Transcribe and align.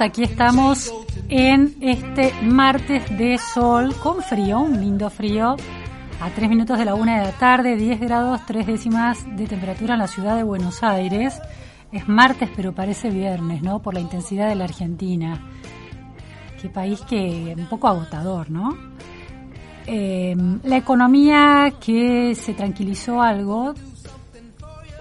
aquí 0.00 0.24
estamos 0.24 0.92
en 1.28 1.74
este 1.80 2.32
martes 2.42 3.16
de 3.16 3.38
sol 3.38 3.94
con 4.02 4.22
frío, 4.22 4.60
un 4.60 4.80
lindo 4.80 5.10
frío, 5.10 5.56
a 6.20 6.30
3 6.30 6.48
minutos 6.48 6.78
de 6.78 6.84
la 6.84 6.94
una 6.94 7.18
de 7.18 7.26
la 7.26 7.32
tarde, 7.32 7.76
10 7.76 8.00
grados, 8.00 8.40
3 8.46 8.66
décimas 8.66 9.24
de 9.36 9.46
temperatura 9.46 9.94
en 9.94 10.00
la 10.00 10.06
ciudad 10.06 10.36
de 10.36 10.42
Buenos 10.42 10.82
Aires. 10.82 11.40
Es 11.92 12.08
martes, 12.08 12.50
pero 12.54 12.74
parece 12.74 13.10
viernes, 13.10 13.62
¿no? 13.62 13.80
Por 13.80 13.94
la 13.94 14.00
intensidad 14.00 14.48
de 14.48 14.54
la 14.54 14.64
Argentina. 14.64 15.40
Qué 16.60 16.68
país 16.68 17.00
que 17.02 17.54
un 17.56 17.66
poco 17.66 17.88
agotador, 17.88 18.50
¿no? 18.50 18.76
Eh, 19.86 20.34
la 20.64 20.76
economía 20.76 21.74
que 21.80 22.34
se 22.34 22.54
tranquilizó 22.54 23.22
algo 23.22 23.74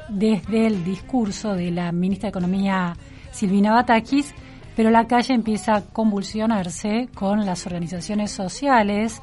desde 0.09 0.67
el 0.67 0.83
discurso 0.83 1.53
de 1.53 1.71
la 1.71 1.91
ministra 1.91 2.27
de 2.27 2.31
Economía 2.31 2.95
Silvina 3.31 3.73
Batakis, 3.73 4.33
pero 4.75 4.89
la 4.91 5.07
calle 5.07 5.33
empieza 5.33 5.75
a 5.75 5.81
convulsionarse 5.81 7.09
con 7.13 7.45
las 7.45 7.65
organizaciones 7.65 8.31
sociales, 8.31 9.21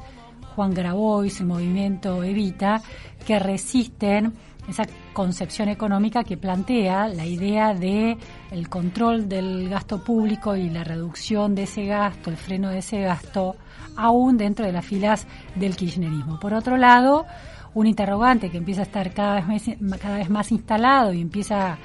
Juan 0.55 0.73
Grabois, 0.73 1.39
el 1.39 1.47
movimiento 1.47 2.23
Evita, 2.23 2.81
que 3.25 3.39
resisten 3.39 4.33
esa 4.67 4.83
concepción 5.11 5.69
económica 5.69 6.23
que 6.23 6.37
plantea 6.37 7.07
la 7.07 7.25
idea 7.25 7.73
de 7.73 8.17
el 8.51 8.69
control 8.69 9.27
del 9.27 9.69
gasto 9.69 10.03
público 10.03 10.55
y 10.55 10.69
la 10.69 10.83
reducción 10.83 11.53
de 11.53 11.63
ese 11.63 11.85
gasto, 11.85 12.29
el 12.29 12.37
freno 12.37 12.69
de 12.69 12.79
ese 12.79 13.01
gasto, 13.01 13.55
aún 13.95 14.37
dentro 14.37 14.65
de 14.65 14.71
las 14.71 14.85
filas 14.85 15.27
del 15.55 15.75
kirchnerismo. 15.75 16.39
Por 16.39 16.53
otro 16.53 16.77
lado, 16.77 17.25
un 17.73 17.87
interrogante 17.87 18.49
que 18.49 18.57
empieza 18.57 18.81
a 18.81 18.85
estar 18.85 19.13
cada 19.13 19.41
vez 19.41 19.63
cada 19.99 20.17
vez 20.17 20.29
más 20.29 20.51
instalado 20.51 21.13
y 21.13 21.21
empieza 21.21 21.77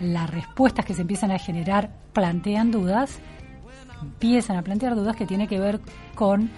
las 0.00 0.30
respuestas 0.30 0.84
que 0.84 0.94
se 0.94 1.02
empiezan 1.02 1.30
a 1.30 1.38
generar 1.38 1.90
plantean 2.12 2.70
dudas, 2.70 3.18
empiezan 4.02 4.56
a 4.56 4.62
plantear 4.62 4.94
dudas 4.94 5.16
que 5.16 5.26
tiene 5.26 5.48
que 5.48 5.58
ver 5.58 5.80
con 6.14 6.50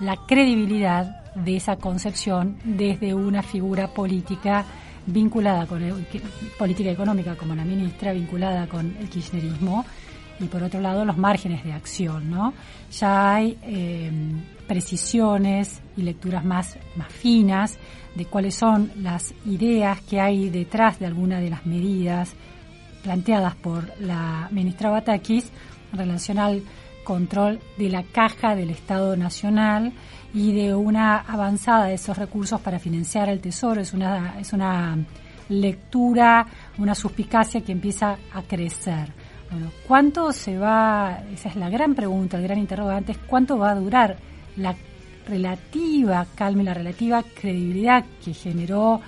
la 0.00 0.16
credibilidad 0.26 1.24
de 1.34 1.56
esa 1.56 1.76
concepción 1.76 2.58
desde 2.64 3.14
una 3.14 3.42
figura 3.42 3.88
política 3.88 4.64
vinculada 5.06 5.66
con 5.66 5.82
el, 5.82 6.06
política 6.58 6.90
económica 6.90 7.36
como 7.36 7.54
la 7.54 7.64
ministra, 7.64 8.12
vinculada 8.12 8.66
con 8.66 8.96
el 8.98 9.08
kirchnerismo 9.08 9.84
y 10.40 10.44
por 10.44 10.62
otro 10.62 10.80
lado 10.80 11.04
los 11.04 11.16
márgenes 11.16 11.62
de 11.64 11.72
acción, 11.72 12.30
¿no? 12.30 12.54
Ya 12.90 13.34
hay 13.34 13.58
eh, 13.62 14.10
precisiones 14.66 15.80
y 15.96 16.02
lecturas 16.02 16.44
más, 16.44 16.76
más 16.96 17.12
finas 17.12 17.78
de 18.14 18.24
cuáles 18.26 18.54
son 18.54 18.90
las 18.96 19.34
ideas 19.46 20.00
que 20.02 20.20
hay 20.20 20.50
detrás 20.50 20.98
de 20.98 21.06
alguna 21.06 21.40
de 21.40 21.50
las 21.50 21.66
medidas 21.66 22.34
planteadas 23.04 23.54
por 23.54 23.92
la 24.00 24.48
ministra 24.50 24.90
Batakis 24.90 25.52
en 25.92 25.98
relación 25.98 26.38
al 26.38 26.62
control 27.04 27.60
de 27.76 27.90
la 27.90 28.02
caja 28.02 28.56
del 28.56 28.70
Estado 28.70 29.16
Nacional 29.16 29.92
y 30.32 30.52
de 30.52 30.74
una 30.74 31.18
avanzada 31.18 31.84
de 31.84 31.94
esos 31.94 32.18
recursos 32.18 32.60
para 32.60 32.80
financiar 32.80 33.28
el 33.28 33.40
Tesoro. 33.40 33.80
Es 33.80 33.92
una, 33.92 34.40
es 34.40 34.52
una 34.52 34.98
lectura, 35.48 36.46
una 36.78 36.94
suspicacia 36.94 37.60
que 37.60 37.72
empieza 37.72 38.16
a 38.32 38.42
crecer. 38.42 39.12
Bueno, 39.50 39.70
¿cuánto 39.86 40.32
se 40.32 40.58
va? 40.58 41.20
Esa 41.32 41.50
es 41.50 41.56
la 41.56 41.68
gran 41.68 41.94
pregunta, 41.94 42.38
el 42.38 42.42
gran 42.42 42.58
interrogante, 42.58 43.12
es 43.12 43.18
cuánto 43.18 43.58
va 43.58 43.70
a 43.70 43.74
durar 43.76 44.16
la 44.56 44.74
relativa 45.28 46.26
calma 46.34 46.62
y 46.62 46.64
la 46.64 46.74
relativa 46.74 47.22
credibilidad 47.22 48.04
que 48.24 48.34
generó 48.34 49.00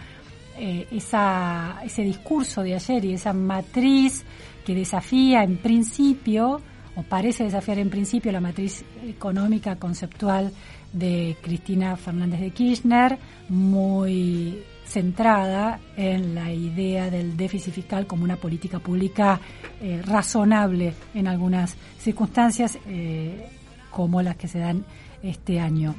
eh, 0.58 0.86
ese 0.90 2.02
discurso 2.02 2.62
de 2.62 2.74
ayer 2.74 3.04
y 3.04 3.12
esa 3.14 3.32
matriz 3.32 4.24
que 4.64 4.74
desafía 4.74 5.42
en 5.42 5.58
principio, 5.58 6.60
o 6.96 7.02
parece 7.02 7.44
desafiar 7.44 7.78
en 7.78 7.90
principio, 7.90 8.32
la 8.32 8.40
matriz 8.40 8.84
económica 9.06 9.76
conceptual 9.76 10.52
de 10.92 11.36
Cristina 11.42 11.96
Fernández 11.96 12.40
de 12.40 12.50
Kirchner, 12.50 13.18
muy 13.48 14.62
centrada 14.86 15.80
en 15.96 16.34
la 16.34 16.52
idea 16.52 17.10
del 17.10 17.36
déficit 17.36 17.74
fiscal 17.74 18.06
como 18.06 18.24
una 18.24 18.36
política 18.36 18.78
pública 18.78 19.40
eh, 19.80 20.00
razonable 20.04 20.94
en 21.14 21.26
algunas 21.26 21.76
circunstancias 21.98 22.78
eh, 22.86 23.48
como 23.90 24.22
las 24.22 24.36
que 24.36 24.48
se 24.48 24.60
dan 24.60 24.84
este 25.22 25.60
año. 25.60 25.94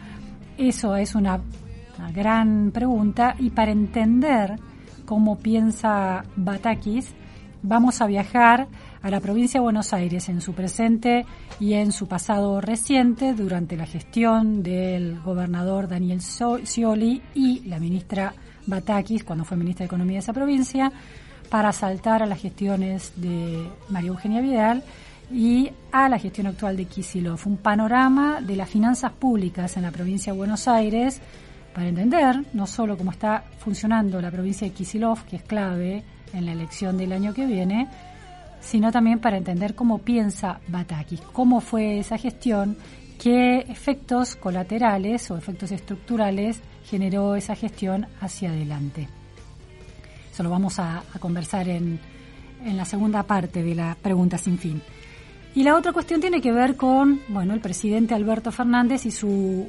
Eso 0.57 0.96
es 0.96 1.16
una, 1.16 1.40
una 1.97 2.12
gran 2.12 2.72
pregunta 2.72 3.35
y 3.40 3.50
para 3.50 3.72
entender 3.72 4.56
cómo 5.06 5.38
piensa 5.38 6.24
Batakis, 6.35 7.13
vamos 7.63 8.02
a 8.02 8.08
viajar 8.08 8.68
a 9.02 9.09
la 9.09 9.19
provincia 9.19 9.59
de 9.59 9.63
Buenos 9.63 9.94
Aires 9.94 10.30
en 10.30 10.41
su 10.41 10.53
presente 10.53 11.25
y 11.59 11.74
en 11.74 11.91
su 11.91 12.08
pasado 12.08 12.62
reciente 12.62 13.34
durante 13.34 13.78
la 13.78 13.85
gestión 13.85 14.63
del 14.63 15.19
gobernador 15.22 15.88
Daniel 15.88 16.22
Scioli 16.22 17.22
y 17.34 17.62
la 17.62 17.80
ministra 17.80 18.34
Batakis 18.66 19.24
cuando 19.24 19.46
fue 19.46 19.58
ministra 19.58 19.84
de 19.84 19.88
Economía 19.88 20.16
de 20.16 20.19
esa 20.19 20.34
provincia 20.34 20.91
para 21.50 21.72
saltar 21.72 22.22
a 22.22 22.25
las 22.25 22.41
gestiones 22.41 23.14
de 23.16 23.69
María 23.90 24.09
Eugenia 24.09 24.41
Vidal 24.41 24.84
y 25.31 25.69
a 25.91 26.09
la 26.09 26.19
gestión 26.19 26.47
actual 26.47 26.78
de 26.78 26.85
Kisilov. 26.85 27.40
Un 27.46 27.58
panorama 27.58 28.40
de 28.41 28.56
las 28.56 28.69
finanzas 28.69 29.12
públicas 29.14 29.75
en 29.78 29.84
la 29.84 29.91
provincia 29.91 30.31
de 30.34 30.38
Buenos 30.38 30.68
Aires 30.68 31.22
para 31.78 31.90
entender 31.90 32.44
no 32.54 32.66
solo 32.66 32.98
cómo 32.98 33.12
está 33.12 33.44
funcionando 33.60 34.20
la 34.20 34.32
provincia 34.32 34.68
de 34.68 34.74
Kisilov, 34.74 35.26
que 35.26 35.36
es 35.36 35.44
clave 35.44 36.04
en 36.34 36.48
la 36.48 36.52
elección 36.52 36.98
del 36.98 37.12
año 37.12 37.36
que 37.36 37.46
viene, 37.46 37.88
sino 38.60 38.92
también 38.92 39.20
para 39.20 39.38
entender 39.38 39.76
cómo 39.76 40.00
piensa 40.00 40.60
Batakis, 40.70 41.22
cómo 41.22 41.62
fue 41.62 42.00
esa 42.00 42.18
gestión, 42.18 42.78
qué 43.22 43.60
efectos 43.60 44.36
colaterales 44.36 45.30
o 45.30 45.38
efectos 45.38 45.72
estructurales 45.72 46.62
generó 46.84 47.36
esa 47.36 47.54
gestión 47.54 48.08
hacia 48.22 48.50
adelante. 48.50 49.08
Eso 50.34 50.42
lo 50.42 50.50
vamos 50.50 50.80
a, 50.80 51.04
a 51.14 51.20
conversar 51.20 51.70
en, 51.70 52.00
en 52.66 52.76
la 52.76 52.86
segunda 52.86 53.22
parte 53.22 53.62
de 53.62 53.76
la 53.76 53.96
pregunta 54.02 54.40
sin 54.40 54.58
fin. 54.58 54.82
Y 55.54 55.62
la 55.62 55.76
otra 55.76 55.94
cuestión 55.94 56.22
tiene 56.22 56.42
que 56.42 56.52
ver 56.52 56.76
con, 56.76 57.22
bueno, 57.30 57.54
el 57.54 57.59
presidente 57.59 58.16
Alberto 58.16 58.52
Fernández 58.52 59.06
y 59.06 59.12
su 59.12 59.68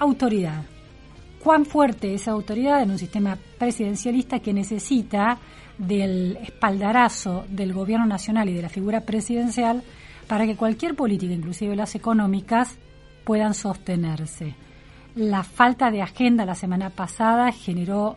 autoridad. 0.00 0.64
Cuán 1.42 1.64
fuerte 1.64 2.14
es 2.14 2.22
esa 2.22 2.30
autoridad 2.30 2.82
en 2.82 2.92
un 2.92 2.98
sistema 2.98 3.36
presidencialista 3.58 4.38
que 4.38 4.52
necesita 4.52 5.38
del 5.76 6.36
espaldarazo 6.36 7.44
del 7.48 7.72
gobierno 7.72 8.06
nacional 8.06 8.48
y 8.48 8.54
de 8.54 8.62
la 8.62 8.68
figura 8.68 9.00
presidencial 9.00 9.82
para 10.28 10.46
que 10.46 10.54
cualquier 10.54 10.94
política, 10.94 11.32
inclusive 11.32 11.74
las 11.74 11.96
económicas, 11.96 12.78
puedan 13.24 13.54
sostenerse. 13.54 14.54
La 15.16 15.42
falta 15.42 15.90
de 15.90 16.00
agenda 16.00 16.46
la 16.46 16.54
semana 16.54 16.90
pasada 16.90 17.50
generó 17.50 18.16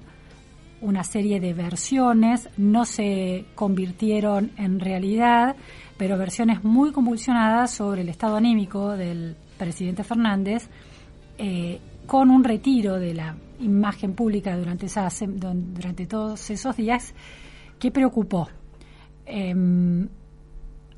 una 0.81 1.03
serie 1.03 1.39
de 1.39 1.55
versiones, 1.55 2.47
no 2.57 2.85
se 2.85 3.45
convirtieron 3.55 4.51
en 4.55 4.79
realidad, 4.79 5.55
pero 5.97 6.15
versiones 6.17 6.63
muy 6.63 6.91
convulsionadas 6.91 7.71
sobre 7.71 8.01
el 8.01 8.09
estado 8.09 8.35
anímico 8.35 8.95
del 8.95 9.35
presidente 9.57 10.03
Fernández, 10.03 10.69
eh, 11.39 11.79
con 12.05 12.29
un 12.29 12.43
retiro 12.43 12.99
de 12.99 13.13
la 13.13 13.35
imagen 13.59 14.13
pública 14.13 14.57
durante, 14.57 14.87
durante 15.25 16.05
todos 16.05 16.49
esos 16.49 16.75
días 16.75 17.13
que 17.79 17.91
preocupó. 17.91 18.47
Em, 19.25 20.07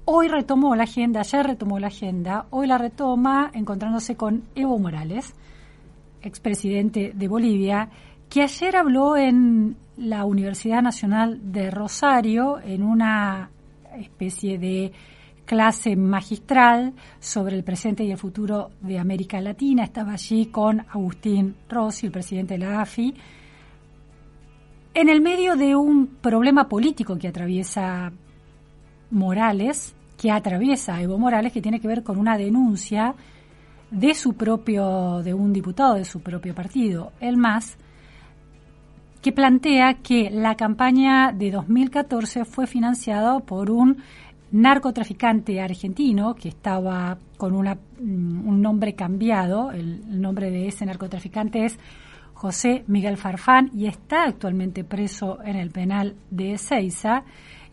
hoy 0.06 0.27
retomó 0.27 0.75
la 0.75 0.83
agenda, 0.83 1.21
ayer 1.21 1.45
retomó 1.45 1.80
la 1.80 1.88
agenda, 1.88 2.45
hoy 2.50 2.68
la 2.68 2.77
retoma 2.77 3.51
encontrándose 3.54 4.15
con 4.15 4.44
Evo 4.56 4.77
Morales, 4.80 5.33
expresidente 6.21 7.13
de 7.15 7.27
Bolivia, 7.27 7.89
que 8.30 8.42
ayer 8.42 8.75
habló 8.75 9.15
en 9.15 9.77
la 9.98 10.25
Universidad 10.25 10.81
Nacional 10.81 11.51
de 11.51 11.71
Rosario 11.71 12.60
en 12.60 12.83
una 12.83 13.50
especie 13.98 14.57
de 14.57 14.92
clase 15.47 15.95
magistral 15.95 16.94
sobre 17.19 17.55
el 17.55 17.63
presente 17.63 18.03
y 18.03 18.11
el 18.11 18.17
futuro 18.17 18.69
de 18.81 18.99
América 18.99 19.41
Latina. 19.41 19.83
Estaba 19.83 20.11
allí 20.11 20.47
con 20.47 20.81
Agustín 20.81 21.55
Rossi, 21.67 22.05
el 22.05 22.11
presidente 22.11 22.55
de 22.55 22.59
la 22.59 22.81
AFI, 22.81 23.15
en 24.94 25.09
el 25.09 25.21
medio 25.21 25.55
de 25.55 25.75
un 25.75 26.07
problema 26.07 26.67
político 26.67 27.17
que 27.17 27.29
atraviesa 27.29 28.11
Morales, 29.09 29.95
que 30.17 30.31
atraviesa 30.31 31.01
Evo 31.01 31.17
Morales, 31.17 31.53
que 31.53 31.61
tiene 31.61 31.79
que 31.79 31.88
ver 31.88 32.03
con 32.03 32.17
una 32.17 32.38
denuncia 32.38 33.15
de 33.89 34.13
su 34.13 34.33
propio, 34.33 35.21
de 35.23 35.33
un 35.33 35.53
diputado 35.53 35.95
de 35.95 36.03
su 36.03 36.19
propio 36.19 36.53
partido, 36.53 37.13
el 37.21 37.38
MAS, 37.38 37.77
que 39.21 39.31
plantea 39.31 39.95
que 39.95 40.29
la 40.29 40.55
campaña 40.55 41.31
de 41.31 41.51
2014 41.51 42.45
fue 42.45 42.67
financiada 42.67 43.39
por 43.39 43.71
un 43.71 43.97
narcotraficante 44.51 45.59
argentino 45.59 46.35
que 46.35 46.49
estaba 46.49 47.17
con 47.38 47.53
una, 47.53 47.75
mm, 47.75 48.47
un 48.47 48.61
nombre 48.61 48.94
cambiado. 48.94 49.71
El, 49.71 50.21
nombre 50.21 50.49
de 50.51 50.67
ese 50.67 50.85
narcotraficante 50.85 51.65
es 51.65 51.77
José 52.33 52.83
Miguel 52.88 53.17
Farfán 53.17 53.71
y 53.73 53.88
está 53.88 54.23
actualmente 54.23 54.83
preso 54.83 55.39
en 55.44 55.55
el 55.55 55.71
penal 55.71 56.15
de 56.29 56.53
Ezeiza. 56.53 57.23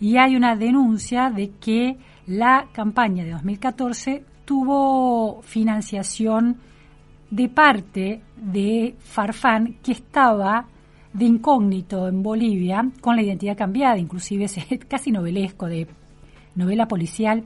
Y 0.01 0.17
hay 0.17 0.37
una 0.37 0.57
denuncia 0.57 1.31
de 1.31 1.51
que 1.61 1.97
la 2.27 2.67
campaña 2.73 3.25
de 3.25 3.31
2014 3.31 4.25
tuvo 4.45 5.43
financiación 5.43 6.57
de 7.31 7.49
parte 7.49 8.23
de 8.37 8.95
Farfán 8.99 9.77
que 9.83 9.93
estaba 9.93 10.67
de 11.13 11.25
incógnito 11.25 12.09
en 12.09 12.23
Bolivia 12.23 12.91
con 13.01 13.17
la 13.17 13.23
identidad 13.23 13.57
cambiada, 13.57 13.97
inclusive 13.99 14.45
es 14.45 14.57
casi 14.89 15.13
novelesco 15.13 15.67
de 15.67 15.87
novela 16.55 16.89
policial 16.89 17.45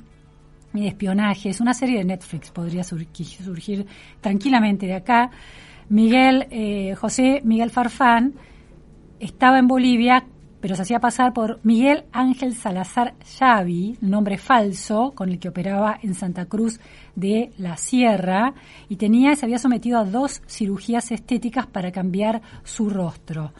y 0.74 0.82
de 0.82 0.88
espionaje. 0.88 1.50
Es 1.50 1.60
una 1.60 1.74
serie 1.74 1.98
de 1.98 2.04
Netflix, 2.04 2.50
podría 2.50 2.84
surgir, 2.84 3.86
tranquilamente 4.20 4.86
de 4.86 4.94
acá. 4.94 5.30
Miguel, 5.88 6.46
eh, 6.50 6.94
José 6.94 7.40
Miguel 7.44 7.70
Farfán 7.70 8.34
estaba 9.18 9.58
en 9.58 9.66
Bolivia, 9.66 10.26
pero 10.60 10.74
se 10.74 10.82
hacía 10.82 11.00
pasar 11.00 11.32
por 11.32 11.60
Miguel 11.62 12.04
Ángel 12.12 12.54
Salazar 12.54 13.14
Xavi, 13.38 13.96
nombre 14.00 14.38
falso, 14.38 15.12
con 15.14 15.30
el 15.30 15.38
que 15.38 15.48
operaba 15.48 15.98
en 16.02 16.14
Santa 16.14 16.46
Cruz 16.46 16.80
de 17.14 17.52
la 17.58 17.76
Sierra, 17.76 18.54
y 18.88 18.96
tenía, 18.96 19.34
se 19.36 19.46
había 19.46 19.58
sometido 19.58 19.98
a 19.98 20.04
dos 20.04 20.42
cirugías 20.46 21.10
estéticas 21.12 21.66
para 21.66 21.92
cambiar 21.92 22.42
su 22.64 22.90
rostro. 22.90 23.52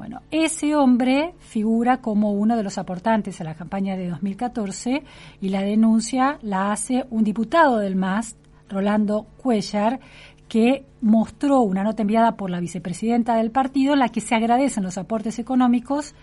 Bueno, 0.00 0.22
ese 0.30 0.74
hombre 0.74 1.34
figura 1.40 1.98
como 1.98 2.32
uno 2.32 2.56
de 2.56 2.62
los 2.62 2.78
aportantes 2.78 3.38
a 3.38 3.44
la 3.44 3.54
campaña 3.54 3.98
de 3.98 4.08
2014 4.08 5.02
y 5.42 5.48
la 5.50 5.60
denuncia 5.60 6.38
la 6.40 6.72
hace 6.72 7.04
un 7.10 7.22
diputado 7.22 7.76
del 7.76 7.96
MAS, 7.96 8.34
Rolando 8.70 9.26
Cuellar, 9.36 10.00
que 10.48 10.86
mostró 11.02 11.60
una 11.60 11.84
nota 11.84 12.00
enviada 12.00 12.38
por 12.38 12.48
la 12.48 12.60
vicepresidenta 12.60 13.34
del 13.34 13.50
partido 13.50 13.92
en 13.92 13.98
la 13.98 14.08
que 14.08 14.22
se 14.22 14.34
agradecen 14.34 14.84
los 14.84 14.96
aportes 14.96 15.38
económicos 15.38 16.14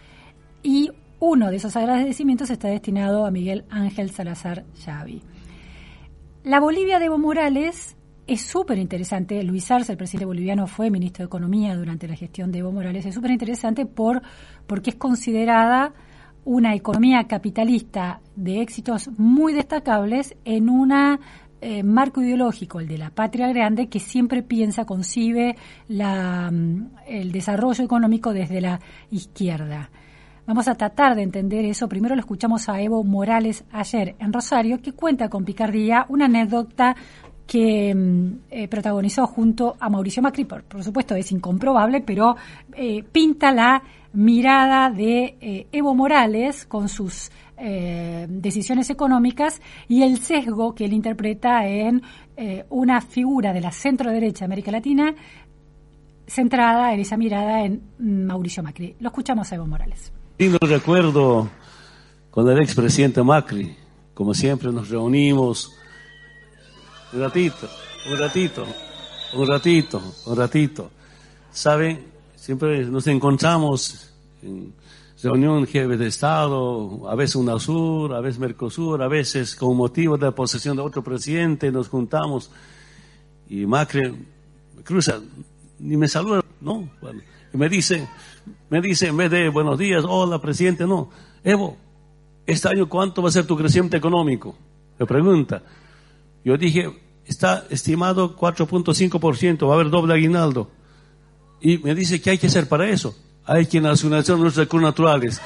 y 0.63 0.89
uno 1.19 1.51
de 1.51 1.57
esos 1.57 1.75
agradecimientos 1.75 2.49
está 2.49 2.69
destinado 2.69 3.27
a 3.27 3.31
Miguel 3.31 3.63
Ángel 3.69 4.09
Salazar 4.09 4.65
Xavi. 4.83 5.21
La 6.43 6.59
Bolivia 6.59 6.97
de 6.97 7.05
Evo 7.05 7.19
Morales 7.19 7.95
es 8.27 8.41
súper 8.41 8.77
interesante. 8.77 9.41
Luis 9.43 9.71
Arce, 9.71 9.93
el 9.93 9.97
presidente 9.97 10.25
boliviano, 10.25 10.67
fue 10.67 10.91
ministro 10.91 11.23
de 11.23 11.27
Economía 11.27 11.75
durante 11.75 12.07
la 12.07 12.15
gestión 12.15 12.51
de 12.51 12.59
Evo 12.59 12.71
Morales. 12.71 13.05
Es 13.05 13.15
súper 13.15 13.31
interesante 13.31 13.85
por, 13.85 14.21
porque 14.67 14.91
es 14.91 14.95
considerada 14.97 15.93
una 16.43 16.75
economía 16.75 17.25
capitalista 17.25 18.21
de 18.35 18.61
éxitos 18.61 19.09
muy 19.17 19.53
destacables 19.53 20.35
en 20.45 20.69
un 20.69 20.93
eh, 21.59 21.83
marco 21.83 22.21
ideológico, 22.21 22.79
el 22.79 22.87
de 22.87 22.97
la 22.97 23.09
patria 23.09 23.47
grande, 23.47 23.87
que 23.87 23.99
siempre 23.99 24.43
piensa, 24.43 24.85
concibe 24.85 25.55
mm, 25.89 26.81
el 27.07 27.31
desarrollo 27.31 27.83
económico 27.83 28.33
desde 28.33 28.61
la 28.61 28.79
izquierda. 29.09 29.89
Vamos 30.45 30.69
a 30.69 30.75
tratar 30.75 31.15
de 31.15 31.23
entender 31.23 31.65
eso. 31.65 31.89
Primero 31.89 32.15
lo 32.15 32.21
escuchamos 32.21 32.69
a 32.69 32.79
Evo 32.79 33.03
Morales 33.03 33.65
ayer 33.71 34.15
en 34.17 34.31
Rosario, 34.31 34.81
que 34.81 34.93
cuenta 34.93 35.27
con 35.27 35.43
picardía 35.43 36.05
una 36.07 36.25
anécdota 36.25 36.95
que 37.47 37.95
mm, 37.95 38.39
eh, 38.51 38.67
protagonizó 38.67 39.25
junto 39.25 39.75
a 39.79 39.89
Mauricio 39.89 40.21
Macri, 40.21 40.45
por, 40.45 40.63
supuesto 40.83 41.15
es 41.15 41.31
incomprobable, 41.31 42.01
pero 42.01 42.35
eh, 42.75 43.03
pinta 43.03 43.51
la 43.51 43.81
mirada 44.13 44.91
de 44.91 45.37
eh, 45.39 45.67
Evo 45.71 45.95
Morales 45.95 46.65
con 46.65 46.89
sus 46.89 47.31
decisiones 47.59 48.91
económicas 48.91 49.63
y 49.87 50.03
el 50.03 50.19
sesgo 50.19 50.75
que 50.75 50.85
él 50.85 50.93
interpreta 50.93 51.65
en 51.65 52.03
una 52.69 53.01
figura 53.01 53.51
de 53.51 53.61
la 53.61 53.71
centro 53.71 54.11
derecha 54.11 54.41
de 54.41 54.45
América 54.45 54.69
Latina 54.69 55.15
centrada 56.27 56.93
en 56.93 56.99
esa 56.99 57.17
mirada 57.17 57.63
en 57.63 57.81
mm, 57.97 58.25
Mauricio 58.25 58.61
Macri. 58.61 58.95
Lo 58.99 59.09
escuchamos 59.09 59.51
a 59.51 59.55
Evo 59.55 59.65
Morales. 59.65 60.11
Lindo 60.37 60.59
recuerdo 60.61 61.49
con 62.29 62.47
el 62.49 62.61
expresidente 62.61 63.23
Macri. 63.23 63.75
Como 64.13 64.33
siempre 64.33 64.71
nos 64.71 64.89
reunimos 64.89 65.76
un 67.13 67.19
ratito, 67.19 67.69
un 68.09 68.17
ratito, 68.17 68.65
un 69.33 69.47
ratito, 69.47 70.01
un 70.25 70.35
ratito. 70.35 70.91
¿Sabe? 71.51 72.03
Siempre 72.35 72.85
nos 72.85 73.07
encontramos 73.07 74.13
en 74.41 74.73
reunión 75.21 75.65
jefe 75.65 75.97
de 75.97 76.07
Estado, 76.07 77.09
a 77.09 77.15
veces 77.15 77.35
UNASUR, 77.35 78.13
a 78.13 78.21
veces 78.21 78.39
Mercosur, 78.39 79.01
a 79.01 79.07
veces 79.07 79.55
con 79.55 79.75
motivo 79.75 80.17
de 80.17 80.25
la 80.25 80.31
posesión 80.31 80.77
de 80.77 80.83
otro 80.83 81.03
presidente, 81.03 81.71
nos 81.71 81.89
juntamos 81.89 82.51
y 83.49 83.65
Macri 83.65 84.13
cruza, 84.83 85.19
ni 85.79 85.97
me 85.97 86.07
saluda, 86.07 86.43
¿no? 86.61 86.87
y 87.53 87.57
me 87.57 87.67
dice, 87.67 88.07
me 88.69 88.79
dice 88.81 89.07
en 89.07 89.17
vez 89.17 89.31
de 89.31 89.49
buenos 89.49 89.77
días, 89.79 90.03
hola 90.07 90.39
presidente, 90.39 90.85
no, 90.85 91.09
Evo, 91.43 91.77
este 92.45 92.69
año 92.69 92.87
cuánto 92.87 93.21
va 93.21 93.29
a 93.29 93.31
ser 93.31 93.45
tu 93.45 93.57
crecimiento 93.57 93.97
económico? 93.97 94.55
Me 94.99 95.05
pregunta. 95.05 95.61
Yo 96.47 96.55
dije, 96.57 96.89
está 97.25 97.65
estimado 97.69 98.37
4.5%, 98.37 99.67
va 99.67 99.73
a 99.73 99.75
haber 99.75 99.89
doble 99.89 100.13
aguinaldo. 100.13 100.71
Y 101.59 101.77
me 101.79 101.93
dice, 101.93 102.21
¿qué 102.21 102.29
hay 102.29 102.37
que 102.37 102.47
hacer 102.47 102.69
para 102.69 102.87
eso? 102.89 103.13
Hay 103.43 103.65
que 103.65 103.81
nacionalizar 103.81 104.37
nuestros 104.37 104.65
recursos 104.65 104.87
naturales. 104.89 105.41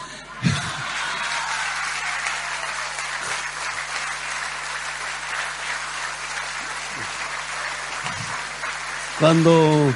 Cuando... 9.20 9.92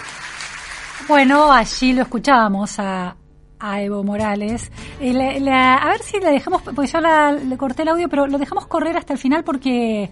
Bueno, 1.08 1.52
allí 1.52 1.94
lo 1.94 2.02
escuchábamos 2.02 2.80
a, 2.80 3.16
a 3.60 3.82
Evo 3.84 4.04
Morales. 4.04 4.72
Eh, 5.00 5.52
a 5.52 5.88
ver 5.88 6.02
si 6.02 6.20
le 6.20 6.32
dejamos, 6.32 6.64
porque 6.64 6.88
yo 6.88 7.00
le 7.00 7.58
corté 7.58 7.84
el 7.84 7.90
audio, 7.90 8.10
pero 8.10 8.26
lo 8.26 8.40
dejamos 8.40 8.66
correr 8.66 8.98
hasta 8.98 9.14
el 9.14 9.20
final 9.20 9.44
porque 9.44 10.10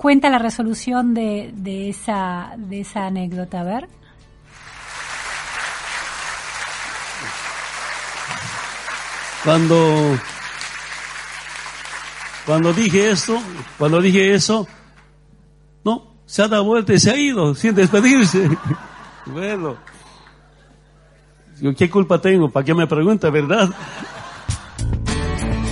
cuenta 0.00 0.30
la 0.30 0.38
resolución 0.38 1.12
de, 1.12 1.50
de, 1.52 1.90
esa, 1.90 2.54
de 2.56 2.80
esa 2.80 3.08
anécdota. 3.08 3.60
A 3.60 3.64
ver. 3.64 3.88
Cuando, 9.44 10.18
cuando 12.46 12.72
dije 12.72 13.10
esto, 13.10 13.38
cuando 13.76 14.00
dije 14.00 14.32
eso, 14.32 14.66
no, 15.84 16.14
se 16.24 16.44
ha 16.44 16.48
dado 16.48 16.64
vuelta 16.64 16.94
y 16.94 16.98
se 16.98 17.10
ha 17.10 17.16
ido 17.16 17.54
sin 17.54 17.74
despedirse. 17.74 18.48
bueno, 19.26 19.76
¿qué 21.76 21.90
culpa 21.90 22.18
tengo? 22.18 22.48
¿Para 22.48 22.64
qué 22.64 22.72
me 22.72 22.86
pregunta, 22.86 23.28
verdad? 23.28 23.68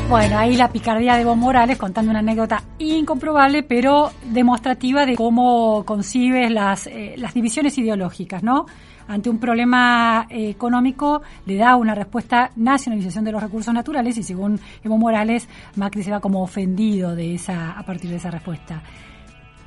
Bueno, 0.08 0.38
ahí 0.38 0.56
la 0.56 0.70
picardía 0.70 1.16
de 1.16 1.20
Evo 1.20 1.36
Morales 1.36 1.76
contando 1.76 2.10
una 2.10 2.20
anécdota 2.20 2.62
incomprobable, 2.78 3.62
pero 3.62 4.10
demostrativa 4.24 5.04
de 5.04 5.16
cómo 5.16 5.84
concibes 5.84 6.50
las, 6.50 6.86
eh, 6.86 7.14
las 7.18 7.34
divisiones 7.34 7.76
ideológicas, 7.76 8.42
¿no? 8.42 8.64
Ante 9.06 9.28
un 9.28 9.38
problema 9.38 10.26
eh, 10.30 10.48
económico 10.48 11.20
le 11.44 11.56
da 11.56 11.76
una 11.76 11.94
respuesta 11.94 12.50
nacionalización 12.56 13.22
de 13.22 13.32
los 13.32 13.42
recursos 13.42 13.74
naturales 13.74 14.16
y 14.16 14.22
según 14.22 14.58
Evo 14.82 14.96
Morales, 14.96 15.46
Macri 15.76 16.02
se 16.02 16.10
va 16.10 16.20
como 16.20 16.42
ofendido 16.42 17.14
de 17.14 17.34
esa, 17.34 17.72
a 17.72 17.82
partir 17.82 18.08
de 18.08 18.16
esa 18.16 18.30
respuesta. 18.30 18.82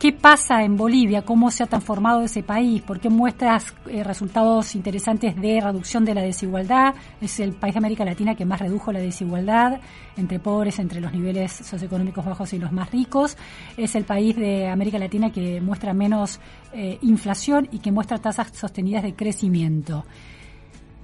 ¿Qué 0.02 0.12
pasa 0.12 0.64
en 0.64 0.78
Bolivia? 0.78 1.22
¿Cómo 1.22 1.52
se 1.52 1.62
ha 1.62 1.68
transformado 1.68 2.22
ese 2.22 2.42
país? 2.42 2.82
¿Por 2.82 3.00
qué 3.00 3.12
muestras 3.12 3.72
eh, 3.88 4.04
resultados 4.04 4.74
interesantes 4.74 5.40
de 5.40 5.62
reducción 5.62 6.06
de 6.06 6.16
la 6.16 6.24
desigualdad? 6.24 6.96
Es 7.22 7.40
el 7.40 7.54
país 7.54 7.76
de 7.76 7.78
América 7.78 8.04
Latina 8.04 8.34
que 8.34 8.44
más 8.44 8.60
redujo 8.60 8.92
la 8.92 8.98
desigualdad 9.00 9.80
entre 10.18 10.40
pobres, 10.40 10.80
entre 10.80 11.02
los 11.02 11.14
niveles 11.14 11.52
socioeconómicos 11.52 12.26
bajos 12.26 12.52
y 12.54 12.58
los 12.58 12.72
más 12.72 12.90
ricos. 12.90 13.38
Es 13.78 13.94
el 13.94 14.06
país 14.06 14.36
de 14.36 14.68
América 14.68 14.98
Latina 14.98 15.32
que 15.32 15.62
muestra 15.62 15.94
menos 15.94 16.40
eh, 16.74 16.98
inflación 17.04 17.70
y 17.72 17.78
que 17.78 17.92
muestra 17.92 18.18
tasas 18.18 18.58
sostenidas 18.58 19.04
de 19.04 19.14
crecimiento. 19.14 20.04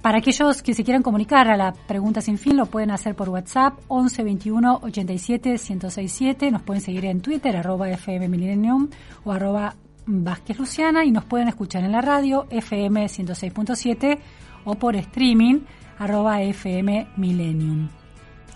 Para 0.02 0.18
aquellos 0.18 0.62
que 0.62 0.74
se 0.74 0.84
quieran 0.84 1.02
comunicar 1.02 1.48
a 1.48 1.56
la 1.56 1.72
pregunta 1.72 2.20
sin 2.20 2.38
fin, 2.38 2.56
lo 2.56 2.66
pueden 2.66 2.92
hacer 2.92 3.16
por 3.16 3.28
WhatsApp 3.28 3.78
11 3.88 4.22
21 4.22 4.80
87 4.82 5.50
1067. 5.50 6.50
Nos 6.50 6.62
pueden 6.62 6.80
seguir 6.80 7.04
en 7.06 7.20
Twitter, 7.20 7.56
arroba 7.56 7.90
FM 7.90 8.28
Millennium 8.28 8.88
o 9.24 9.32
arroba 9.32 9.74
Vázquez 10.06 10.58
Luciana 10.58 11.04
y 11.04 11.10
nos 11.10 11.24
pueden 11.24 11.48
escuchar 11.48 11.84
en 11.84 11.92
la 11.92 12.00
radio 12.00 12.46
FM 12.50 13.04
106.7 13.04 14.18
o 14.64 14.74
por 14.76 14.96
streaming 14.96 15.60
arroba 15.98 16.42
FM 16.42 17.08
Millennium. 17.16 17.88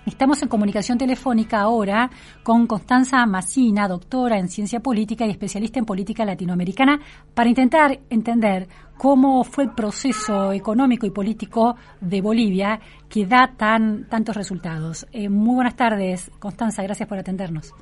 Estamos 0.05 0.43
en 0.43 0.49
comunicación 0.49 0.99
telefónica 0.99 1.61
ahora 1.61 2.11
con 2.43 2.67
Constanza 2.67 3.25
Macina, 3.25 3.87
doctora 3.87 4.37
en 4.37 4.49
ciencia 4.49 4.81
política 4.81 5.25
y 5.25 5.31
especialista 5.31 5.79
en 5.79 5.85
política 5.85 6.25
latinoamericana, 6.25 7.01
para 7.35 7.49
intentar 7.49 8.01
entender 8.11 8.67
cómo 8.99 9.45
fue 9.45 9.65
el 9.65 9.71
proceso 9.71 10.53
económico 10.53 11.07
y 11.07 11.11
político 11.11 11.77
de 12.01 12.21
Bolivia 12.21 12.81
que 13.09 13.27
da 13.27 13.55
tan 13.57 14.09
tantos 14.09 14.37
resultados. 14.37 15.07
Eh, 15.13 15.29
muy 15.29 15.55
buenas 15.55 15.77
tardes, 15.77 16.33
Constanza, 16.41 16.83
gracias 16.83 17.09
por 17.09 17.19
atendernos. 17.19 17.73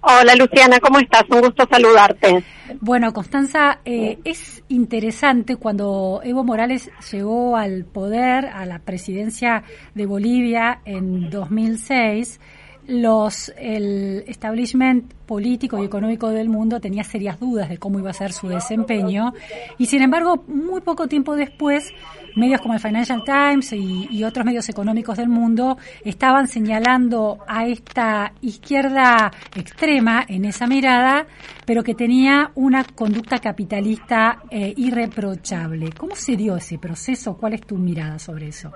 Hola 0.00 0.34
Luciana, 0.36 0.78
¿cómo 0.80 0.98
estás? 0.98 1.24
Un 1.30 1.40
gusto 1.40 1.66
saludarte. 1.70 2.44
Bueno, 2.80 3.12
Constanza, 3.12 3.80
eh, 3.84 4.18
es 4.24 4.62
interesante 4.68 5.56
cuando 5.56 6.20
Evo 6.22 6.44
Morales 6.44 6.90
llegó 7.10 7.56
al 7.56 7.84
poder, 7.84 8.46
a 8.46 8.66
la 8.66 8.78
presidencia 8.78 9.64
de 9.94 10.06
Bolivia 10.06 10.80
en 10.84 11.30
2006 11.30 12.40
los 12.86 13.52
el 13.58 14.24
establishment 14.26 15.12
político 15.26 15.82
y 15.82 15.86
económico 15.86 16.30
del 16.30 16.48
mundo 16.48 16.80
tenía 16.80 17.02
serias 17.02 17.40
dudas 17.40 17.68
de 17.68 17.78
cómo 17.78 17.98
iba 17.98 18.10
a 18.10 18.14
ser 18.14 18.32
su 18.32 18.48
desempeño 18.48 19.34
y 19.76 19.86
sin 19.86 20.02
embargo 20.02 20.44
muy 20.46 20.80
poco 20.80 21.08
tiempo 21.08 21.34
después 21.34 21.92
medios 22.36 22.60
como 22.60 22.74
el 22.74 22.80
Financial 22.80 23.22
Times 23.24 23.72
y, 23.72 24.22
otros 24.22 24.44
medios 24.44 24.68
económicos 24.68 25.16
del 25.16 25.28
mundo 25.28 25.78
estaban 26.04 26.48
señalando 26.48 27.38
a 27.46 27.66
esta 27.66 28.32
izquierda 28.40 29.30
extrema 29.54 30.24
en 30.28 30.44
esa 30.44 30.66
mirada 30.66 31.26
pero 31.64 31.82
que 31.82 31.94
tenía 31.94 32.52
una 32.54 32.84
conducta 32.84 33.38
capitalista 33.38 34.42
eh, 34.50 34.74
irreprochable 34.76 35.90
¿cómo 35.92 36.14
se 36.14 36.36
dio 36.36 36.56
ese 36.56 36.78
proceso? 36.78 37.36
¿cuál 37.36 37.54
es 37.54 37.62
tu 37.62 37.76
mirada 37.76 38.18
sobre 38.18 38.48
eso? 38.48 38.70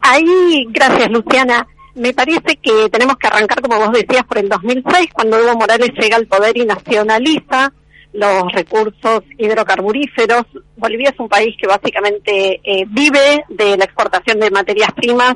Ahí, 0.00 0.66
gracias 0.70 1.10
Luciana 1.10 1.66
me 1.94 2.12
parece 2.12 2.56
que 2.56 2.88
tenemos 2.90 3.16
que 3.16 3.26
arrancar, 3.26 3.60
como 3.60 3.78
vos 3.78 3.92
decías, 3.92 4.24
por 4.24 4.38
el 4.38 4.48
2006, 4.48 5.08
cuando 5.12 5.38
Evo 5.38 5.54
Morales 5.54 5.92
llega 5.98 6.16
al 6.16 6.26
poder 6.26 6.56
y 6.56 6.64
nacionaliza 6.64 7.72
los 8.12 8.52
recursos 8.52 9.22
hidrocarburíferos. 9.38 10.44
Bolivia 10.76 11.10
es 11.10 11.18
un 11.18 11.28
país 11.28 11.54
que 11.60 11.66
básicamente 11.66 12.60
eh, 12.62 12.84
vive 12.88 13.44
de 13.48 13.76
la 13.76 13.84
exportación 13.84 14.38
de 14.38 14.50
materias 14.50 14.92
primas 14.92 15.34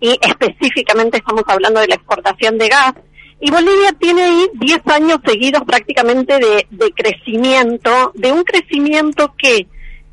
y 0.00 0.18
específicamente 0.20 1.18
estamos 1.18 1.44
hablando 1.46 1.80
de 1.80 1.88
la 1.88 1.96
exportación 1.96 2.56
de 2.58 2.68
gas. 2.68 2.94
Y 3.40 3.50
Bolivia 3.50 3.92
tiene 3.98 4.22
ahí 4.22 4.50
10 4.54 4.86
años 4.88 5.18
seguidos 5.24 5.62
prácticamente 5.66 6.38
de, 6.38 6.66
de 6.70 6.92
crecimiento, 6.92 8.12
de 8.14 8.32
un 8.32 8.44
crecimiento 8.44 9.34
que 9.36 9.66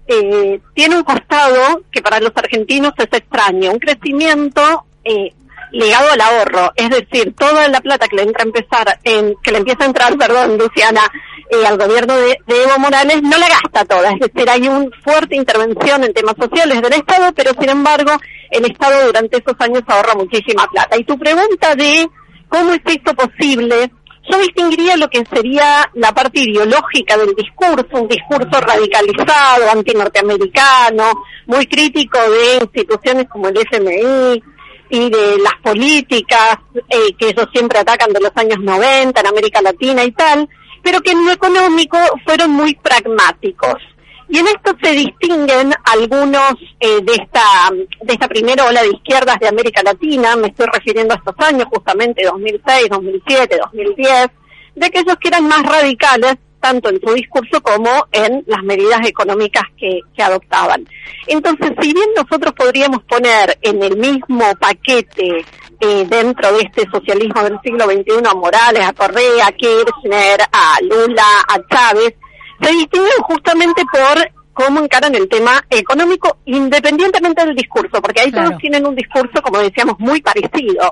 eh, 0.07 0.59
tiene 0.73 0.95
un 0.95 1.03
costado 1.03 1.83
que 1.91 2.01
para 2.01 2.19
los 2.19 2.31
argentinos 2.35 2.93
es 2.97 3.09
extraño, 3.11 3.71
un 3.71 3.79
crecimiento 3.79 4.85
eh, 5.03 5.33
ligado 5.71 6.11
al 6.11 6.21
ahorro, 6.21 6.71
es 6.75 6.89
decir, 6.89 7.33
toda 7.37 7.67
la 7.67 7.81
plata 7.81 8.07
que 8.07 8.15
le 8.15 8.23
entra 8.23 8.43
a 8.43 8.47
empezar, 8.47 8.99
en, 9.03 9.35
que 9.43 9.51
le 9.51 9.59
empieza 9.59 9.83
a 9.83 9.87
entrar, 9.87 10.17
perdón, 10.17 10.57
Luciana, 10.57 11.01
eh, 11.49 11.65
al 11.65 11.77
gobierno 11.77 12.15
de, 12.15 12.37
Evo 12.47 12.79
Morales, 12.79 13.21
no 13.21 13.37
la 13.37 13.47
gasta 13.47 13.85
toda, 13.85 14.11
es 14.11 14.19
decir, 14.19 14.49
hay 14.49 14.67
una 14.67 14.89
fuerte 15.03 15.35
intervención 15.35 16.03
en 16.03 16.13
temas 16.13 16.35
sociales 16.39 16.81
del 16.81 16.93
Estado, 16.93 17.31
pero 17.33 17.51
sin 17.59 17.69
embargo, 17.69 18.11
el 18.51 18.65
Estado 18.65 19.07
durante 19.07 19.37
esos 19.37 19.55
años 19.59 19.83
ahorra 19.87 20.15
muchísima 20.15 20.67
plata. 20.67 20.97
Y 20.97 21.03
tu 21.03 21.17
pregunta 21.17 21.75
de 21.75 22.07
cómo 22.49 22.73
es 22.73 22.81
esto 22.85 23.13
posible, 23.13 23.91
yo 24.29 24.37
distinguiría 24.39 24.97
lo 24.97 25.09
que 25.09 25.23
sería 25.25 25.89
la 25.93 26.11
parte 26.11 26.41
ideológica 26.41 27.17
del 27.17 27.33
discurso, 27.33 27.87
un 27.93 28.07
discurso 28.07 28.59
radicalizado, 28.59 29.71
anti-norteamericano, 29.71 31.11
muy 31.45 31.65
crítico 31.65 32.19
de 32.29 32.57
instituciones 32.61 33.27
como 33.29 33.47
el 33.47 33.57
FMI, 33.57 34.43
y 34.89 35.09
de 35.09 35.37
las 35.39 35.55
políticas 35.63 36.57
eh, 36.89 37.13
que 37.17 37.29
ellos 37.29 37.47
siempre 37.51 37.79
atacan 37.79 38.11
de 38.13 38.21
los 38.21 38.31
años 38.35 38.59
90 38.59 39.19
en 39.19 39.27
América 39.27 39.61
Latina 39.61 40.03
y 40.03 40.11
tal, 40.11 40.47
pero 40.83 41.01
que 41.01 41.11
en 41.11 41.25
lo 41.25 41.31
económico 41.31 41.97
fueron 42.25 42.51
muy 42.51 42.75
pragmáticos. 42.75 43.75
Y 44.29 44.39
en 44.39 44.47
esto 44.47 44.75
se 44.81 44.91
distinguen 44.91 45.73
algunos 45.85 46.53
eh, 46.79 47.01
de 47.01 47.13
esta 47.13 47.43
de 48.01 48.13
esta 48.13 48.27
primera 48.27 48.65
ola 48.65 48.81
de 48.81 48.89
izquierdas 48.89 49.39
de 49.39 49.47
América 49.47 49.81
Latina, 49.83 50.35
me 50.35 50.47
estoy 50.47 50.67
refiriendo 50.71 51.13
a 51.13 51.17
estos 51.17 51.35
años, 51.47 51.67
justamente 51.69 52.25
2006, 52.25 52.89
2007, 52.89 53.57
2010, 53.61 54.27
de 54.75 54.85
aquellos 54.85 55.15
que 55.17 55.29
eran 55.29 55.47
más 55.47 55.63
radicales 55.63 56.35
tanto 56.59 56.89
en 56.89 56.99
su 56.99 57.13
discurso 57.13 57.61
como 57.61 57.89
en 58.11 58.43
las 58.47 58.63
medidas 58.63 59.05
económicas 59.05 59.63
que, 59.77 60.01
adoptaban. 60.21 60.85
Entonces, 61.27 61.71
si 61.79 61.93
bien 61.93 62.09
nosotros 62.15 62.53
podríamos 62.53 63.03
poner 63.03 63.57
en 63.61 63.81
el 63.81 63.97
mismo 63.97 64.43
paquete 64.59 65.45
eh, 65.79 66.05
dentro 66.09 66.51
de 66.53 66.63
este 66.63 66.89
socialismo 66.91 67.43
del 67.43 67.59
siglo 67.63 67.85
XXI 67.85 68.27
a 68.29 68.33
Morales, 68.33 68.83
a 68.83 68.93
Correa, 68.93 69.47
a 69.47 69.51
Kirchner, 69.51 70.41
a 70.51 70.77
Lula, 70.81 71.23
a 71.47 71.59
Chávez, 71.69 72.15
se 72.61 72.71
distinguen 72.71 73.21
justamente 73.21 73.83
por 73.91 74.31
cómo 74.53 74.79
encaran 74.79 75.13
el 75.13 75.29
tema 75.29 75.63
económico 75.69 76.37
independientemente 76.45 77.45
del 77.45 77.55
discurso, 77.55 78.01
porque 78.01 78.21
ahí 78.21 78.31
todos 78.31 78.57
tienen 78.57 78.85
un 78.87 78.95
discurso, 78.95 79.41
como 79.43 79.59
decíamos, 79.59 79.99
muy 79.99 80.19
parecido. 80.21 80.91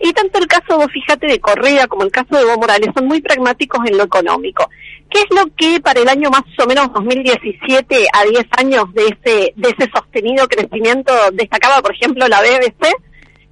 Y 0.00 0.12
tanto 0.12 0.38
el 0.38 0.46
caso, 0.46 0.86
fíjate, 0.88 1.26
de 1.26 1.40
Correa 1.40 1.86
como 1.86 2.04
el 2.04 2.10
caso 2.10 2.34
de 2.34 2.42
Evo 2.42 2.56
Morales 2.56 2.90
son 2.94 3.06
muy 3.06 3.20
pragmáticos 3.20 3.80
en 3.86 3.96
lo 3.96 4.04
económico. 4.04 4.68
¿Qué 5.14 5.20
es 5.20 5.26
lo 5.30 5.46
que 5.54 5.78
para 5.80 6.00
el 6.00 6.08
año 6.08 6.28
más 6.28 6.42
o 6.58 6.66
menos 6.66 6.92
2017 6.92 8.06
a 8.12 8.24
10 8.24 8.46
años 8.58 8.92
de 8.94 9.04
ese, 9.04 9.52
de 9.54 9.68
ese 9.68 9.88
sostenido 9.94 10.48
crecimiento 10.48 11.12
destacaba, 11.32 11.80
por 11.80 11.94
ejemplo, 11.94 12.26
la 12.26 12.40
BBC? 12.40 12.92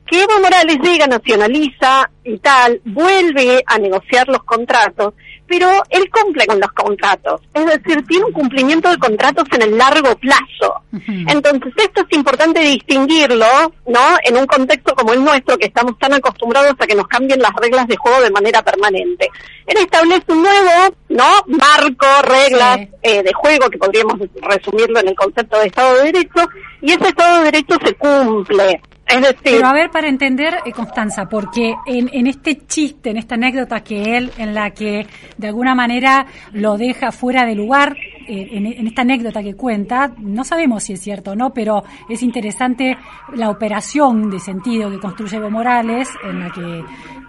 Que 0.05 0.23
Evo 0.23 0.41
Morales 0.43 0.79
llega, 0.83 1.07
nacionaliza 1.07 2.11
y 2.25 2.39
tal, 2.39 2.81
vuelve 2.85 3.63
a 3.65 3.79
negociar 3.79 4.27
los 4.27 4.43
contratos 4.43 5.15
pero 5.53 5.69
él 5.91 6.09
cumple 6.09 6.47
con 6.47 6.59
los 6.59 6.73
contratos, 6.73 7.43
es 7.53 7.67
decir, 7.67 8.03
tiene 8.07 8.25
un 8.25 8.33
cumplimiento 8.33 8.89
de 8.89 8.97
contratos 8.97 9.45
en 9.53 9.61
el 9.61 9.77
largo 9.77 10.17
plazo. 10.17 10.81
Entonces, 11.29 11.75
esto 11.77 12.07
es 12.09 12.17
importante 12.17 12.61
distinguirlo, 12.61 13.45
¿no? 13.87 14.01
En 14.25 14.39
un 14.39 14.47
contexto 14.47 14.95
como 14.95 15.13
el 15.13 15.23
nuestro, 15.23 15.59
que 15.59 15.67
estamos 15.67 15.99
tan 15.99 16.15
acostumbrados 16.15 16.73
a 16.79 16.87
que 16.87 16.95
nos 16.95 17.07
cambien 17.07 17.39
las 17.43 17.53
reglas 17.57 17.87
de 17.87 17.99
juego 17.99 18.23
de 18.23 18.31
manera 18.31 18.63
permanente. 18.63 19.29
Él 19.67 19.77
establece 19.77 20.25
un 20.29 20.43
nuevo, 20.43 20.95
¿no? 21.11 21.29
Marco, 21.49 22.07
reglas 22.23 22.79
eh, 23.03 23.23
de 23.23 23.33
juego, 23.35 23.69
que 23.69 23.77
podríamos 23.77 24.21
resumirlo 24.41 25.01
en 25.01 25.09
el 25.09 25.15
concepto 25.15 25.59
de 25.59 25.67
Estado 25.67 25.97
de 25.97 26.13
Derecho, 26.13 26.49
y 26.81 26.93
ese 26.93 27.09
Estado 27.09 27.39
de 27.41 27.45
Derecho 27.45 27.77
se 27.85 27.93
cumple. 27.93 28.81
Es 29.13 29.35
Pero 29.43 29.67
a 29.67 29.73
ver, 29.73 29.91
para 29.91 30.09
entender, 30.09 30.55
eh, 30.65 30.73
Constanza, 30.73 31.29
porque 31.29 31.75
en, 31.87 32.09
en, 32.13 32.27
este 32.27 32.67
chiste, 32.67 33.11
en 33.11 33.19
esta 33.19 33.35
anécdota 33.35 33.81
que 33.81 34.17
él, 34.17 34.33
en 34.39 34.55
la 34.55 34.71
que 34.71 35.07
de 35.37 35.47
alguna 35.49 35.75
manera 35.75 36.27
lo 36.53 36.79
deja 36.79 37.13
fuera 37.13 37.45
de 37.45 37.55
lugar, 37.55 37.97
eh, 38.27 38.49
en, 38.53 38.67
en, 38.67 38.87
esta 38.87 39.03
anécdota 39.03 39.43
que 39.43 39.55
cuenta, 39.55 40.13
no 40.19 40.45
sabemos 40.45 40.85
si 40.85 40.95
es 40.95 41.01
cierto 41.01 41.33
o 41.33 41.35
no, 41.35 41.53
pero 41.53 41.83
es 42.09 42.23
interesante 42.23 42.97
la 43.35 43.51
operación 43.51 44.31
de 44.31 44.39
sentido 44.39 44.91
que 44.91 44.99
construye 44.99 45.37
Evo 45.37 45.51
Morales, 45.51 46.09
en 46.25 46.41
la 46.41 46.51
que 46.51 46.85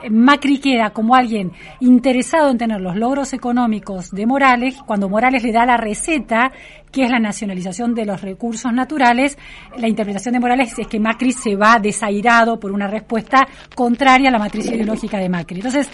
Macri 0.09 0.59
queda 0.59 0.91
como 0.91 1.15
alguien 1.15 1.51
interesado 1.79 2.49
en 2.49 2.57
tener 2.57 2.81
los 2.81 2.95
logros 2.95 3.33
económicos 3.33 4.11
de 4.11 4.25
Morales, 4.25 4.75
cuando 4.85 5.09
Morales 5.09 5.43
le 5.43 5.51
da 5.51 5.65
la 5.65 5.77
receta, 5.77 6.51
que 6.93 7.03
es 7.03 7.09
la 7.09 7.19
nacionalización 7.19 7.95
de 7.95 8.05
los 8.05 8.21
recursos 8.21 8.71
naturales, 8.71 9.37
la 9.77 9.87
interpretación 9.87 10.33
de 10.33 10.39
Morales 10.39 10.77
es 10.77 10.87
que 10.87 10.99
Macri 10.99 11.31
se 11.31 11.55
va 11.55 11.79
desairado 11.79 12.59
por 12.59 12.71
una 12.71 12.87
respuesta 12.87 13.47
contraria 13.75 14.29
a 14.29 14.31
la 14.31 14.37
matriz 14.37 14.67
ideológica 14.67 15.17
de 15.17 15.27
Macri. 15.27 15.57
Entonces, 15.57 15.89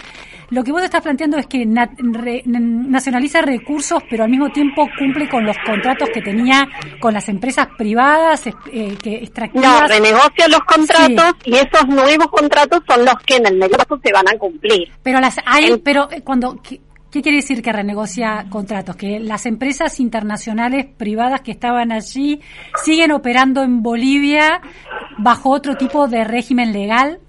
lo 0.50 0.62
que 0.62 0.72
vos 0.72 0.82
estás 0.82 1.00
planteando 1.00 1.38
es 1.38 1.46
que 1.46 1.64
nacionaliza 1.64 3.40
recursos, 3.40 4.02
pero 4.10 4.24
al 4.24 4.30
mismo 4.30 4.50
tiempo 4.50 4.86
cumple 4.98 5.28
con 5.28 5.46
los 5.46 5.56
contratos 5.64 6.10
que 6.12 6.20
tenía 6.20 6.68
con 7.00 7.14
las 7.14 7.28
empresas 7.28 7.68
privadas 7.78 8.46
eh, 8.46 8.96
que 9.02 9.14
extractivas. 9.16 9.80
No, 9.80 9.86
renegocia 9.86 10.48
los 10.48 10.60
contratos 10.60 11.34
y 11.44 11.54
esos 11.54 11.86
nuevos 11.88 12.26
contratos 12.28 12.80
son 12.86 13.04
los 13.04 13.14
que 13.24 13.36
en 13.36 13.46
el 13.46 13.58
negocio 13.58 13.98
se 14.04 14.12
van 14.12 14.28
a 14.28 14.36
cumplir. 14.36 14.88
Pero 15.02 15.20
las 15.20 15.36
hay, 15.46 15.78
pero 15.78 16.10
eh, 16.10 16.20
cuando 16.22 16.60
¿qué, 17.10 17.22
quiere 17.22 17.36
decir 17.36 17.62
que 17.62 17.72
renegocia 17.72 18.46
contratos? 18.50 18.96
Que 18.96 19.20
las 19.20 19.46
empresas 19.46 20.00
internacionales 20.00 20.86
privadas 20.96 21.40
que 21.40 21.52
estaban 21.52 21.92
allí 21.92 22.40
siguen 22.84 23.12
operando 23.12 23.62
en 23.62 23.82
Bolivia 23.82 24.60
bajo 25.18 25.50
otro 25.50 25.76
tipo 25.76 26.08
de 26.08 26.24
régimen 26.24 26.72
legal. 26.72 27.20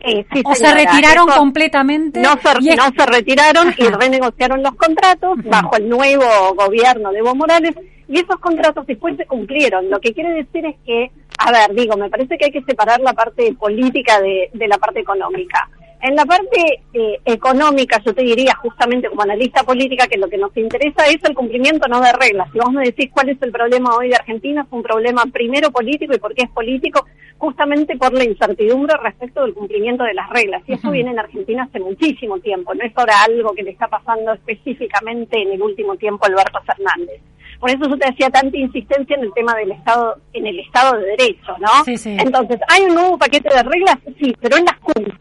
Eh, 0.00 0.26
sí, 0.32 0.42
o 0.44 0.54
se 0.54 0.74
retiraron 0.74 1.28
completamente. 1.28 2.20
No 2.20 2.30
se, 2.36 2.76
no 2.76 2.90
se 2.96 3.06
retiraron 3.06 3.72
y 3.78 3.84
renegociaron 3.86 4.62
los 4.62 4.74
contratos 4.74 5.38
bajo 5.44 5.76
el 5.76 5.88
nuevo 5.88 6.54
gobierno 6.56 7.12
de 7.12 7.18
Evo 7.18 7.34
Morales 7.34 7.74
y 8.08 8.18
esos 8.18 8.36
contratos 8.40 8.86
después 8.86 9.16
se 9.16 9.26
cumplieron. 9.26 9.88
Lo 9.88 10.00
que 10.00 10.12
quiere 10.12 10.34
decir 10.34 10.66
es 10.66 10.76
que, 10.84 11.10
a 11.38 11.52
ver, 11.52 11.74
digo, 11.74 11.96
me 11.96 12.10
parece 12.10 12.36
que 12.36 12.46
hay 12.46 12.52
que 12.52 12.62
separar 12.62 13.00
la 13.00 13.12
parte 13.12 13.54
política 13.54 14.20
de, 14.20 14.50
de 14.52 14.68
la 14.68 14.76
parte 14.78 15.00
económica. 15.00 15.68
En 16.02 16.16
la 16.16 16.24
parte 16.24 16.82
eh, 16.94 17.20
económica, 17.24 18.02
yo 18.04 18.12
te 18.12 18.22
diría 18.22 18.56
justamente 18.56 19.08
como 19.08 19.22
analista 19.22 19.62
política 19.62 20.08
que 20.08 20.18
lo 20.18 20.28
que 20.28 20.36
nos 20.36 20.54
interesa 20.56 21.06
es 21.06 21.22
el 21.22 21.32
cumplimiento 21.32 21.86
no 21.86 22.00
de 22.00 22.12
reglas. 22.12 22.50
Si 22.52 22.58
vos 22.58 22.72
me 22.72 22.82
decís 22.82 23.08
cuál 23.12 23.28
es 23.28 23.40
el 23.40 23.52
problema 23.52 23.94
hoy 23.94 24.08
de 24.08 24.16
Argentina, 24.16 24.62
es 24.62 24.72
un 24.72 24.82
problema 24.82 25.22
primero 25.26 25.70
político 25.70 26.12
y 26.12 26.18
por 26.18 26.34
qué 26.34 26.42
es 26.42 26.50
político, 26.50 27.06
justamente 27.38 27.96
por 27.96 28.12
la 28.14 28.24
incertidumbre 28.24 28.96
respecto 29.00 29.42
del 29.42 29.54
cumplimiento 29.54 30.02
de 30.02 30.14
las 30.14 30.28
reglas. 30.30 30.64
Y 30.66 30.72
eso 30.72 30.90
viene 30.90 31.12
en 31.12 31.20
Argentina 31.20 31.62
hace 31.62 31.78
muchísimo 31.78 32.40
tiempo, 32.40 32.74
no 32.74 32.82
es 32.82 32.92
ahora 32.96 33.22
algo 33.22 33.54
que 33.54 33.62
le 33.62 33.70
está 33.70 33.86
pasando 33.86 34.32
específicamente 34.32 35.40
en 35.40 35.52
el 35.52 35.62
último 35.62 35.94
tiempo 35.94 36.24
a 36.24 36.28
Alberto 36.30 36.58
Fernández. 36.66 37.20
Por 37.60 37.70
eso 37.70 37.88
yo 37.88 37.96
te 37.96 38.08
hacía 38.08 38.28
tanta 38.28 38.56
insistencia 38.56 39.14
en 39.14 39.22
el 39.22 39.32
tema 39.34 39.54
del 39.54 39.70
Estado, 39.70 40.16
en 40.32 40.48
el 40.48 40.58
Estado 40.58 40.98
de 40.98 41.06
Derecho, 41.10 41.56
¿no? 41.60 41.84
Sí, 41.84 41.96
sí. 41.96 42.16
Entonces, 42.18 42.58
¿hay 42.66 42.82
un 42.82 42.94
nuevo 42.96 43.16
paquete 43.16 43.54
de 43.54 43.62
reglas? 43.62 43.98
Sí, 44.18 44.34
pero 44.40 44.56
él 44.56 44.64
las 44.64 44.80
cumple 44.80 45.14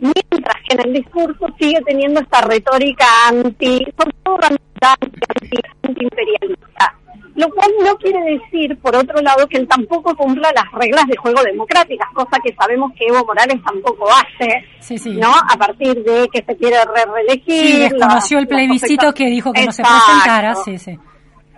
mientras 0.00 0.56
que 0.68 0.74
en 0.74 0.80
el 0.86 0.92
discurso 0.94 1.46
sigue 1.58 1.80
teniendo 1.86 2.20
esta 2.20 2.40
retórica 2.42 3.06
anti, 3.28 3.84
sobre 3.96 4.12
todo 4.22 4.38
anti, 4.42 5.56
anti-imperialista. 5.82 6.94
Lo 7.34 7.48
cual 7.50 7.70
no 7.84 7.96
quiere 7.98 8.18
decir, 8.32 8.76
por 8.78 8.96
otro 8.96 9.20
lado, 9.20 9.46
que 9.46 9.58
él 9.58 9.68
tampoco 9.68 10.14
cumpla 10.16 10.50
las 10.52 10.72
reglas 10.72 11.06
de 11.06 11.16
juego 11.16 11.40
democráticas, 11.44 12.08
cosa 12.12 12.40
que 12.42 12.52
sabemos 12.54 12.92
que 12.98 13.06
Evo 13.06 13.24
Morales 13.24 13.62
tampoco 13.64 14.08
hace, 14.10 14.64
Sí, 14.80 14.98
sí. 14.98 15.10
¿no? 15.12 15.30
A 15.30 15.56
partir 15.56 16.02
de 16.02 16.28
que 16.32 16.42
se 16.42 16.56
quiere 16.56 16.76
re 16.84 17.04
reelegir. 17.14 17.66
Sí, 17.66 17.78
desconoció 17.78 18.40
el 18.40 18.48
plebiscito 18.48 19.14
que 19.14 19.26
dijo 19.26 19.52
que 19.52 19.66
no 19.66 19.72
se 19.72 19.84
presentara. 19.84 20.56
Sí, 20.56 20.78
sí. 20.78 20.98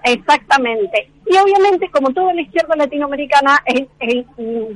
Exactamente. 0.05 1.11
Y 1.27 1.37
obviamente, 1.39 1.89
como 1.91 2.11
toda 2.13 2.35
la 2.35 2.43
izquierda 2.43 2.75
latinoamericana, 2.77 3.63
es, 3.65 3.87
es, 4.01 4.27
mm, 4.37 4.75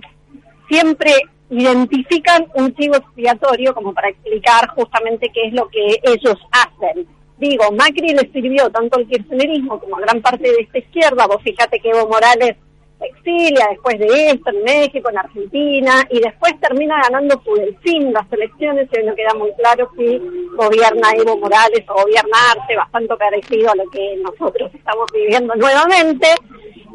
siempre 0.68 1.12
identifican 1.60 2.46
un 2.54 2.74
chivo 2.74 2.96
expiatorio 2.96 3.74
como 3.74 3.92
para 3.92 4.08
explicar 4.08 4.68
justamente 4.70 5.30
qué 5.32 5.48
es 5.48 5.52
lo 5.52 5.68
que 5.68 6.00
ellos 6.02 6.36
hacen. 6.50 7.06
Digo, 7.38 7.70
Macri 7.72 8.14
le 8.14 8.30
sirvió 8.32 8.70
tanto 8.70 8.98
al 8.98 9.06
kirchnerismo 9.06 9.78
como 9.80 9.96
a 9.96 10.00
gran 10.00 10.22
parte 10.22 10.50
de 10.50 10.60
esta 10.60 10.78
izquierda. 10.78 11.26
Vos 11.26 11.42
fíjate 11.42 11.78
que 11.80 11.90
Evo 11.90 12.08
Morales 12.08 12.56
se 12.98 13.06
exilia 13.06 13.66
después 13.70 13.98
de 13.98 14.30
esto 14.30 14.50
en 14.50 14.62
México, 14.62 15.10
en 15.10 15.18
Argentina, 15.18 16.06
y 16.10 16.20
después 16.20 16.58
termina 16.60 17.02
ganando 17.02 17.40
su 17.44 17.54
delfín 17.54 18.12
las 18.12 18.32
elecciones, 18.32 18.88
y 18.92 19.04
no 19.04 19.14
queda 19.14 19.34
muy 19.34 19.52
claro 19.54 19.90
si 19.96 20.18
gobierna 20.56 21.10
Evo 21.16 21.36
Morales 21.36 21.84
o 21.88 22.02
gobierna 22.02 22.38
Arce, 22.52 22.76
bastante 22.76 23.16
parecido 23.16 23.72
a 23.72 23.76
lo 23.76 23.90
que 23.90 24.16
nosotros 24.22 24.70
estamos 24.72 25.06
viviendo 25.12 25.54
nuevamente. 25.56 26.28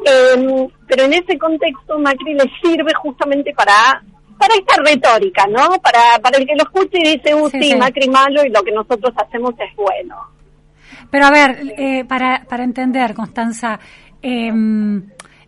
Eh, 0.06 0.68
pero 0.88 1.04
en 1.04 1.12
ese 1.12 1.38
contexto 1.38 1.98
Macri 1.98 2.32
le 2.32 2.50
sirve 2.62 2.94
justamente 2.94 3.52
para 3.52 4.02
para 4.40 4.54
esta 4.54 4.82
retórica, 4.82 5.46
¿no? 5.46 5.78
Para, 5.80 6.18
para 6.22 6.38
el 6.38 6.46
que 6.46 6.56
lo 6.56 6.62
escuche 6.62 6.98
y 6.98 7.16
dice, 7.16 7.34
uh, 7.34 7.48
sí, 7.50 7.58
Sí, 7.60 7.70
sí. 7.70 7.76
Macri 7.76 8.08
malo 8.08 8.44
y 8.44 8.48
lo 8.48 8.62
que 8.62 8.72
nosotros 8.72 9.12
hacemos 9.16 9.54
es 9.58 9.76
bueno. 9.76 10.16
Pero 11.10 11.26
a 11.26 11.30
ver, 11.30 11.74
eh, 11.76 12.04
para, 12.06 12.44
para 12.48 12.64
entender, 12.64 13.14
Constanza, 13.14 13.78
eh, 14.22 14.50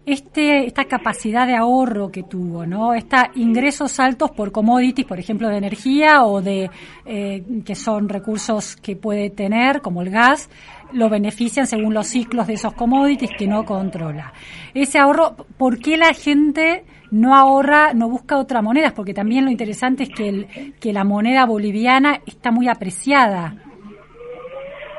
este, 0.04 0.66
esta 0.66 0.84
capacidad 0.84 1.46
de 1.46 1.54
ahorro 1.54 2.10
que 2.10 2.24
tuvo, 2.24 2.66
¿no? 2.66 2.92
Esta 2.92 3.30
ingresos 3.36 4.00
altos 4.00 4.32
por 4.32 4.50
commodities, 4.50 5.06
por 5.06 5.18
ejemplo, 5.18 5.48
de 5.48 5.58
energía 5.58 6.24
o 6.24 6.42
de 6.42 6.70
eh, 7.06 7.44
que 7.64 7.74
son 7.74 8.08
recursos 8.08 8.76
que 8.76 8.96
puede 8.96 9.30
tener, 9.30 9.80
como 9.80 10.02
el 10.02 10.10
gas, 10.10 10.50
lo 10.92 11.08
benefician 11.08 11.66
según 11.66 11.94
los 11.94 12.08
ciclos 12.08 12.46
de 12.48 12.54
esos 12.54 12.74
commodities 12.74 13.30
que 13.38 13.46
no 13.46 13.64
controla. 13.64 14.32
Ese 14.74 14.98
ahorro, 14.98 15.36
¿por 15.56 15.78
qué 15.78 15.96
la 15.96 16.12
gente 16.12 16.84
no 17.12 17.36
ahorra, 17.36 17.92
no 17.94 18.08
busca 18.08 18.38
otras 18.38 18.62
monedas? 18.62 18.92
Porque 18.92 19.14
también 19.14 19.44
lo 19.44 19.50
interesante 19.50 20.02
es 20.02 20.10
que, 20.10 20.28
el, 20.28 20.74
que 20.80 20.92
la 20.92 21.04
moneda 21.04 21.46
boliviana 21.46 22.20
está 22.26 22.50
muy 22.50 22.68
apreciada. 22.68 23.54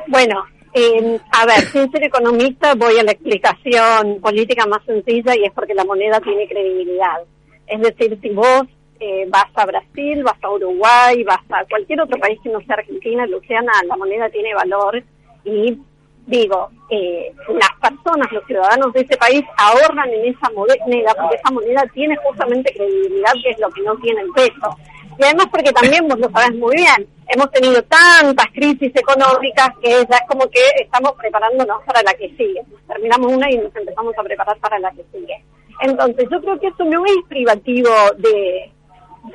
Bueno, 0.07 0.45
eh, 0.73 1.19
a 1.31 1.45
ver, 1.45 1.59
sin 1.71 1.91
ser 1.91 2.03
economista 2.03 2.75
voy 2.75 2.97
a 2.97 3.03
la 3.03 3.11
explicación 3.11 4.21
política 4.21 4.65
más 4.65 4.83
sencilla 4.85 5.35
y 5.35 5.43
es 5.43 5.51
porque 5.53 5.73
la 5.73 5.83
moneda 5.83 6.19
tiene 6.19 6.47
credibilidad. 6.47 7.21
Es 7.67 7.81
decir, 7.81 8.17
si 8.21 8.29
vos 8.29 8.63
eh, 8.99 9.25
vas 9.29 9.47
a 9.55 9.65
Brasil, 9.65 10.23
vas 10.23 10.41
a 10.41 10.51
Uruguay, 10.51 11.23
vas 11.23 11.43
a 11.49 11.65
cualquier 11.65 12.01
otro 12.01 12.17
país 12.19 12.39
que 12.43 12.49
no 12.49 12.59
sea 12.61 12.75
Argentina, 12.75 13.25
Luciana, 13.25 13.71
la 13.87 13.97
moneda 13.97 14.29
tiene 14.29 14.53
valor 14.53 15.03
y 15.43 15.77
digo, 16.25 16.69
eh, 16.89 17.33
las 17.49 17.71
personas, 17.81 18.31
los 18.31 18.45
ciudadanos 18.45 18.93
de 18.93 19.01
ese 19.01 19.17
país 19.17 19.43
ahorran 19.57 20.09
en 20.09 20.33
esa 20.33 20.49
moneda 20.51 21.13
porque 21.15 21.35
esa 21.35 21.51
moneda 21.51 21.83
tiene 21.93 22.15
justamente 22.17 22.73
credibilidad, 22.73 23.33
que 23.43 23.49
es 23.49 23.59
lo 23.59 23.69
que 23.69 23.81
no 23.81 23.95
tiene 23.97 24.21
el 24.21 24.31
peso. 24.31 24.77
Y 25.19 25.23
además 25.23 25.47
porque 25.51 25.71
también 25.71 26.07
vos 26.07 26.17
lo 26.19 26.29
sabés 26.31 26.55
muy 26.55 26.75
bien, 26.75 27.07
hemos 27.27 27.51
tenido 27.51 27.81
tantas 27.83 28.47
crisis 28.53 28.91
económicas 28.95 29.69
que 29.81 29.89
ya 29.89 30.17
es 30.17 30.27
como 30.27 30.49
que 30.49 30.61
estamos 30.81 31.13
preparándonos 31.13 31.83
para 31.83 32.01
la 32.03 32.13
que 32.13 32.29
sigue. 32.29 32.61
Terminamos 32.87 33.31
una 33.31 33.51
y 33.51 33.57
nos 33.57 33.75
empezamos 33.75 34.17
a 34.17 34.23
preparar 34.23 34.57
para 34.57 34.79
la 34.79 34.91
que 34.91 35.03
sigue. 35.11 35.43
Entonces 35.81 36.27
yo 36.31 36.41
creo 36.41 36.59
que 36.59 36.67
eso 36.67 36.83
no 36.85 37.05
es 37.05 37.17
privativo 37.27 37.89
de, 38.17 38.71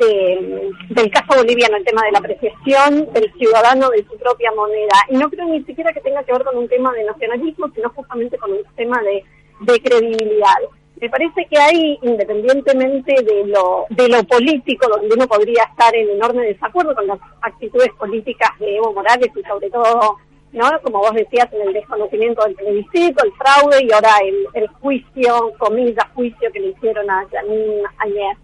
de, 0.00 0.70
del 0.90 1.10
caso 1.10 1.36
boliviano, 1.36 1.76
el 1.76 1.84
tema 1.84 2.02
de 2.02 2.12
la 2.12 2.18
apreciación 2.18 3.12
del 3.12 3.32
ciudadano 3.34 3.90
de 3.90 4.04
su 4.04 4.16
propia 4.18 4.52
moneda. 4.52 4.94
Y 5.08 5.16
no 5.16 5.30
creo 5.30 5.46
ni 5.46 5.62
siquiera 5.64 5.92
que 5.92 6.00
tenga 6.00 6.22
que 6.22 6.32
ver 6.32 6.44
con 6.44 6.56
un 6.56 6.68
tema 6.68 6.92
de 6.92 7.04
nacionalismo, 7.04 7.70
sino 7.74 7.90
justamente 7.90 8.38
con 8.38 8.52
un 8.52 8.62
tema 8.76 9.00
de, 9.02 9.24
de 9.60 9.80
credibilidad. 9.80 10.56
Me 11.00 11.08
parece 11.08 11.46
que 11.48 11.56
hay, 11.56 11.98
independientemente 12.02 13.14
de 13.22 13.46
lo, 13.46 13.86
de 13.90 14.08
lo 14.08 14.22
político, 14.24 14.88
donde 14.88 15.14
uno 15.14 15.28
podría 15.28 15.62
estar 15.64 15.94
en 15.94 16.10
enorme 16.10 16.46
desacuerdo 16.46 16.94
con 16.94 17.06
las 17.06 17.18
actitudes 17.42 17.90
políticas 17.98 18.50
de 18.58 18.76
Evo 18.76 18.92
Morales 18.92 19.30
y 19.34 19.42
sobre 19.44 19.70
todo, 19.70 20.16
¿no? 20.52 20.80
Como 20.82 20.98
vos 20.98 21.14
decías, 21.14 21.52
en 21.52 21.68
el 21.68 21.72
desconocimiento 21.72 22.42
del 22.44 22.56
plebiscito, 22.56 23.24
el 23.24 23.32
fraude 23.34 23.84
y 23.84 23.92
ahora 23.92 24.10
el, 24.54 24.66
juicio, 24.80 25.52
comillas, 25.58 26.04
juicio 26.14 26.50
que 26.52 26.60
le 26.60 26.68
hicieron 26.68 27.08
a 27.08 27.24
Janine 27.30 27.82
ayer. 27.98 28.36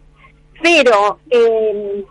Pero, 0.62 1.18
eh, 1.30 2.04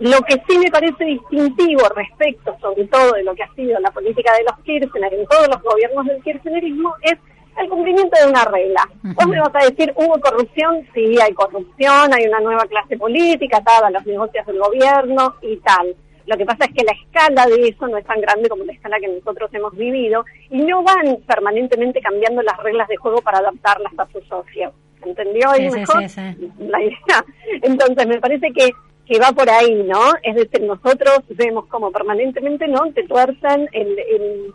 lo 0.00 0.18
que 0.22 0.42
sí 0.48 0.58
me 0.58 0.70
parece 0.70 1.04
distintivo 1.04 1.82
respecto, 1.94 2.56
sobre 2.60 2.86
todo, 2.86 3.12
de 3.12 3.22
lo 3.22 3.34
que 3.34 3.42
ha 3.42 3.54
sido 3.54 3.78
la 3.80 3.90
política 3.90 4.32
de 4.32 4.44
los 4.44 4.58
Kirchner 4.64 5.12
en 5.12 5.26
todos 5.26 5.48
los 5.48 5.62
gobiernos 5.62 6.06
del 6.06 6.22
kirchnerismo 6.22 6.94
es 7.02 7.18
el 7.58 7.68
cumplimiento 7.68 8.18
de 8.18 8.30
una 8.30 8.44
regla. 8.46 8.88
Vos 9.02 9.26
me 9.26 9.40
vas 9.40 9.54
a 9.54 9.68
decir, 9.68 9.92
¿hubo 9.96 10.18
corrupción? 10.20 10.86
Sí, 10.94 11.18
hay 11.20 11.34
corrupción, 11.34 12.14
hay 12.14 12.26
una 12.26 12.40
nueva 12.40 12.64
clase 12.64 12.96
política 12.96 13.62
a 13.66 13.90
los 13.90 14.06
negocios 14.06 14.46
del 14.46 14.58
gobierno 14.58 15.34
y 15.42 15.56
tal. 15.58 15.94
Lo 16.26 16.36
que 16.36 16.46
pasa 16.46 16.64
es 16.64 16.72
que 16.74 16.84
la 16.84 16.92
escala 16.92 17.46
de 17.46 17.68
eso 17.68 17.86
no 17.88 17.98
es 17.98 18.06
tan 18.06 18.20
grande 18.20 18.48
como 18.48 18.64
la 18.64 18.72
escala 18.72 19.00
que 19.00 19.08
nosotros 19.08 19.50
hemos 19.52 19.76
vivido 19.76 20.24
y 20.48 20.62
no 20.62 20.82
van 20.82 21.18
permanentemente 21.26 22.00
cambiando 22.00 22.40
las 22.40 22.56
reglas 22.62 22.88
de 22.88 22.96
juego 22.96 23.20
para 23.20 23.38
adaptarlas 23.38 23.92
a 23.98 24.06
su 24.12 24.20
socio. 24.22 24.72
¿Entendió 25.04 25.50
ahí 25.50 25.70
Sí, 25.70 25.76
mejor? 25.78 26.02
sí, 26.02 26.08
sí. 26.08 26.50
la 26.60 26.82
idea. 26.82 27.24
Entonces, 27.62 28.06
me 28.06 28.20
parece 28.20 28.52
que, 28.52 28.70
que 29.06 29.18
va 29.18 29.32
por 29.32 29.48
ahí, 29.50 29.82
¿no? 29.84 30.12
Es 30.22 30.34
decir, 30.36 30.62
nosotros 30.62 31.20
vemos 31.30 31.66
como 31.66 31.90
permanentemente, 31.90 32.68
¿no? 32.68 32.90
Te 32.92 33.02
tuercen 33.04 33.68
el, 33.72 33.98
el, 33.98 34.54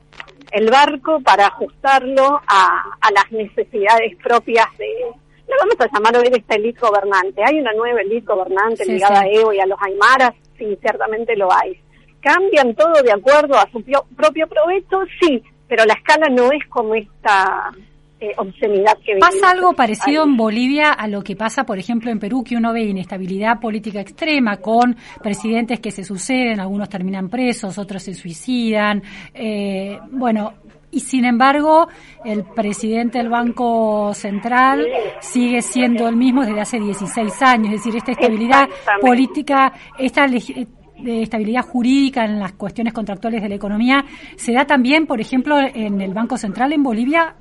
el 0.52 0.70
barco 0.72 1.20
para 1.22 1.48
ajustarlo 1.48 2.42
a, 2.48 2.84
a 3.02 3.12
las 3.12 3.32
necesidades 3.32 4.16
propias 4.24 4.66
de, 4.78 4.86
le 5.48 5.54
vamos 5.60 5.76
a 5.80 5.88
llamar 5.94 6.18
hoy 6.18 6.30
esta 6.34 6.56
élite 6.56 6.80
gobernante. 6.80 7.42
Hay 7.46 7.60
una 7.60 7.74
nueva 7.74 8.02
élite 8.02 8.26
gobernante 8.26 8.84
Sí, 8.86 8.94
ligada 8.94 9.22
sí. 9.22 9.28
a 9.28 9.32
Evo 9.40 9.54
y 9.54 9.60
a 9.60 9.66
los 9.66 9.78
Aymaras, 9.82 10.34
sí, 10.58 10.78
ciertamente 10.82 11.36
lo 11.36 11.52
hay. 11.54 11.80
¿Cambian 12.22 12.74
todo 12.74 13.04
de 13.04 13.12
acuerdo 13.12 13.56
a 13.56 13.70
su 13.72 13.84
pio- 13.84 14.06
propio 14.16 14.48
provecho? 14.48 15.02
Sí, 15.22 15.44
pero 15.68 15.86
la 15.86 15.94
escala 15.94 16.28
no 16.30 16.52
es 16.52 16.66
como 16.70 16.96
esta 16.96 17.72
eh, 18.26 18.34
obscenidad 18.38 18.98
que 18.98 19.14
vivimos 19.14 19.30
¿Pasa 19.30 19.52
algo 19.52 19.74
parecido 19.74 20.24
en 20.24 20.38
Bolivia 20.38 20.92
a 20.92 21.08
lo 21.08 21.24
que 21.24 21.36
pasa, 21.36 21.64
por 21.64 21.78
ejemplo, 21.78 22.12
en 22.12 22.20
Perú, 22.20 22.44
que 22.44 22.56
uno 22.56 22.74
ve 22.74 22.84
inestabilidad 22.84 23.60
política 23.60 24.02
extrema 24.02 24.58
con 24.58 24.96
presidentes 25.22 25.80
que 25.80 25.92
se 25.92 26.04
suceden, 26.04 26.60
algunos 26.60 26.90
terminan 26.90 27.30
presos, 27.30 27.78
otros 27.78 28.04
se 28.04 28.14
suicidan? 28.14 29.02
Eh, 29.34 30.00
bueno, 30.12 30.54
y 30.92 31.02
sin 31.02 31.26
embargo, 31.26 31.90
el 32.24 32.46
presidente 32.46 33.18
del 33.18 33.30
Banco 33.30 34.14
Central 34.14 34.88
sigue 35.20 35.62
siendo 35.62 36.08
el 36.08 36.16
mismo 36.16 36.46
desde 36.46 36.62
hace 36.62 36.80
16 36.80 37.42
años, 37.42 37.74
es 37.74 37.84
decir, 37.84 37.98
esta 37.98 38.14
estabilidad 38.14 38.70
política, 39.02 39.74
esta 40.00 40.26
estabilidad 41.06 41.64
jurídica 41.64 42.24
en 42.24 42.40
las 42.40 42.54
cuestiones 42.54 42.94
contractuales 42.94 43.42
de 43.42 43.50
la 43.50 43.56
economía, 43.56 44.06
¿se 44.38 44.54
da 44.54 44.66
también, 44.66 45.06
por 45.06 45.20
ejemplo, 45.20 45.60
en 45.60 46.00
el 46.00 46.14
Banco 46.14 46.38
Central 46.38 46.72
en 46.72 46.84
Bolivia? 46.84 47.36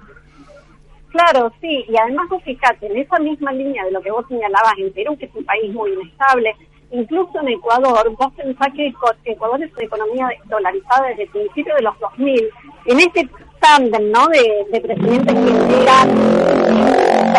Claro, 1.14 1.52
sí, 1.60 1.84
y 1.88 1.96
además 1.96 2.28
vos 2.28 2.42
fijate, 2.42 2.86
en 2.86 2.96
esa 2.96 3.20
misma 3.20 3.52
línea 3.52 3.84
de 3.84 3.92
lo 3.92 4.02
que 4.02 4.10
vos 4.10 4.26
señalabas 4.28 4.74
en 4.78 4.92
Perú, 4.92 5.16
que 5.16 5.26
es 5.26 5.34
un 5.36 5.44
país 5.44 5.72
muy 5.72 5.92
inestable, 5.92 6.56
incluso 6.90 7.40
en 7.40 7.50
Ecuador, 7.50 8.10
vos 8.18 8.32
pensás 8.36 8.66
que 8.74 8.92
Ecuador 9.24 9.62
es 9.62 9.72
una 9.72 9.84
economía 9.84 10.28
dolarizada 10.46 11.06
desde 11.10 11.22
el 11.22 11.28
principio 11.28 11.72
de 11.76 11.82
los 11.82 11.96
2000, 12.00 12.50
en 12.86 12.98
este 12.98 13.28
tándem, 13.60 14.10
¿no? 14.10 14.26
De, 14.26 14.66
de 14.72 14.80
presidentes 14.80 15.34
que 15.36 15.76
llegan 15.76 16.08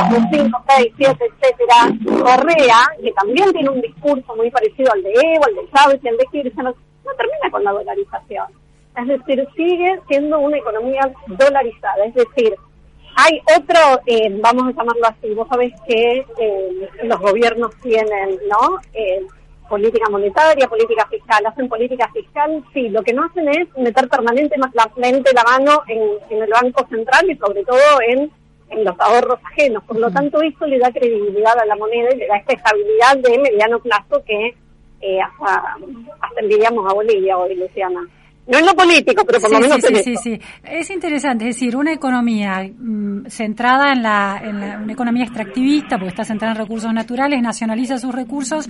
2005, 0.10 0.64
6, 0.70 0.94
7, 0.96 1.26
etcétera, 1.26 2.24
Correa, 2.24 2.80
que 3.04 3.12
también 3.12 3.52
tiene 3.52 3.72
un 3.72 3.82
discurso 3.82 4.36
muy 4.38 4.50
parecido 4.52 4.94
al 4.94 5.04
de 5.04 5.12
Evo, 5.12 5.48
al 5.48 5.56
de 5.56 5.70
Chávez 5.74 6.00
y 6.02 6.08
al 6.08 6.16
de 6.16 6.26
Kirchner, 6.32 6.64
no 6.64 7.12
termina 7.18 7.52
con 7.52 7.62
la 7.62 7.74
dolarización. 7.74 8.46
Es 8.96 9.08
decir, 9.08 9.46
sigue 9.58 10.00
siendo 10.08 10.40
una 10.40 10.58
economía 10.58 11.12
dolarizada. 11.28 12.06
Es 12.06 12.14
decir, 12.14 12.56
hay 13.16 13.42
otro, 13.58 14.02
eh, 14.06 14.30
vamos 14.42 14.68
a 14.68 14.72
llamarlo 14.72 15.08
así, 15.08 15.34
vos 15.34 15.48
sabés 15.48 15.74
que 15.88 16.26
eh, 16.38 16.90
los 17.04 17.20
gobiernos 17.20 17.72
tienen, 17.82 18.38
¿no? 18.50 18.80
Eh, 18.94 19.26
política 19.70 20.10
monetaria, 20.10 20.68
política 20.68 21.08
fiscal. 21.08 21.46
¿Hacen 21.46 21.70
política 21.70 22.10
fiscal? 22.14 22.64
Sí, 22.74 22.90
lo 22.90 23.02
que 23.04 23.14
no 23.14 23.24
hacen 23.24 23.48
es 23.50 23.68
meter 23.78 24.08
permanentemente 24.10 25.34
la 25.34 25.44
mano 25.44 25.82
en, 25.88 26.02
en 26.30 26.44
el 26.44 26.50
Banco 26.50 26.86
Central 26.90 27.30
y 27.30 27.36
sobre 27.38 27.64
todo 27.64 28.02
en, 28.08 28.32
en 28.70 28.84
los 28.84 29.00
ahorros 29.00 29.40
ajenos. 29.44 29.84
Por 29.84 29.98
lo 29.98 30.12
tanto, 30.12 30.42
eso 30.42 30.66
le 30.66 30.80
da 30.80 30.92
credibilidad 30.92 31.58
a 31.58 31.66
la 31.66 31.76
moneda 31.76 32.14
y 32.14 32.18
le 32.18 32.28
da 32.28 32.38
esta 32.38 32.54
estabilidad 32.54 33.18
de 33.18 33.40
mediano 33.40 33.80
plazo 33.80 34.24
que 34.26 34.56
eh, 35.02 35.20
hasta, 35.22 35.78
hasta 36.22 36.42
envidiamos 36.42 36.90
a 36.90 36.94
Bolivia 36.94 37.38
hoy, 37.38 37.56
Luciana. 37.56 38.08
No 38.48 38.60
en 38.60 38.66
lo 38.66 38.76
político, 38.76 39.24
pero 39.26 39.40
por 39.40 39.52
lo 39.52 39.60
menos 39.60 39.82
sí, 39.82 39.96
sí, 40.04 40.16
sí, 40.18 40.40
Es 40.64 40.92
interesante, 40.92 41.50
es 41.50 41.56
decir, 41.56 41.76
una 41.76 41.92
economía 41.92 42.62
mm, 42.64 43.26
centrada 43.28 43.92
en 43.92 44.04
la, 44.04 44.40
en 44.44 44.60
la, 44.60 44.78
una 44.78 44.94
economía 44.94 45.24
extractivista, 45.24 45.98
porque 45.98 46.10
está 46.10 46.24
centrada 46.24 46.54
en 46.54 46.60
recursos 46.60 46.94
naturales, 46.94 47.42
nacionaliza 47.42 47.98
sus 47.98 48.14
recursos, 48.14 48.70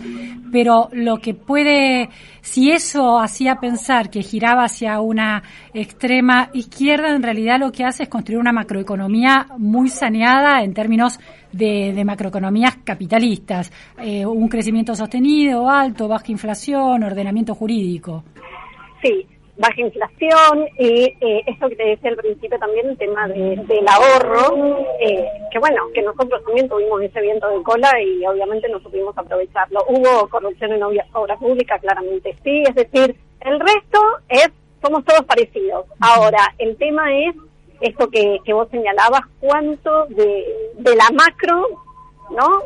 pero 0.50 0.88
lo 0.94 1.18
que 1.18 1.34
puede, 1.34 2.10
si 2.40 2.72
eso 2.72 3.20
hacía 3.20 3.56
pensar 3.56 4.10
que 4.10 4.22
giraba 4.22 4.64
hacia 4.64 5.02
una 5.02 5.44
extrema 5.74 6.50
izquierda, 6.54 7.14
en 7.14 7.22
realidad 7.22 7.60
lo 7.60 7.74
que 7.74 7.84
hace 7.84 8.04
es 8.04 8.10
construir 8.10 8.40
una 8.40 8.54
macroeconomía 8.54 9.48
muy 9.58 9.90
saneada 9.90 10.64
en 10.64 10.74
términos 10.74 11.20
de, 11.52 11.92
de 11.94 12.06
macroeconomías 12.06 12.78
capitalistas, 12.84 13.74
eh, 13.98 14.26
un 14.26 14.48
crecimiento 14.48 14.96
sostenido, 14.96 15.70
alto, 15.70 16.08
baja 16.08 16.32
inflación, 16.32 17.04
ordenamiento 17.04 17.54
jurídico. 17.56 18.24
Sí, 19.02 19.26
baja 19.58 19.82
inflación 19.82 20.68
y 20.78 21.06
eh, 21.22 21.44
esto 21.48 21.70
que 21.70 21.76
te 21.76 21.86
decía 21.86 22.10
al 22.10 22.18
principio 22.18 22.60
también, 22.60 22.90
el 22.90 22.98
tema 22.98 23.28
de, 23.28 23.56
del 23.68 23.88
ahorro, 23.88 24.86
eh, 25.00 25.30
que 25.52 25.60
bueno, 25.60 25.84
que 25.94 26.02
nosotros 26.02 26.44
también 26.46 26.68
tuvimos 26.68 27.02
ese 27.02 27.22
viento 27.22 27.48
de 27.50 27.64
cola 27.64 27.92
y 28.02 28.26
obviamente 28.26 28.68
no 28.70 28.80
supimos 28.80 29.18
aprovecharlo. 29.18 29.84
Hubo 29.88 30.28
corrupción 30.30 30.74
en 30.74 30.84
obra 30.84 31.38
pública, 31.38 31.80
claramente 31.80 32.36
sí, 32.44 32.64
es 32.68 32.76
decir, 32.76 33.16
el 33.42 33.60
resto 33.60 34.02
es, 34.30 34.50
somos 34.82 35.06
todos 35.06 35.24
parecidos. 35.24 35.86
Ahora, 36.00 36.54
el 36.58 36.76
tema 36.78 37.16
es 37.16 37.36
esto 37.82 38.10
que, 38.10 38.40
que 38.44 38.54
vos 38.54 38.68
señalabas, 38.70 39.22
cuánto 39.40 40.06
de, 40.08 40.46
de 40.76 40.96
la 40.96 41.10
macro, 41.12 41.62
¿no? 42.32 42.64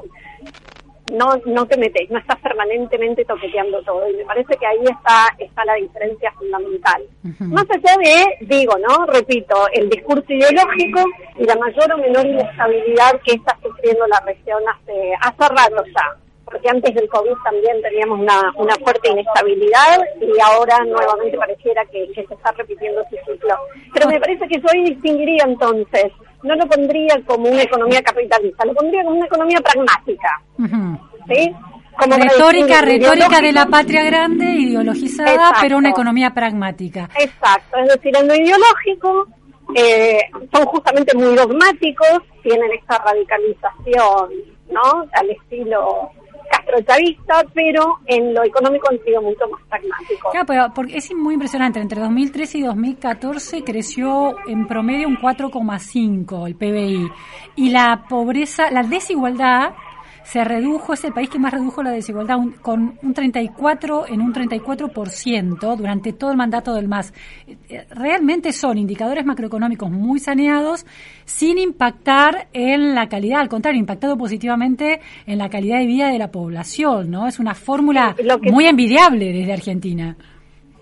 No 1.12 1.40
no 1.46 1.66
te 1.68 1.78
metes, 1.78 2.10
no 2.10 2.20
estás 2.20 2.40
permanentemente 2.40 3.26
toqueteando 3.26 3.82
todo. 3.84 4.10
Y 4.10 4.18
me 4.18 4.26
parece 4.26 4.56
que 4.58 4.66
ahí 4.66 4.84
está 4.84 5.28
está 5.38 5.66
la 5.66 5.76
diferencia 5.76 6.32
fundamental. 6.34 7.04
Más 7.40 7.66
allá 7.70 7.96
de, 7.98 8.46
digo, 8.46 8.76
¿no? 8.78 9.06
Repito, 9.06 9.56
el 9.74 9.90
discurso 9.90 10.26
ideológico 10.32 11.04
y 11.38 11.44
la 11.46 11.56
mayor 11.56 11.94
o 11.94 11.98
menor 11.98 12.26
inestabilidad 12.26 13.20
que 13.24 13.34
está 13.34 13.58
sufriendo 13.62 14.08
la 14.08 14.20
región 14.22 14.62
hace, 14.68 15.14
hace 15.22 15.54
rato 15.54 15.84
ya. 15.86 16.18
Porque 16.46 16.68
antes 16.68 16.96
del 16.96 17.08
COVID 17.10 17.36
también 17.44 17.80
teníamos 17.82 18.20
una, 18.20 18.52
una 18.56 18.76
fuerte 18.78 19.12
inestabilidad 19.12 20.00
y 20.20 20.40
ahora 20.42 20.84
nuevamente 20.84 21.38
pareciera 21.38 21.86
que, 21.86 22.08
que 22.12 22.26
se 22.26 22.34
está 22.34 22.52
repitiendo 22.54 23.02
ese 23.02 23.22
ciclo. 23.24 23.56
Pero 23.94 24.08
me 24.08 24.20
parece 24.20 24.48
que 24.48 24.60
yo 24.60 24.68
ahí 24.74 24.84
distinguiría 24.86 25.44
entonces 25.46 26.12
no 26.44 26.56
lo 26.56 26.68
pondría 26.68 27.20
como 27.26 27.50
una 27.50 27.64
economía 27.64 28.02
capitalista, 28.02 28.66
lo 28.66 28.74
pondría 28.74 29.04
como 29.04 29.18
una 29.18 29.26
economía 29.26 29.60
pragmática. 29.60 30.42
¿sí? 31.28 31.52
Como 31.98 32.16
retórica, 32.16 32.82
retórica 32.82 33.42
de 33.42 33.52
la 33.52 33.66
patria 33.66 34.04
grande, 34.04 34.46
ideologizada, 34.46 35.54
pero 35.62 35.78
una 35.78 35.90
economía 35.90 36.30
pragmática. 36.34 37.10
Exacto, 37.20 37.78
es 37.78 37.94
decir, 37.94 38.16
en 38.16 38.28
lo 38.28 38.36
ideológico 38.36 39.28
eh, 39.76 40.22
son 40.54 40.66
justamente 40.66 41.16
muy 41.16 41.36
dogmáticos, 41.36 42.22
tienen 42.42 42.72
esta 42.72 42.98
radicalización, 43.00 44.30
¿no? 44.72 45.06
Al 45.12 45.30
estilo 45.30 46.12
castrochavista, 46.50 47.46
pero 47.54 48.00
en 48.06 48.34
lo 48.34 48.44
económico 48.44 48.88
han 48.90 49.00
sido 49.04 49.22
mucho 49.22 49.48
más 49.50 49.62
pragmáticos. 49.70 50.32
Claro, 50.32 50.46
pero 50.46 50.74
porque 50.74 50.98
es 50.98 51.14
muy 51.14 51.34
impresionante. 51.36 51.80
Entre 51.80 52.00
2013 52.00 52.58
y 52.58 52.62
2014 52.64 53.64
creció 53.64 54.36
en 54.48 54.68
promedio 54.68 55.08
un 55.08 55.18
4,5 55.18 56.48
el 56.48 56.56
PBI. 56.56 57.12
Y 57.56 57.72
la 57.72 58.06
pobreza, 58.10 58.72
la 58.72 58.84
desigualdad 58.84 59.74
se 60.30 60.44
redujo, 60.44 60.94
es 60.94 61.04
el 61.06 61.12
país 61.12 61.28
que 61.28 61.40
más 61.40 61.52
redujo 61.52 61.82
la 61.82 61.90
desigualdad 61.90 62.38
con 62.62 63.00
un 63.02 63.14
34 63.16 64.10
en 64.10 64.22
un 64.22 64.32
34% 64.32 65.76
durante 65.76 66.14
todo 66.14 66.30
el 66.30 66.38
mandato 66.38 66.76
del 66.76 66.88
MAS. 66.88 67.12
Realmente 67.90 68.52
son 68.52 68.78
indicadores 68.78 69.26
macroeconómicos 69.26 69.90
muy 69.90 70.20
saneados 70.20 70.86
sin 71.26 71.58
impactar 71.58 72.48
en 72.54 72.94
la 72.94 73.10
calidad, 73.10 73.40
al 73.40 73.50
contrario, 73.50 73.80
impactado 73.80 74.20
positivamente 74.20 75.02
en 75.26 75.40
la 75.40 75.50
calidad 75.50 75.80
de 75.80 75.88
vida 75.88 76.10
de 76.10 76.20
la 76.20 76.30
población, 76.30 77.10
¿no? 77.10 77.28
Es 77.28 77.40
una 77.40 77.56
fórmula 77.56 78.16
muy 78.52 78.68
envidiable 78.68 79.34
desde 79.34 79.54
Argentina. 79.54 80.16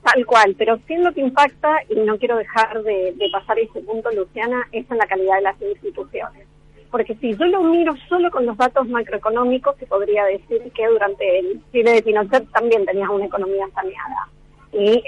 Tal 0.04 0.26
cual, 0.26 0.56
pero 0.58 0.78
sí 0.90 0.96
lo 0.98 1.14
que 1.14 1.22
impacta, 1.22 1.70
y 1.90 1.96
no 2.02 2.18
quiero 2.18 2.36
dejar 2.36 2.84
de, 2.84 3.14
de 3.14 3.30
pasar 3.32 3.58
ese 3.60 3.80
punto, 3.80 4.12
Luciana, 4.12 4.68
es 4.74 4.90
en 4.92 4.98
la 4.98 5.08
calidad 5.08 5.38
de 5.38 5.42
las 5.44 5.62
instituciones 5.62 6.48
porque 6.91 7.15
si 7.15 7.36
yo 7.36 7.45
lo 7.45 7.63
miro 7.63 7.93
solo 8.08 8.30
con 8.32 8.45
los 8.45 8.58
datos 8.58 8.88
macroeconómicos, 8.88 9.76
se 9.78 9.86
podría 9.86 10.26
decir 10.26 10.71
que 10.73 10.88
durante 10.88 11.39
el 11.39 11.62
Chile 11.71 11.91
de 11.93 12.04
Pinochet 12.04 12.50
también 12.52 12.86
tenías 12.86 13.10
una 13.10 13.26
economía 13.26 13.67
saneada. 13.73 14.30
Y 14.71 15.04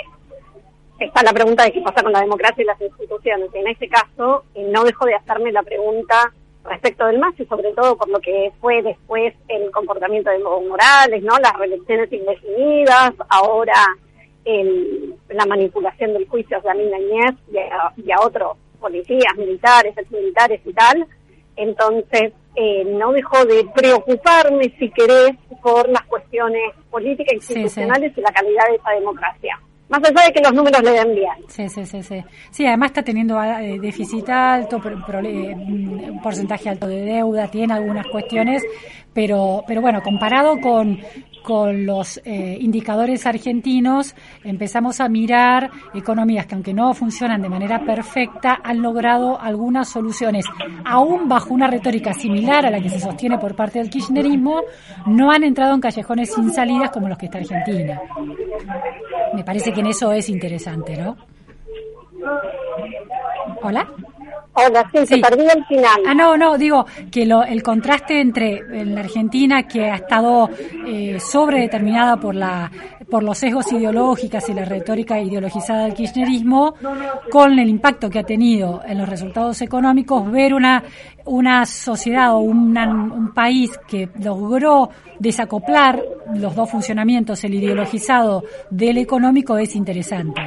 está 1.00 1.24
la 1.24 1.34
pregunta 1.34 1.64
de 1.64 1.72
qué 1.72 1.82
pasa 1.82 2.04
con 2.04 2.12
la 2.12 2.22
democracia 2.22 2.62
y 2.62 2.66
las 2.66 2.82
instituciones. 2.82 3.50
Y 3.54 3.58
en 3.60 3.68
este 3.68 3.88
caso, 3.88 4.44
eh, 4.56 4.68
no 4.70 4.84
dejo 4.84 5.06
de 5.06 5.16
hacerme 5.16 5.52
la 5.52 5.64
pregunta 5.64 6.34
respecto 6.66 7.06
del 7.06 7.20
MAS 7.20 7.40
y 7.40 7.46
sobre 7.46 7.72
todo 7.74 7.98
por 7.98 8.10
lo 8.10 8.20
que 8.20 8.52
fue 8.60 8.82
después 8.82 9.34
el 9.48 9.72
comportamiento 9.72 10.30
de 10.30 10.40
Morales, 10.40 11.24
¿no? 11.24 11.38
Las 11.40 11.58
reelecciones 11.58 12.12
indefinidas, 12.12 13.14
ahora 13.30 13.86
el, 14.44 15.16
la 15.30 15.46
manipulación 15.46 16.14
del 16.14 16.28
juicio 16.28 16.60
de 16.62 16.70
Amin 16.70 16.94
Añez 16.94 17.36
a, 17.72 17.94
y 17.96 18.12
a 18.12 18.20
otros 18.20 18.58
policías, 18.80 19.36
militares, 19.38 19.98
exmilitares 19.98 20.62
y 20.66 20.74
tal 20.74 21.08
entonces, 21.60 22.34
eh, 22.56 22.86
no 22.86 23.12
dejo 23.12 23.46
de 23.46 23.66
preocuparme, 23.76 24.74
si 24.80 24.90
querés, 24.92 25.32
por 25.62 25.90
las 25.90 26.04
cuestiones 26.04 26.74
políticas, 26.90 27.34
institucionales 27.34 28.18
y 28.18 28.22
la 28.22 28.32
calidad 28.32 28.68
de 28.70 28.76
esa 28.76 28.92
democracia. 28.92 29.60
Más 29.90 30.02
allá 30.04 30.28
de 30.28 30.34
que 30.34 30.42
los 30.42 30.54
números 30.54 30.84
le 30.84 30.92
den 30.92 31.16
bien. 31.16 31.34
Sí, 31.48 31.68
sí, 31.68 31.86
sí. 31.86 32.04
Sí, 32.04 32.24
sí 32.52 32.66
además 32.66 32.92
está 32.92 33.02
teniendo 33.02 33.42
eh, 33.42 33.80
déficit 33.80 34.30
alto, 34.30 34.80
eh, 35.24 35.56
un 35.56 36.20
porcentaje 36.22 36.70
alto 36.70 36.88
de 36.88 37.02
deuda, 37.02 37.48
tiene 37.48 37.74
algunas 37.74 38.06
cuestiones, 38.08 38.64
pero, 39.14 39.64
pero 39.68 39.82
bueno, 39.82 40.02
comparado 40.04 40.60
con, 40.62 41.00
con 41.44 41.86
los 41.86 42.22
eh, 42.26 42.58
indicadores 42.60 43.26
argentinos 43.26 44.16
empezamos 44.44 45.00
a 45.00 45.10
mirar 45.10 45.70
economías 45.94 46.46
que 46.46 46.56
aunque 46.56 46.74
no 46.74 46.94
funcionan 46.94 47.42
de 47.42 47.50
manera 47.50 47.80
perfecta 47.86 48.60
han 48.64 48.82
logrado 48.82 49.40
algunas 49.40 49.90
soluciones 49.90 50.46
aún 50.86 51.28
bajo 51.28 51.54
una 51.54 51.68
retórica 51.68 52.14
similar 52.14 52.66
a 52.66 52.72
la 52.72 52.80
que 52.80 52.90
se 52.90 53.00
sostiene 53.00 53.38
por 53.38 53.56
parte 53.56 53.80
del 53.80 53.90
kirchnerismo 53.90 54.62
no 55.08 55.32
han 55.32 55.44
entrado 55.44 55.74
en 55.74 55.82
callejones 55.82 56.34
sin 56.34 56.52
salidas 56.52 56.92
como 56.92 57.08
los 57.08 57.18
que 57.18 57.26
está 57.26 57.40
Argentina 57.40 58.00
me 59.34 59.44
parece 59.44 59.72
que 59.72 59.80
en 59.82 59.88
eso 59.88 60.12
es 60.12 60.30
interesante 60.30 60.98
¿no? 60.98 61.16
¿Hola? 63.62 63.88
Hola, 64.54 64.90
sí, 64.92 65.06
se 65.06 65.18
perdí 65.20 65.44
el 65.44 65.64
final. 65.66 66.02
Ah, 66.06 66.14
no, 66.14 66.36
no, 66.36 66.58
digo 66.58 66.86
que 67.12 67.26
lo, 67.26 67.44
el 67.44 67.64
contraste 67.64 68.20
entre 68.20 68.62
la 68.86 69.02
Argentina, 69.02 69.64
que 69.64 69.86
ha 69.86 69.96
estado 69.96 70.50
eh, 70.86 71.18
sobredeterminada 71.20 72.18
por, 72.18 72.36
la, 72.36 72.70
por 73.10 73.24
los 73.24 73.38
sesgos 73.38 73.72
ideológicos 73.72 74.48
y 74.50 74.54
la 74.54 74.66
retórica 74.66 75.20
ideologizada 75.20 75.86
del 75.86 75.94
kirchnerismo, 75.94 76.76
con 77.32 77.58
el 77.58 77.70
impacto 77.70 78.10
que 78.10 78.20
ha 78.20 78.24
tenido 78.24 78.82
en 78.86 78.98
los 78.98 79.10
resultados 79.10 79.62
económicos, 79.62 80.32
ver 80.32 80.54
una, 80.54 80.84
una 81.26 81.66
sociedad 81.66 82.34
o 82.34 82.40
un 82.40 83.32
país 83.34 83.72
que 83.88 84.10
logró 84.22 84.90
desacoplar 85.20 86.02
los 86.36 86.56
dos 86.56 86.70
funcionamientos, 86.70 87.44
el 87.44 87.56
ideologizado 87.56 88.44
del 88.70 88.98
económico, 88.98 89.58
es 89.58 89.76
interesante. 89.76 90.42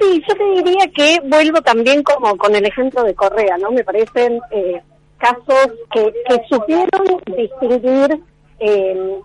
Sí, 0.00 0.22
yo 0.28 0.34
te 0.34 0.44
diría 0.62 0.86
que 0.94 1.20
vuelvo 1.28 1.60
también 1.62 2.02
como 2.02 2.36
con 2.36 2.54
el 2.54 2.66
ejemplo 2.66 3.02
de 3.04 3.14
Correa, 3.14 3.56
¿no? 3.58 3.70
Me 3.70 3.84
parecen 3.84 4.40
eh, 4.50 4.82
casos 5.18 5.70
que, 5.92 6.12
que 6.28 6.42
supieron 6.48 7.20
distinguir 7.36 8.20
eh, 8.58 9.20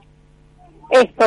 esto, 0.89 1.25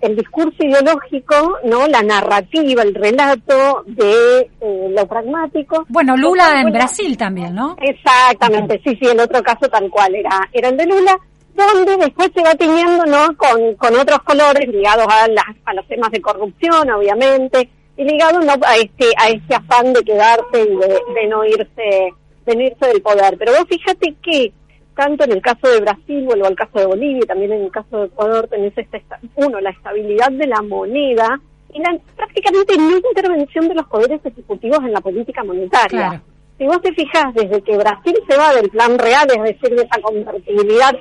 el 0.00 0.16
discurso 0.16 0.56
ideológico, 0.60 1.58
no, 1.64 1.86
la 1.88 2.02
narrativa, 2.02 2.82
el 2.82 2.94
relato 2.94 3.84
de 3.86 4.50
eh, 4.60 4.88
lo 4.90 5.06
pragmático. 5.06 5.86
Bueno, 5.88 6.16
Lula 6.16 6.60
en 6.60 6.72
Brasil 6.72 7.16
también, 7.16 7.54
¿no? 7.54 7.76
Exactamente, 7.80 8.80
sí, 8.84 8.98
sí, 9.00 9.08
el 9.08 9.20
otro 9.20 9.42
caso 9.42 9.68
tal 9.68 9.88
cual 9.90 10.14
era, 10.14 10.48
era 10.52 10.68
el 10.68 10.76
de 10.76 10.86
Lula, 10.86 11.16
donde 11.54 11.96
después 11.96 12.30
se 12.34 12.42
va 12.42 12.54
teniendo, 12.54 13.04
¿no? 13.06 13.36
Con, 13.36 13.74
con 13.76 13.94
otros 13.96 14.20
colores 14.20 14.68
ligados 14.68 15.06
a, 15.08 15.26
a 15.64 15.74
los 15.74 15.86
temas 15.88 16.10
de 16.10 16.20
corrupción, 16.20 16.90
obviamente, 16.90 17.68
y 17.98 18.04
ligados 18.04 18.44
¿no? 18.44 18.52
a 18.64 18.76
este 18.76 19.06
a 19.18 19.28
este 19.28 19.54
afán 19.54 19.92
de 19.92 20.02
quedarse 20.04 20.62
y 20.62 20.76
de, 20.76 21.00
de 21.20 21.26
no 21.28 21.44
irse 21.44 22.12
de 22.46 22.56
no 22.56 22.62
irse 22.62 22.86
del 22.86 23.02
poder. 23.02 23.36
Pero 23.36 23.52
vos 23.52 23.64
fíjate 23.68 24.14
que 24.22 24.52
tanto 24.98 25.22
en 25.22 25.30
el 25.30 25.40
caso 25.40 25.68
de 25.68 25.80
Brasil, 25.80 26.24
vuelvo 26.24 26.46
al 26.46 26.56
caso 26.56 26.76
de 26.80 26.86
Bolivia, 26.86 27.24
también 27.24 27.52
en 27.52 27.62
el 27.62 27.70
caso 27.70 28.00
de 28.00 28.06
Ecuador 28.06 28.48
tenés 28.48 28.76
esta, 28.76 28.98
uno, 29.36 29.60
la 29.60 29.70
estabilidad 29.70 30.32
de 30.32 30.48
la 30.48 30.60
moneda 30.60 31.40
y 31.72 31.78
la 31.78 31.96
prácticamente 32.16 32.76
no 32.76 32.96
intervención 32.96 33.68
de 33.68 33.76
los 33.76 33.86
poderes 33.86 34.20
ejecutivos 34.26 34.80
en 34.80 34.92
la 34.92 35.00
política 35.00 35.44
monetaria. 35.44 36.20
Si 36.58 36.66
vos 36.66 36.82
te 36.82 36.92
fijas, 36.94 37.32
desde 37.32 37.62
que 37.62 37.76
Brasil 37.76 38.16
se 38.28 38.36
va 38.36 38.52
del 38.54 38.70
plan 38.70 38.98
real, 38.98 39.28
es 39.30 39.42
decir, 39.44 39.76
de 39.76 39.82
esa 39.82 40.00
convertibilidad 40.02 40.92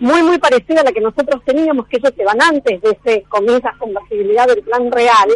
muy, 0.00 0.22
muy 0.22 0.38
parecida 0.38 0.80
a 0.80 0.84
la 0.84 0.92
que 0.92 1.00
nosotros 1.00 1.42
teníamos, 1.44 1.86
que 1.86 1.96
ellos 1.96 2.12
se 2.16 2.24
van 2.24 2.40
antes 2.42 2.80
de 2.80 2.90
ese, 2.90 3.22
comienza 3.28 3.72
convertibilidad 3.78 4.46
del 4.46 4.62
plan 4.62 4.90
real, 4.92 5.28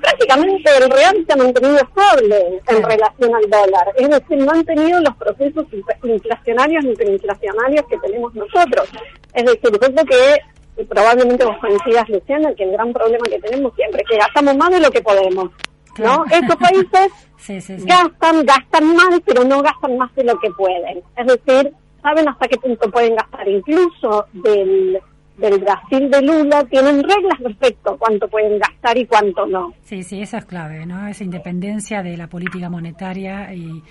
prácticamente 0.00 0.70
el 0.78 0.90
real 0.90 1.24
se 1.26 1.32
ha 1.32 1.36
mantenido 1.36 1.76
estable 1.76 2.60
en 2.66 2.82
relación 2.82 3.34
al 3.34 3.50
dólar. 3.50 3.92
Es 3.96 4.08
decir, 4.08 4.38
no 4.38 4.52
han 4.52 4.64
tenido 4.64 5.00
los 5.00 5.16
procesos 5.16 5.66
inflacionarios 6.02 6.84
ni 6.84 6.92
hiperinflacionarios 6.92 7.86
que 7.86 7.98
tenemos 7.98 8.34
nosotros. 8.34 8.88
Es 9.34 9.44
decir, 9.44 9.70
yo 9.70 9.78
creo 9.78 10.04
que 10.04 10.84
probablemente 10.84 11.44
vos 11.44 11.58
coincidas, 11.58 12.08
Luciana, 12.08 12.54
que 12.54 12.64
el 12.64 12.72
gran 12.72 12.92
problema 12.92 13.24
que 13.28 13.38
tenemos 13.40 13.74
siempre 13.74 14.02
es 14.02 14.08
que 14.08 14.16
gastamos 14.16 14.56
más 14.56 14.70
de 14.70 14.80
lo 14.80 14.90
que 14.90 15.02
podemos. 15.02 15.50
¿no? 15.98 16.24
Estos 16.30 16.56
países 16.56 17.12
gastan, 17.86 18.44
gastan 18.44 18.96
mal, 18.96 19.22
pero 19.24 19.44
no 19.44 19.62
gastan 19.62 19.98
más 19.98 20.14
de 20.14 20.24
lo 20.24 20.38
que 20.38 20.50
pueden. 20.50 21.02
Es 21.16 21.26
decir, 21.26 21.72
saben 22.02 22.28
hasta 22.28 22.48
qué 22.48 22.56
punto 22.56 22.90
pueden 22.90 23.16
gastar. 23.16 23.48
Incluso 23.48 24.26
del, 24.32 24.98
del 25.36 25.58
Brasil 25.58 26.10
de 26.10 26.22
Lula 26.22 26.64
tienen 26.64 27.02
reglas 27.02 27.38
respecto 27.40 27.92
a 27.92 27.98
cuánto 27.98 28.28
pueden 28.28 28.58
gastar 28.58 28.96
y 28.98 29.06
cuánto 29.06 29.46
no. 29.46 29.72
Sí, 29.82 30.02
sí, 30.02 30.20
eso 30.20 30.36
es 30.36 30.44
clave, 30.44 30.86
¿no? 30.86 31.06
Esa 31.06 31.24
independencia 31.24 32.02
de 32.02 32.16
la 32.16 32.28
política 32.28 32.68
monetaria 32.68 33.52
y 33.54 33.82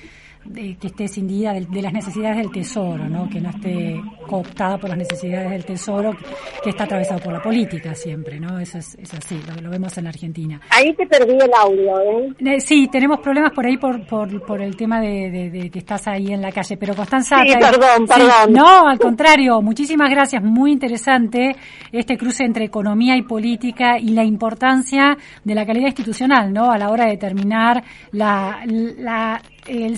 que 0.54 0.88
esté 0.88 1.08
cindida 1.08 1.54
de, 1.54 1.82
las 1.82 1.94
necesidades 1.94 2.38
del 2.38 2.52
tesoro, 2.52 3.08
¿no? 3.08 3.30
que 3.30 3.40
no 3.40 3.50
esté 3.50 4.02
cooptada 4.26 4.78
por 4.78 4.90
las 4.90 4.98
necesidades 4.98 5.52
del 5.52 5.66
tesoro, 5.66 6.16
que 6.64 6.72
está 6.72 6.86
atravesado 6.86 7.20
por 7.20 7.34
la 7.34 7.42
política 7.42 7.94
siempre, 7.94 8.40
¿no? 8.40 8.60
Eso 8.60 8.78
es, 8.78 8.98
así, 9.14 9.40
lo, 9.62 9.70
vemos 9.70 9.98
en 9.98 10.06
la 10.06 10.10
Argentina. 10.10 10.60
Ahí 10.70 10.94
te 10.94 11.06
perdí 11.06 11.34
el 11.34 11.52
audio, 11.54 12.02
¿eh? 12.02 12.60
sí, 12.60 12.88
tenemos 12.92 13.20
problemas 13.20 13.52
por 13.54 13.66
ahí 13.66 13.78
por, 13.78 14.06
por, 14.08 14.46
por 14.46 14.62
el 14.62 14.76
tema 14.76 15.02
de, 15.02 15.70
que 15.72 15.80
estás 15.80 16.08
ahí 16.08 16.28
en 16.32 16.42
la 16.42 16.52
calle, 16.52 16.78
pero 16.78 16.96
Constanza... 16.96 17.38
Sí, 17.46 17.54
perdón, 17.60 18.08
perdón. 18.08 18.54
no, 18.54 18.88
al 18.88 19.00
contrario, 19.00 19.62
muchísimas 19.62 20.10
gracias, 20.10 20.42
muy 20.44 20.72
interesante 20.72 21.56
este 21.92 22.18
cruce 22.18 22.44
entre 22.44 22.66
economía 22.66 23.16
y 23.18 23.24
política 23.24 24.00
y 24.00 24.10
la 24.10 24.24
importancia 24.24 25.18
de 25.44 25.56
la 25.56 25.66
calidad 25.66 25.88
institucional, 25.88 26.52
¿no? 26.52 26.72
A 26.72 26.78
la 26.78 26.90
hora 26.90 27.06
de 27.06 27.12
determinar 27.12 27.84
la, 28.12 28.62
la 28.66 29.42
el, 29.68 29.98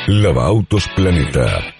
Lava 0.07 0.47
Autos 0.47 0.89
Planeta 0.97 1.80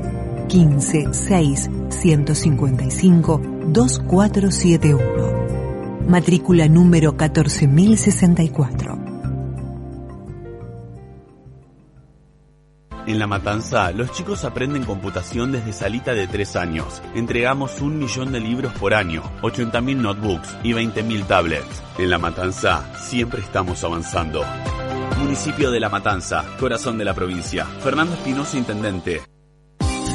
15 0.47 1.07
6 1.11 1.69
155 1.89 3.41
2471. 3.67 6.07
Matrícula 6.07 6.67
número 6.67 7.17
14064. 7.17 9.07
En 13.07 13.19
La 13.19 13.27
Matanza, 13.27 13.91
los 13.91 14.11
chicos 14.11 14.43
aprenden 14.43 14.83
computación 14.83 15.53
desde 15.53 15.71
salita 15.71 16.13
de 16.13 16.27
3 16.27 16.57
años. 16.57 17.01
Entregamos 17.15 17.79
un 17.79 17.99
millón 17.99 18.33
de 18.33 18.41
libros 18.41 18.73
por 18.73 18.93
año, 18.93 19.23
80.000 19.41 19.95
notebooks 19.95 20.57
y 20.61 20.73
20.000 20.73 21.25
tablets. 21.25 21.83
En 21.97 22.09
La 22.09 22.17
Matanza, 22.17 22.83
siempre 22.97 23.39
estamos 23.39 23.81
avanzando. 23.85 24.43
Municipio 25.19 25.71
de 25.71 25.79
La 25.79 25.87
Matanza, 25.87 26.43
corazón 26.59 26.97
de 26.97 27.05
la 27.05 27.13
provincia. 27.13 27.63
Fernando 27.81 28.13
Espinosa, 28.13 28.57
Intendente. 28.57 29.21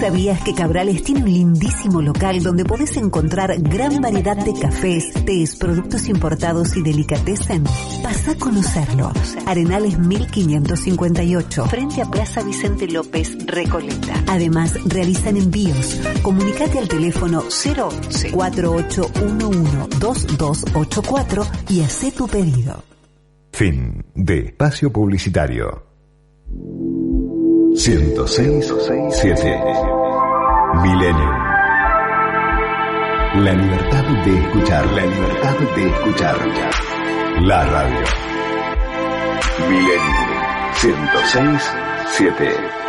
¿Sabías 0.02 0.42
que 0.42 0.52
Cabrales 0.52 1.04
tiene 1.04 1.22
un 1.22 1.32
lindísimo 1.32 2.02
local 2.02 2.42
donde 2.42 2.64
podés 2.64 2.96
encontrar 2.96 3.54
gran 3.60 4.00
variedad 4.00 4.36
de 4.36 4.52
cafés, 4.52 5.12
tés, 5.24 5.54
productos 5.54 6.08
importados 6.08 6.76
y 6.76 6.82
delicatessen? 6.82 7.62
Pasa 8.02 8.32
a 8.32 8.34
conocerlo. 8.34 9.12
Arenales 9.46 10.00
1558, 10.00 11.66
frente 11.66 12.02
a 12.02 12.10
Plaza 12.10 12.42
Vicente 12.42 12.88
López, 12.88 13.46
Recoleta. 13.46 14.24
Además, 14.26 14.74
realizan 14.86 15.36
envíos. 15.36 16.00
Comunicate 16.22 16.80
al 16.80 16.88
teléfono 16.88 17.38
011 17.42 18.32
4811 18.32 19.98
2284 20.00 21.46
y 21.68 21.82
haz 21.82 22.12
tu 22.12 22.26
pedido. 22.26 22.82
Fin 23.52 24.04
de 24.16 24.46
espacio 24.46 24.92
publicitario. 24.92 25.84
106 27.74 28.72
7 29.10 29.91
Milenio. 30.80 31.30
La 33.34 33.52
libertad 33.52 34.04
de 34.24 34.38
escuchar, 34.38 34.86
la 34.92 35.04
libertad 35.04 35.58
de 35.76 35.88
escuchar. 35.88 36.36
La 37.42 37.64
radio. 37.64 38.04
Milenio 39.68 40.72
106 40.74 41.74
7 42.06 42.81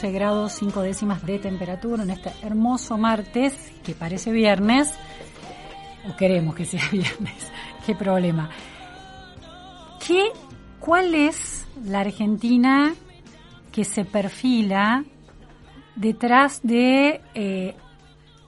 12 0.00 0.12
grados 0.12 0.52
5 0.52 0.82
décimas 0.82 1.26
de 1.26 1.40
temperatura 1.40 2.04
en 2.04 2.10
este 2.10 2.30
hermoso 2.42 2.96
martes, 2.96 3.72
que 3.82 3.94
parece 3.94 4.30
viernes, 4.30 4.94
o 6.08 6.16
queremos 6.16 6.54
que 6.54 6.64
sea 6.64 6.88
viernes, 6.92 7.50
qué 7.84 7.96
problema. 7.96 8.48
¿Qué, 10.06 10.30
¿Cuál 10.78 11.16
es 11.16 11.66
la 11.84 11.98
Argentina 12.02 12.94
que 13.72 13.84
se 13.84 14.04
perfila 14.04 15.04
detrás 15.96 16.60
de 16.62 17.20
eh, 17.34 17.74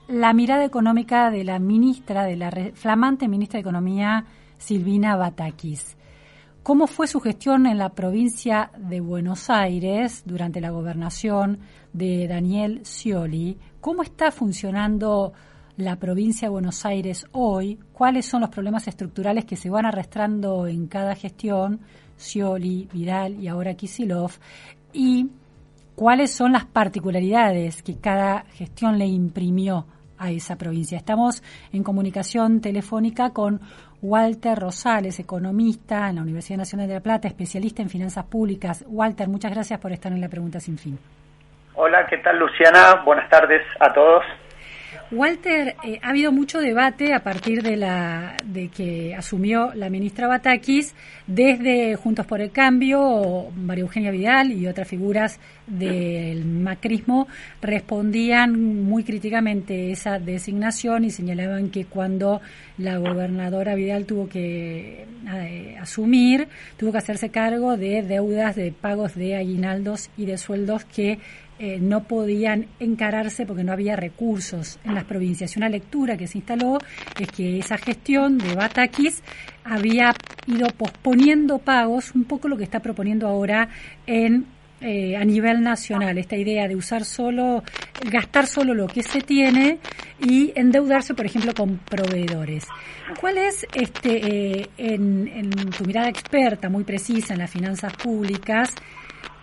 la 0.07 0.31
mirada 0.31 0.63
económica 0.63 1.31
de 1.31 1.43
la 1.43 1.59
ministra, 1.59 2.23
de 2.23 2.37
la 2.37 2.49
re, 2.49 2.71
flamante 2.75 3.27
ministra 3.27 3.57
de 3.57 3.61
Economía, 3.61 4.23
Silvina 4.57 5.17
Batakis? 5.17 5.97
¿Cómo 6.63 6.85
fue 6.85 7.07
su 7.07 7.19
gestión 7.19 7.65
en 7.65 7.79
la 7.79 7.89
provincia 7.89 8.69
de 8.77 8.99
Buenos 8.99 9.49
Aires 9.49 10.21
durante 10.27 10.61
la 10.61 10.69
gobernación 10.69 11.57
de 11.91 12.27
Daniel 12.27 12.81
Scioli? 12.85 13.57
¿Cómo 13.79 14.03
está 14.03 14.29
funcionando 14.29 15.33
la 15.77 15.95
provincia 15.95 16.47
de 16.47 16.51
Buenos 16.51 16.85
Aires 16.85 17.25
hoy? 17.31 17.79
¿Cuáles 17.91 18.27
son 18.27 18.41
los 18.41 18.51
problemas 18.51 18.87
estructurales 18.87 19.45
que 19.45 19.55
se 19.55 19.71
van 19.71 19.87
arrastrando 19.87 20.67
en 20.67 20.85
cada 20.85 21.15
gestión? 21.15 21.79
Scioli, 22.15 22.87
Vidal 22.93 23.39
y 23.39 23.47
ahora 23.47 23.73
Kisilov. 23.73 24.33
¿Y 24.93 25.31
cuáles 25.95 26.31
son 26.31 26.51
las 26.51 26.65
particularidades 26.65 27.81
que 27.81 27.95
cada 27.95 28.43
gestión 28.53 28.99
le 28.99 29.07
imprimió 29.07 29.87
a 30.15 30.29
esa 30.29 30.57
provincia? 30.57 30.99
Estamos 30.99 31.41
en 31.73 31.81
comunicación 31.81 32.61
telefónica 32.61 33.31
con 33.31 33.61
Walter 34.01 34.57
Rosales, 34.57 35.19
economista 35.19 36.09
en 36.09 36.15
la 36.15 36.21
Universidad 36.23 36.57
Nacional 36.57 36.87
de 36.87 36.95
La 36.95 36.99
Plata, 37.01 37.27
especialista 37.27 37.81
en 37.81 37.89
finanzas 37.89 38.25
públicas. 38.25 38.83
Walter, 38.87 39.27
muchas 39.27 39.51
gracias 39.51 39.79
por 39.79 39.91
estar 39.91 40.11
en 40.11 40.21
la 40.21 40.29
pregunta 40.29 40.59
sin 40.59 40.77
fin. 40.77 40.97
Hola, 41.75 42.05
¿qué 42.07 42.17
tal 42.17 42.39
Luciana? 42.39 43.03
Buenas 43.05 43.29
tardes 43.29 43.61
a 43.79 43.93
todos. 43.93 44.23
Walter, 45.11 45.75
eh, 45.83 45.99
ha 46.01 46.09
habido 46.09 46.31
mucho 46.31 46.59
debate 46.59 47.13
a 47.13 47.21
partir 47.21 47.61
de, 47.63 47.75
la, 47.75 48.37
de 48.45 48.69
que 48.69 49.13
asumió 49.13 49.73
la 49.73 49.89
ministra 49.89 50.27
Batakis, 50.27 50.95
desde 51.27 51.95
Juntos 51.95 52.25
por 52.25 52.39
el 52.39 52.51
Cambio, 52.51 53.51
María 53.55 53.81
Eugenia 53.81 54.11
Vidal 54.11 54.53
y 54.53 54.67
otras 54.67 54.87
figuras 54.87 55.39
del 55.67 56.45
macrismo 56.45 57.27
respondían 57.61 58.83
muy 58.83 59.03
críticamente 59.03 59.91
esa 59.91 60.17
designación 60.17 61.03
y 61.03 61.11
señalaban 61.11 61.69
que 61.69 61.85
cuando 61.85 62.41
la 62.77 62.97
gobernadora 62.97 63.75
Vidal 63.75 64.05
tuvo 64.05 64.29
que 64.29 65.05
eh, 65.29 65.77
asumir, 65.79 66.47
tuvo 66.77 66.93
que 66.93 66.97
hacerse 66.99 67.29
cargo 67.29 67.75
de 67.75 68.01
deudas 68.01 68.55
de 68.55 68.71
pagos 68.71 69.15
de 69.15 69.35
aguinaldos 69.35 70.09
y 70.17 70.25
de 70.25 70.37
sueldos 70.37 70.85
que 70.85 71.19
eh, 71.63 71.77
no 71.79 72.05
podían 72.05 72.65
encararse 72.79 73.45
porque 73.45 73.63
no 73.63 73.71
había 73.71 73.95
recursos 73.95 74.79
en 74.83 74.95
las 74.95 75.03
provincias. 75.03 75.55
Y 75.55 75.59
una 75.59 75.69
lectura 75.69 76.17
que 76.17 76.25
se 76.25 76.39
instaló 76.39 76.79
es 77.19 77.27
que 77.27 77.59
esa 77.59 77.77
gestión 77.77 78.39
de 78.39 78.55
Batakis 78.55 79.21
había 79.63 80.11
ido 80.47 80.67
posponiendo 80.69 81.59
pagos, 81.59 82.15
un 82.15 82.23
poco 82.23 82.47
lo 82.47 82.57
que 82.57 82.63
está 82.63 82.79
proponiendo 82.79 83.27
ahora 83.27 83.69
en 84.07 84.47
eh, 84.83 85.15
a 85.15 85.23
nivel 85.23 85.61
nacional, 85.61 86.17
esta 86.17 86.35
idea 86.35 86.67
de 86.67 86.75
usar 86.75 87.05
solo, 87.05 87.63
gastar 88.09 88.47
solo 88.47 88.73
lo 88.73 88.87
que 88.87 89.03
se 89.03 89.21
tiene 89.21 89.77
y 90.19 90.51
endeudarse, 90.55 91.13
por 91.13 91.27
ejemplo, 91.27 91.53
con 91.53 91.77
proveedores. 91.77 92.65
¿Cuál 93.19 93.37
es, 93.37 93.67
este, 93.75 94.61
eh, 94.61 94.69
en, 94.79 95.27
en 95.27 95.51
tu 95.69 95.85
mirada 95.85 96.09
experta, 96.09 96.69
muy 96.69 96.83
precisa 96.83 97.33
en 97.33 97.39
las 97.41 97.51
finanzas 97.51 97.93
públicas, 97.93 98.73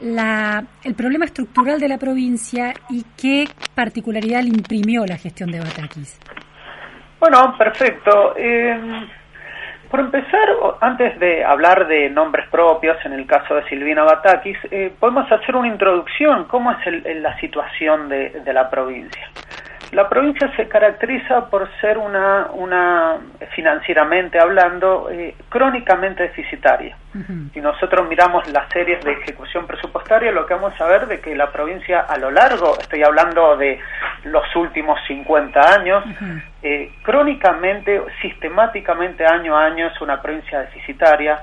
la, 0.00 0.64
el 0.84 0.94
problema 0.94 1.24
estructural 1.24 1.80
de 1.80 1.88
la 1.88 1.98
provincia 1.98 2.72
y 2.88 3.04
qué 3.20 3.46
particularidad 3.74 4.42
le 4.42 4.48
imprimió 4.48 5.04
la 5.06 5.16
gestión 5.16 5.50
de 5.50 5.60
Batakis. 5.60 6.18
Bueno, 7.20 7.56
perfecto. 7.58 8.34
Eh, 8.36 8.78
por 9.90 10.00
empezar, 10.00 10.48
antes 10.80 11.18
de 11.18 11.44
hablar 11.44 11.88
de 11.88 12.10
nombres 12.10 12.46
propios, 12.50 12.96
en 13.04 13.14
el 13.14 13.26
caso 13.26 13.54
de 13.54 13.66
Silvina 13.68 14.04
Batakis, 14.04 14.58
eh, 14.70 14.92
podemos 15.00 15.30
hacer 15.32 15.56
una 15.56 15.68
introducción, 15.68 16.44
cómo 16.44 16.70
es 16.72 16.86
el, 16.86 17.22
la 17.22 17.38
situación 17.40 18.08
de, 18.08 18.40
de 18.44 18.52
la 18.52 18.68
provincia. 18.68 19.28
La 19.92 20.08
provincia 20.08 20.54
se 20.54 20.68
caracteriza 20.68 21.48
por 21.48 21.68
ser 21.80 21.96
una, 21.96 22.48
una 22.52 23.18
financieramente 23.54 24.38
hablando, 24.38 25.08
eh, 25.10 25.34
crónicamente 25.48 26.24
deficitaria. 26.24 26.96
Si 27.52 27.60
nosotros 27.60 28.06
miramos 28.08 28.46
las 28.52 28.70
series 28.70 29.02
de 29.02 29.12
ejecución 29.12 29.66
presupuestaria, 29.66 30.30
lo 30.30 30.46
que 30.46 30.54
vamos 30.54 30.78
a 30.80 30.86
ver 30.86 31.06
de 31.06 31.20
que 31.20 31.34
la 31.34 31.50
provincia 31.50 32.00
a 32.00 32.16
lo 32.18 32.30
largo, 32.30 32.76
estoy 32.78 33.02
hablando 33.02 33.56
de 33.56 33.80
los 34.24 34.44
últimos 34.54 35.00
50 35.08 35.74
años, 35.74 36.04
eh, 36.62 36.92
crónicamente, 37.02 38.00
sistemáticamente, 38.20 39.24
año 39.26 39.56
a 39.56 39.64
año, 39.64 39.86
es 39.86 40.00
una 40.00 40.20
provincia 40.20 40.60
deficitaria 40.60 41.40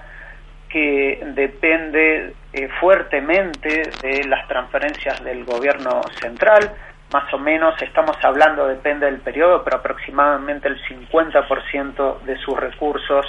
que 0.70 1.20
depende 1.34 2.34
eh, 2.54 2.70
fuertemente 2.80 3.90
de 4.02 4.24
las 4.26 4.48
transferencias 4.48 5.24
del 5.24 5.44
gobierno 5.46 6.02
central, 6.22 6.72
más 7.16 7.34
o 7.34 7.38
menos, 7.38 7.82
estamos 7.82 8.18
hablando, 8.24 8.68
depende 8.68 9.06
del 9.06 9.22
periodo, 9.22 9.64
pero 9.64 9.78
aproximadamente 9.78 10.68
el 10.68 10.78
50% 10.84 12.20
de 12.24 12.36
sus 12.40 12.60
recursos 12.60 13.26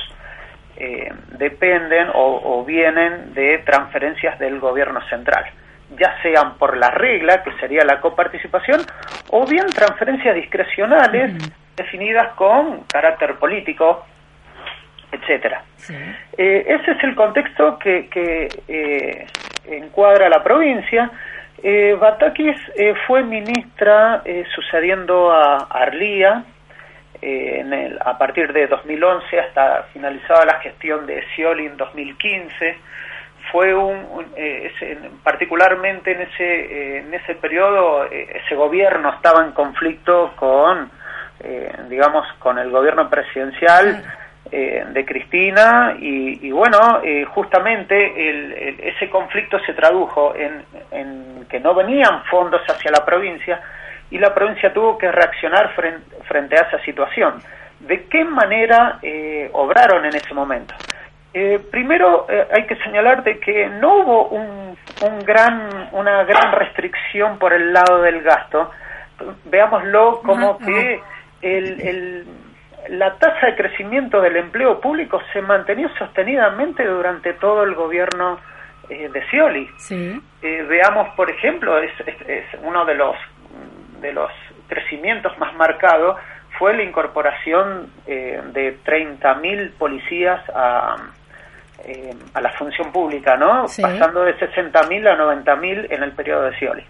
eh, 0.76 1.08
dependen 1.38 2.08
o, 2.12 2.64
vienen 2.64 3.32
de 3.32 3.58
transferencias 3.58 4.40
del 4.40 4.58
gobierno 4.58 5.00
central, 5.08 5.44
ya 5.96 6.20
sean 6.20 6.58
por 6.58 6.76
la 6.76 6.90
regla, 6.90 7.44
que 7.44 7.52
sería 7.60 7.84
la 7.84 8.00
coparticipación, 8.00 8.80
o 9.30 9.46
bien 9.46 9.66
transferencias 9.66 10.34
discrecionales 10.34 11.30
definidas 11.76 12.34
con 12.34 12.80
carácter 12.92 13.36
político, 13.36 14.04
etcétera. 15.12 15.62
Eh, 16.36 16.64
ese 16.66 16.90
es 16.90 17.04
el 17.04 17.14
contexto 17.14 17.78
que, 17.78 18.08
que 18.08 18.48
eh, 18.66 19.26
encuadra 19.68 20.28
la 20.28 20.42
provincia 20.42 21.08
eh, 21.68 21.96
Batakis 21.96 22.56
eh, 22.76 22.94
fue 23.08 23.24
ministra 23.24 24.22
eh, 24.24 24.44
sucediendo 24.54 25.32
a 25.32 25.66
Arlía 25.68 26.44
eh, 27.20 27.56
en 27.58 27.72
el, 27.72 27.98
a 28.04 28.16
partir 28.16 28.52
de 28.52 28.68
2011 28.68 29.40
hasta 29.40 29.82
finalizada 29.92 30.44
la 30.44 30.60
gestión 30.60 31.06
de 31.06 31.24
Scioli 31.32 31.66
en 31.66 31.76
2015. 31.76 32.78
Fue 33.50 33.74
un, 33.74 34.32
ese, 34.36 34.96
particularmente 35.24 36.12
en 36.12 36.20
ese 36.20 36.98
en 36.98 37.12
ese 37.14 37.34
periodo 37.34 38.04
ese 38.04 38.54
gobierno 38.54 39.10
estaba 39.10 39.44
en 39.44 39.52
conflicto 39.52 40.34
con 40.36 40.90
digamos 41.88 42.26
con 42.38 42.58
el 42.58 42.70
gobierno 42.70 43.08
presidencial. 43.08 44.04
Eh, 44.52 44.84
de 44.92 45.04
Cristina 45.04 45.96
y, 45.98 46.52
bueno, 46.52 47.00
eh, 47.02 47.24
justamente 47.24 48.88
ese 48.88 49.10
conflicto 49.10 49.58
se 49.66 49.72
tradujo 49.72 50.34
en, 50.36 51.44
que 51.48 51.58
no 51.58 51.74
venían 51.74 52.22
fondos 52.30 52.60
hacia 52.68 52.92
la 52.92 53.04
provincia 53.04 53.60
y 54.08 54.18
la 54.18 54.32
provincia 54.32 54.72
tuvo 54.72 54.96
que 54.98 55.10
reaccionar 55.10 55.74
frente, 55.74 56.56
a 56.56 56.68
esa 56.68 56.78
situación. 56.84 57.42
¿De 57.80 58.04
qué 58.04 58.24
manera 58.24 59.00
eh, 59.02 59.50
obraron 59.52 60.04
en 60.04 60.14
ese 60.14 60.32
momento? 60.32 60.74
primero 61.70 62.26
hay 62.50 62.64
que 62.64 62.76
señalar 62.76 63.22
de 63.22 63.38
que 63.38 63.68
no 63.68 63.96
hubo 63.96 64.28
un, 64.28 64.74
gran, 65.22 65.90
una 65.92 66.24
gran 66.24 66.52
restricción 66.52 67.38
por 67.38 67.52
el 67.52 67.74
lado 67.74 68.00
del 68.00 68.22
gasto. 68.22 68.70
Veámoslo 69.44 70.22
como 70.22 70.56
que 70.56 70.98
el 71.42 72.24
la 72.88 73.14
tasa 73.18 73.46
de 73.46 73.56
crecimiento 73.56 74.20
del 74.20 74.36
empleo 74.36 74.80
público 74.80 75.20
se 75.32 75.40
mantenió 75.40 75.88
sostenidamente 75.98 76.84
durante 76.84 77.34
todo 77.34 77.62
el 77.62 77.74
gobierno 77.74 78.38
eh, 78.88 79.08
de 79.12 79.26
Scioli. 79.26 79.68
Eh, 80.42 80.62
veamos, 80.68 81.08
por 81.16 81.30
ejemplo, 81.30 81.78
es, 81.78 81.92
uno 82.62 82.84
de 82.84 82.94
los 82.94 83.16
de 84.00 84.12
los 84.12 84.30
crecimientos 84.68 85.36
más 85.38 85.54
marcados 85.54 86.18
fue 86.58 86.76
la 86.76 86.82
incorporación 86.82 87.90
eh, 88.06 88.40
de 88.52 88.78
30.000 88.84 89.72
policías 89.72 90.40
a, 90.54 90.96
a 92.34 92.40
la 92.40 92.50
función 92.52 92.92
pública, 92.92 93.36
¿no? 93.36 93.66
Pasando 93.80 94.22
de 94.22 94.36
60.000 94.38 95.08
a 95.08 95.16
90.000 95.16 95.86
en 95.90 96.02
el 96.02 96.12
periodo 96.12 96.42
de 96.42 96.56
Scioli. 96.56 96.84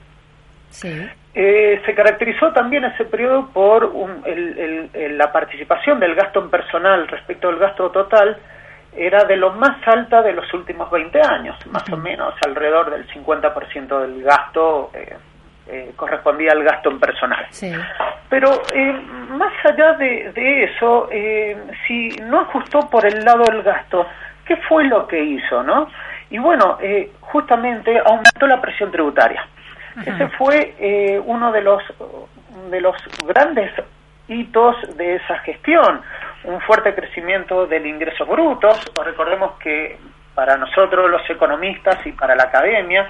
Eh, 1.34 1.82
se 1.84 1.94
caracterizó 1.94 2.52
también 2.52 2.84
ese 2.84 3.04
periodo 3.04 3.48
por 3.52 3.92
la 4.24 5.32
participación 5.32 6.00
del 6.00 6.14
gasto 6.14 6.40
en 6.40 6.50
personal 6.50 7.06
respecto 7.08 7.48
al 7.48 7.58
gasto 7.58 7.90
total, 7.90 8.38
era 8.96 9.24
de 9.24 9.36
lo 9.36 9.52
más 9.52 9.76
alta 9.86 10.22
de 10.22 10.32
los 10.32 10.52
últimos 10.54 10.90
20 10.90 11.20
años, 11.20 11.54
más 11.66 11.86
o 11.92 11.96
menos 11.98 12.34
alrededor 12.46 12.90
del 12.90 13.06
50% 13.08 14.00
del 14.00 14.22
gasto 14.22 14.90
eh, 14.94 15.14
eh, 15.68 15.92
correspondía 15.94 16.52
al 16.52 16.64
gasto 16.64 16.90
en 16.90 16.98
personal. 16.98 17.46
Pero 18.30 18.62
más 19.28 19.52
allá 19.64 19.92
de, 19.92 20.32
de 20.32 20.64
eso, 20.64 21.10
si 21.86 22.08
no 22.22 22.40
ajustó 22.40 22.80
por 22.88 23.04
el 23.04 23.22
lado 23.24 23.44
del 23.44 23.62
gasto, 23.62 24.06
¿qué 24.46 24.56
fue 24.68 24.84
lo 24.84 25.06
que 25.06 25.22
hizo? 25.22 25.62
no 25.62 25.88
Y 26.30 26.38
bueno, 26.38 26.78
justamente 27.20 27.98
aumentó 27.98 28.46
la 28.46 28.60
presión 28.60 28.90
tributaria. 28.90 29.46
Ese 30.04 30.28
fue 30.36 30.74
eh, 30.78 31.20
uno 31.24 31.52
de 31.52 31.62
los, 31.62 31.82
de 32.70 32.80
los 32.80 32.96
grandes 33.26 33.72
hitos 34.28 34.76
de 34.96 35.16
esa 35.16 35.38
gestión, 35.38 36.02
un 36.44 36.60
fuerte 36.60 36.94
crecimiento 36.94 37.66
del 37.66 37.86
ingreso 37.86 38.26
bruto. 38.26 38.68
Recordemos 39.04 39.52
que 39.58 39.98
para 40.34 40.56
nosotros 40.56 41.10
los 41.10 41.28
economistas 41.30 42.04
y 42.06 42.12
para 42.12 42.34
la 42.34 42.44
academia 42.44 43.08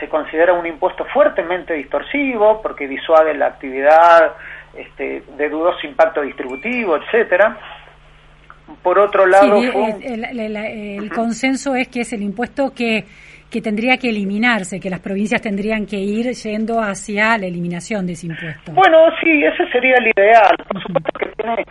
se 0.00 0.08
considera 0.08 0.52
un 0.52 0.66
impuesto 0.66 1.04
fuertemente 1.12 1.74
distorsivo 1.74 2.60
porque 2.62 2.88
disuade 2.88 3.34
la 3.34 3.46
actividad 3.46 4.32
este, 4.74 5.22
de 5.36 5.48
dudoso 5.48 5.86
impacto 5.86 6.22
distributivo, 6.22 6.96
etcétera. 6.96 7.56
Por 8.82 8.98
otro 8.98 9.26
lado, 9.26 9.58
el, 9.58 11.10
consenso 11.14 11.74
es 11.74 11.88
que 11.88 12.00
es 12.00 12.12
el 12.12 12.22
impuesto 12.22 12.72
que 12.74 13.04
que 13.52 13.60
tendría 13.60 13.98
que 13.98 14.08
eliminarse, 14.08 14.80
que 14.80 14.88
las 14.88 15.00
provincias 15.00 15.42
tendrían 15.42 15.84
que 15.84 15.96
ir 15.98 16.32
yendo 16.32 16.80
hacia 16.80 17.36
la 17.36 17.46
eliminación 17.46 18.06
de 18.06 18.14
ese 18.14 18.26
impuesto. 18.26 18.72
Bueno, 18.72 18.98
sí, 19.22 19.44
ese 19.44 19.68
sería 19.70 19.96
el 19.98 20.06
ideal. 20.08 20.56
Por 20.66 20.82
supuesto 20.82 21.10
que 21.18 21.26
tiene, 21.36 21.64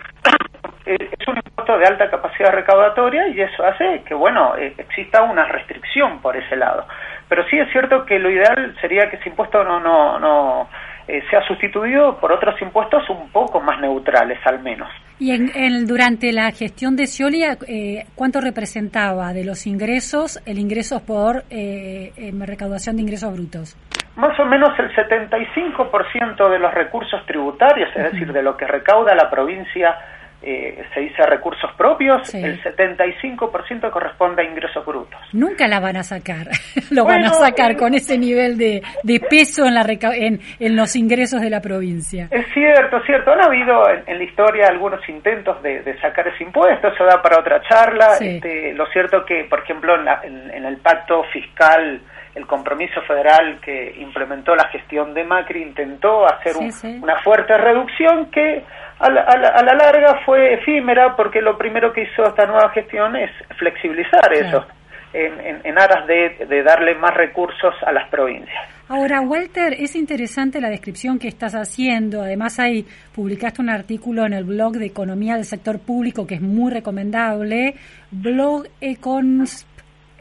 es 0.86 1.28
un 1.28 1.38
impuesto 1.38 1.78
de 1.80 1.86
alta 1.86 2.10
capacidad 2.10 2.54
recaudatoria 2.54 3.28
y 3.30 3.42
eso 3.42 3.66
hace 3.66 4.04
que, 4.06 4.14
bueno, 4.14 4.56
eh, 4.58 4.74
exista 4.78 5.24
una 5.24 5.46
restricción 5.46 6.22
por 6.22 6.38
ese 6.38 6.56
lado. 6.56 6.86
Pero 7.28 7.44
sí 7.50 7.58
es 7.58 7.72
cierto 7.72 8.06
que 8.06 8.20
lo 8.20 8.30
ideal 8.30 8.76
sería 8.80 9.10
que 9.10 9.16
ese 9.16 9.30
impuesto 9.30 9.64
no, 9.64 9.80
no, 9.80 10.20
no 10.20 10.70
eh, 11.08 11.22
se 11.30 11.38
ha 11.38 11.45
sustituido 11.47 12.18
por 12.20 12.32
otros 12.32 12.62
impuestos 12.62 13.10
un 13.10 13.30
poco 13.32 13.60
más 13.62 13.80
neutrales 13.80 14.39
al 14.45 14.62
menos. 14.62 14.89
Y 15.20 15.32
en, 15.32 15.52
en- 15.56 15.86
durante 15.86 16.32
la 16.32 16.52
gestión 16.52 16.95
de 16.95 17.06
Scioli, 17.08 17.43
eh, 17.43 18.06
¿cuánto 18.16 18.41
representaba 18.41 19.34
de 19.34 19.43
los 19.45 19.68
ingresos 19.68 20.41
el 20.45 20.58
ingreso 20.58 21.04
por 21.06 21.43
eh, 21.49 22.12
recaudación 22.39 22.95
de 22.95 23.02
ingresos 23.04 23.32
brutos? 23.34 23.78
Más 24.16 24.38
o 24.39 24.45
menos 24.45 24.70
el 24.80 24.89
75% 24.93 26.49
de 26.49 26.60
los 26.60 26.74
recursos 26.74 27.26
tributarios, 27.26 27.89
es 27.95 28.12
decir, 28.12 28.32
de 28.34 28.43
lo 28.43 28.58
que 28.58 28.68
recauda 28.68 29.16
la 29.16 29.30
provincia, 29.30 29.95
eh, 30.44 30.84
se 30.94 31.02
dice 31.02 31.24
recursos 31.26 31.70
propios, 31.78 32.28
Sí. 32.28 32.44
el 32.44 32.62
75% 32.64 33.92
corresponde 33.92 34.42
a 34.42 34.46
ingresos 34.46 34.86
brutos. 34.86 35.20
Nunca 35.34 35.68
la 35.68 35.80
van 35.80 35.98
a 35.98 36.04
sacar, 36.04 36.48
lo 36.92 37.06
van 37.06 37.26
a 37.26 37.30
sacar 37.34 37.72
eh, 37.72 37.78
con 37.78 37.94
ese 37.94 38.18
nivel 38.18 38.58
de, 38.58 38.82
de 39.04 39.20
peso 39.20 39.66
en, 39.66 39.76
la 39.76 39.84
reca- 39.84 40.16
en, 40.16 40.39
en 40.60 40.76
los 40.76 40.96
ingresos 40.96 41.42
de 41.42 41.50
la 41.50 41.62
provincia. 41.62 42.28
Es 42.32 42.46
cierto, 42.54 42.98
es 42.98 43.06
cierto. 43.06 43.32
Han 43.32 43.42
habido 43.46 43.88
en, 43.89 44.04
en 44.08 44.18
la 44.18 44.24
historia 44.24 44.68
algunos 44.68 45.08
intentos 45.08 45.62
de, 45.64 45.82
de 45.84 46.00
sacar 46.00 46.28
ese 46.28 46.44
impuesto, 46.44 46.88
eso 46.88 47.04
da 47.06 47.22
para 47.22 47.39
otra 47.39 47.62
charla. 47.70 48.16
Sí. 48.16 48.28
Este, 48.36 48.74
lo 48.74 48.86
cierto 48.88 49.24
que, 49.26 49.46
por 49.50 49.60
ejemplo, 49.60 49.96
en, 49.96 50.06
la- 50.06 50.22
en 50.24 50.66
el 50.66 50.78
pacto 50.78 51.24
fiscal, 51.32 52.02
el 52.36 52.46
compromiso 52.48 53.02
federal 53.02 53.60
que 53.62 53.94
implementó 54.00 54.56
la 54.56 54.68
gestión 54.70 55.14
de 55.14 55.24
Macri 55.24 55.62
intentó 55.62 56.26
hacer 56.26 56.54
Sí, 56.54 56.64
un- 56.66 56.72
sí. 56.72 57.00
una 57.02 57.20
fuerte 57.22 57.58
reducción 57.58 58.32
que 58.32 58.64
a 59.00 59.10
la, 59.12 59.22
a 59.22 59.38
la- 59.38 59.50
a 59.50 59.64
la 59.64 59.74
larga 59.74 60.22
fue 60.26 60.54
efímera 60.54 61.16
porque 61.16 61.42
lo 61.42 61.58
primero 61.58 61.92
que 61.92 62.04
hizo 62.04 62.24
esta 62.24 62.46
nueva 62.46 62.70
gestión 62.70 63.16
es 63.16 63.32
flexibilizar 63.58 64.22
Claro. 64.32 64.48
eso 64.48 64.66
en, 65.14 65.40
en- 65.42 65.62
en 65.66 65.78
aras 65.80 66.08
de- 66.08 66.46
de 66.46 66.64
darle 66.64 66.96
más 66.96 67.14
recursos 67.14 67.74
a 67.86 67.92
las 67.92 68.08
provincias. 68.10 68.64
Ahora, 68.88 69.22
Walter, 69.22 69.74
es 69.74 69.96
interesante 69.96 70.60
la 70.62 70.70
descripción 70.70 71.18
que 71.20 71.28
estás 71.30 71.54
haciendo. 71.54 72.22
Además, 72.22 72.60
ahí 72.60 72.86
publicaste 73.14 73.62
un 73.62 73.70
artículo 73.70 74.26
en 74.26 74.34
el 74.34 74.44
blog 74.46 74.74
de 74.74 74.86
Economía 74.86 75.36
del 75.36 75.46
Sector 75.46 75.80
Público 75.80 76.28
que 76.28 76.36
es 76.36 76.42
muy 76.42 76.72
recomendable. 76.72 77.76
Blog 78.12 78.66
Econs, 78.82 79.66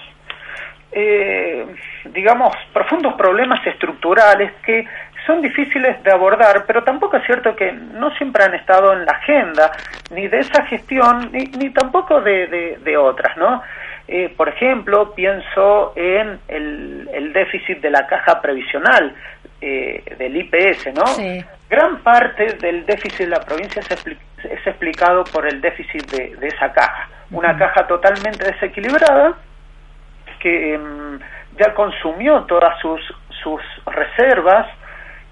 eh, 0.93 1.67
digamos, 2.11 2.53
profundos 2.75 3.15
problemas 3.15 3.67
estructurales 3.67 4.53
que 4.67 4.87
son 5.27 5.41
difíciles 5.41 6.03
de 6.03 6.13
abordar, 6.13 6.65
pero 6.67 6.85
tampoco 6.85 7.17
es 7.17 7.25
cierto 7.25 7.57
que 7.57 7.73
no 7.73 8.11
siempre 8.17 8.45
han 8.45 8.55
estado 8.55 8.93
en 8.93 9.07
la 9.07 9.13
agenda, 9.13 9.73
ni 10.11 10.29
de 10.29 10.41
esa 10.41 10.67
gestión, 10.67 11.31
ni, 11.33 11.45
ni 11.59 11.71
tampoco 11.71 12.21
de, 12.21 12.47
de, 12.49 12.79
de 12.83 12.97
otras, 12.99 13.35
¿no? 13.39 13.63
Eh, 14.11 14.33
por 14.37 14.49
ejemplo, 14.49 15.15
pienso 15.15 15.93
en 15.95 16.41
el, 16.49 17.09
el 17.13 17.33
déficit 17.35 17.79
de 17.81 17.91
la 17.91 18.07
caja 18.07 18.41
previsional, 18.41 19.15
eh, 19.61 20.03
del 20.19 20.35
IPS, 20.37 20.95
¿no? 20.95 21.07
Sí. 21.09 21.45
Gran 21.69 21.99
parte 21.99 22.55
del 22.55 22.87
déficit 22.87 23.27
de 23.27 23.27
la 23.27 23.41
provincia 23.41 23.83
es, 23.83 23.91
expli- 23.91 24.17
es 24.45 24.67
explicado 24.67 25.25
por 25.25 25.47
el 25.47 25.61
déficit 25.61 26.11
de, 26.11 26.37
de 26.37 26.47
esa 26.49 26.73
caja. 26.73 27.09
Una 27.31 27.59
caja 27.59 27.87
totalmente 27.87 28.43
desequilibrada 28.51 29.35
que 30.41 30.75
em, 30.75 31.19
ya 31.59 31.75
consumió 31.75 32.45
todas 32.45 32.79
sus, 32.81 33.01
sus 33.43 33.61
reservas 33.85 34.67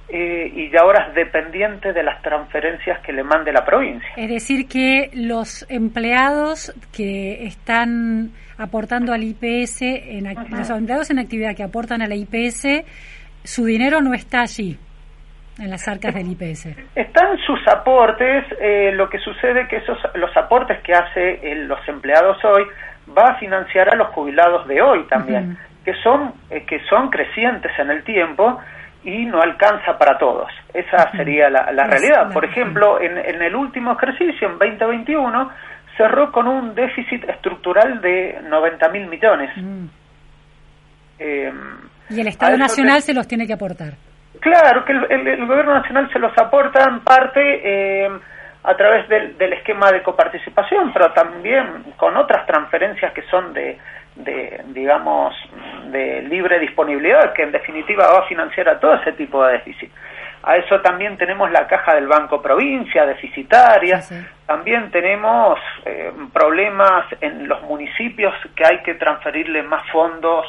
eh, 0.09 0.52
y 0.54 0.70
ya 0.70 0.80
ahora 0.82 1.09
es 1.09 1.14
dependiente 1.14 1.92
de 1.92 2.02
las 2.02 2.22
transferencias 2.22 3.00
que 3.00 3.12
le 3.12 3.24
mande 3.24 3.52
la 3.52 3.64
provincia. 3.64 4.09
Es 4.16 4.28
decir, 4.28 4.68
que 4.68 5.11
los 5.14 5.66
empleados 5.68 6.72
que 6.96 7.44
están 7.44 8.30
aportando 8.59 9.12
al 9.12 9.22
IPS, 9.24 9.82
en, 9.82 10.34
los 10.50 10.70
empleados 10.70 11.11
en 11.11 11.18
actividad 11.18 11.57
que 11.57 11.62
aportan 11.62 12.02
a 12.02 12.07
la 12.07 12.14
IPS, 12.14 12.84
su 13.42 13.64
dinero 13.64 14.00
no 14.00 14.14
está 14.14 14.42
allí, 14.42 14.78
en 15.59 15.70
las 15.70 15.88
arcas 15.88 16.14
del 16.14 16.30
IPS. 16.30 16.66
Están 16.94 17.38
sus 17.38 17.66
aportes, 17.68 18.44
eh, 18.61 18.92
lo 18.94 19.09
que 19.09 19.18
sucede 19.18 19.66
que 19.68 19.76
esos 19.76 19.98
los 20.14 20.34
aportes 20.36 20.80
que 20.82 20.92
hace 20.92 21.40
eh, 21.42 21.54
los 21.66 21.80
empleados 21.88 22.36
hoy 22.44 22.64
va 23.16 23.30
a 23.30 23.38
financiar 23.38 23.88
a 23.88 23.96
los 23.96 24.09
jubilados 24.09 24.66
de 24.68 24.82
hoy 24.82 25.04
también, 25.09 25.57
que 25.84 25.94
son 26.02 26.34
eh, 26.50 26.64
que 26.66 26.80
son 26.88 27.09
crecientes 27.09 27.72
en 27.78 27.90
el 27.90 28.04
tiempo 28.04 28.59
y 29.07 29.24
no 29.24 29.40
alcanza 29.40 29.96
para 29.96 30.18
todos. 30.18 30.48
Esa 30.74 31.11
sería 31.12 31.48
la, 31.48 31.62
realidad. 31.84 32.32
Por 32.32 32.44
ejemplo, 32.44 33.00
en, 33.00 33.16
en 33.16 33.40
el 33.40 33.54
último 33.54 33.92
ejercicio, 33.92 34.48
en 34.48 34.59
2021, 34.59 35.50
cerró 35.96 36.32
con 36.32 36.46
un 36.48 36.74
déficit 36.74 37.24
estructural 37.28 38.00
de 38.00 38.40
90 38.48 38.88
mil 38.90 39.07
millones. 39.07 39.50
Mm. 39.57 39.86
Eh, 41.18 41.52
Y 42.11 42.20
el 42.20 42.26
Estado 42.28 42.57
Nacional 42.59 42.96
te- 42.96 43.02
se 43.02 43.14
los 43.14 43.26
tiene 43.26 43.46
que 43.46 43.52
aportar. 43.54 43.94
Claro, 44.40 44.84
que 44.84 44.92
el, 44.92 45.07
el- 45.11 45.28
el 45.28 45.46
gobierno 45.46 45.74
nacional 45.74 46.11
se 46.12 46.18
los 46.18 46.36
aporta 46.36 46.84
en 46.90 47.00
parte 47.00 47.40
eh, 48.04 48.11
a 48.64 48.74
través 48.76 49.09
del, 49.09 49.38
del 49.38 49.52
esquema 49.54 49.90
de 49.92 50.02
coparticipación, 50.02 50.92
pero 50.92 51.12
también 51.12 51.84
con 51.96 52.16
otras 52.16 52.44
transferencias 52.46 53.12
que 53.14 53.22
son 53.30 53.52
de, 53.54 53.78
de, 54.17 54.62
digamos, 54.69 55.35
de 55.87 56.23
libre 56.23 56.59
disponibilidad, 56.59 57.33
que 57.33 57.43
en 57.43 57.53
definitiva 57.53 58.11
va 58.11 58.21
a 58.21 58.29
financiar 58.29 58.69
a 58.69 58.81
todo 58.81 58.95
ese 58.95 59.12
tipo 59.12 59.45
de 59.45 59.53
déficit. 59.55 59.93
A 60.43 60.57
eso 60.57 60.81
también 60.81 61.17
tenemos 61.17 61.51
la 61.51 61.67
caja 61.67 61.95
del 61.95 62.07
Banco 62.07 62.41
Provincia, 62.41 63.05
deficitaria. 63.05 64.01
Sí, 64.01 64.14
sí. 64.14 64.27
También 64.47 64.91
tenemos 64.93 65.59
eh, 65.85 66.12
problemas 66.33 67.05
en 67.21 67.49
los 67.49 67.62
municipios 67.62 68.33
que 68.55 68.64
hay 68.64 68.79
que 68.83 68.95
transferirle 68.95 69.62
más 69.62 69.85
fondos 69.91 70.47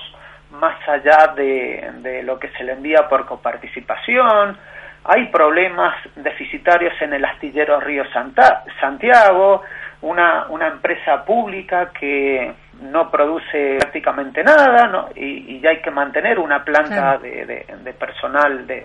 más 0.51 0.77
allá 0.87 1.33
de, 1.35 1.89
de 1.97 2.23
lo 2.23 2.37
que 2.39 2.49
se 2.49 2.63
le 2.63 2.73
envía 2.73 3.09
por 3.09 3.25
coparticipación. 3.25 4.57
Hay 5.03 5.27
problemas 5.27 5.95
deficitarios 6.15 6.93
en 7.01 7.13
el 7.13 7.25
astillero 7.25 7.79
Río 7.79 8.05
Santa- 8.11 8.63
Santiago, 8.79 9.63
una, 10.01 10.45
una 10.49 10.67
empresa 10.67 11.25
pública 11.25 11.91
que 11.99 12.53
no 12.81 13.09
produce 13.11 13.77
prácticamente 13.79 14.43
nada 14.43 14.87
¿no? 14.87 15.09
y, 15.15 15.55
y 15.55 15.59
ya 15.61 15.69
hay 15.71 15.81
que 15.81 15.91
mantener 15.91 16.39
una 16.39 16.63
planta 16.63 17.17
Claro. 17.17 17.19
de, 17.21 17.45
de- 17.45 17.65
de 17.83 17.93
personal 17.93 18.65
de... 18.67 18.77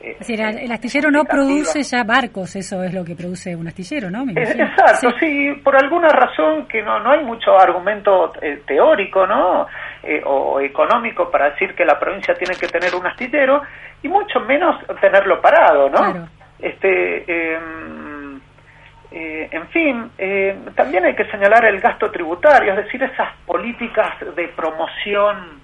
eh, 0.00 0.12
Es 0.12 0.18
decir, 0.20 0.40
el 0.40 0.70
astillero 0.72 1.10
no 1.10 1.24
produce 1.24 1.82
ya 1.82 2.02
barcos, 2.04 2.56
eso 2.56 2.82
es 2.82 2.92
lo 2.94 3.04
que 3.04 3.14
produce 3.14 3.54
un 3.54 3.66
astillero, 3.68 4.10
¿no? 4.10 4.22
Eh. 4.30 4.34
Exacto, 4.36 5.10
Sí. 5.18 5.26
sí. 5.54 5.60
por 5.62 5.76
alguna 5.76 6.08
razón 6.08 6.66
que 6.66 6.82
no, 6.82 6.98
no 7.00 7.12
hay 7.12 7.24
mucho 7.24 7.58
argumento 7.58 8.32
eh, 8.40 8.62
teórico 8.66 9.26
¿no? 9.26 9.66
Eh, 10.02 10.22
o, 10.24 10.54
o 10.54 10.60
económico 10.60 11.30
para 11.30 11.50
decir 11.50 11.74
que 11.74 11.84
la 11.84 11.98
provincia 11.98 12.34
tiene 12.34 12.54
que 12.58 12.66
tener 12.68 12.94
un 12.94 13.06
astillero 13.06 13.62
y 14.02 14.08
mucho 14.08 14.40
menos 14.40 14.76
tenerlo 15.00 15.40
parado, 15.42 15.90
¿no? 15.90 15.96
Claro. 15.96 16.26
Este, 16.58 17.54
em, 17.54 18.09
eh, 19.12 19.48
en 19.50 19.66
fin, 19.68 20.10
eh, 20.18 20.56
también 20.76 21.04
hay 21.04 21.14
que 21.14 21.24
señalar 21.26 21.64
el 21.64 21.80
gasto 21.80 22.10
tributario, 22.10 22.72
es 22.72 22.84
decir, 22.84 23.02
esas 23.02 23.28
políticas 23.46 24.14
de 24.36 24.48
promoción 24.48 25.60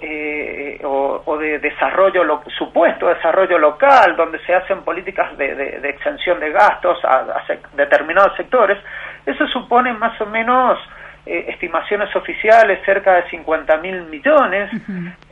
eh, 0.00 0.80
o, 0.84 1.22
o 1.24 1.38
de 1.38 1.58
desarrollo, 1.58 2.22
lo, 2.22 2.42
supuesto 2.56 3.08
desarrollo 3.08 3.58
local, 3.58 4.14
donde 4.16 4.38
se 4.46 4.54
hacen 4.54 4.82
políticas 4.82 5.36
de, 5.36 5.54
de- 5.54 5.80
de 5.80 5.88
exención 5.88 6.38
de 6.38 6.50
gastos 6.52 7.04
a, 7.04 7.16
a 7.18 7.46
sec- 7.46 7.68
determinados 7.74 8.36
sectores, 8.36 8.78
eso 9.26 9.46
supone 9.48 9.92
más 9.94 10.18
o 10.20 10.26
menos 10.26 10.78
eh, 11.26 11.46
estimaciones 11.48 12.14
oficiales 12.14 12.78
cerca 12.86 13.14
de 13.16 13.28
50 13.28 13.76
mil 13.78 14.02
millones. 14.04 14.70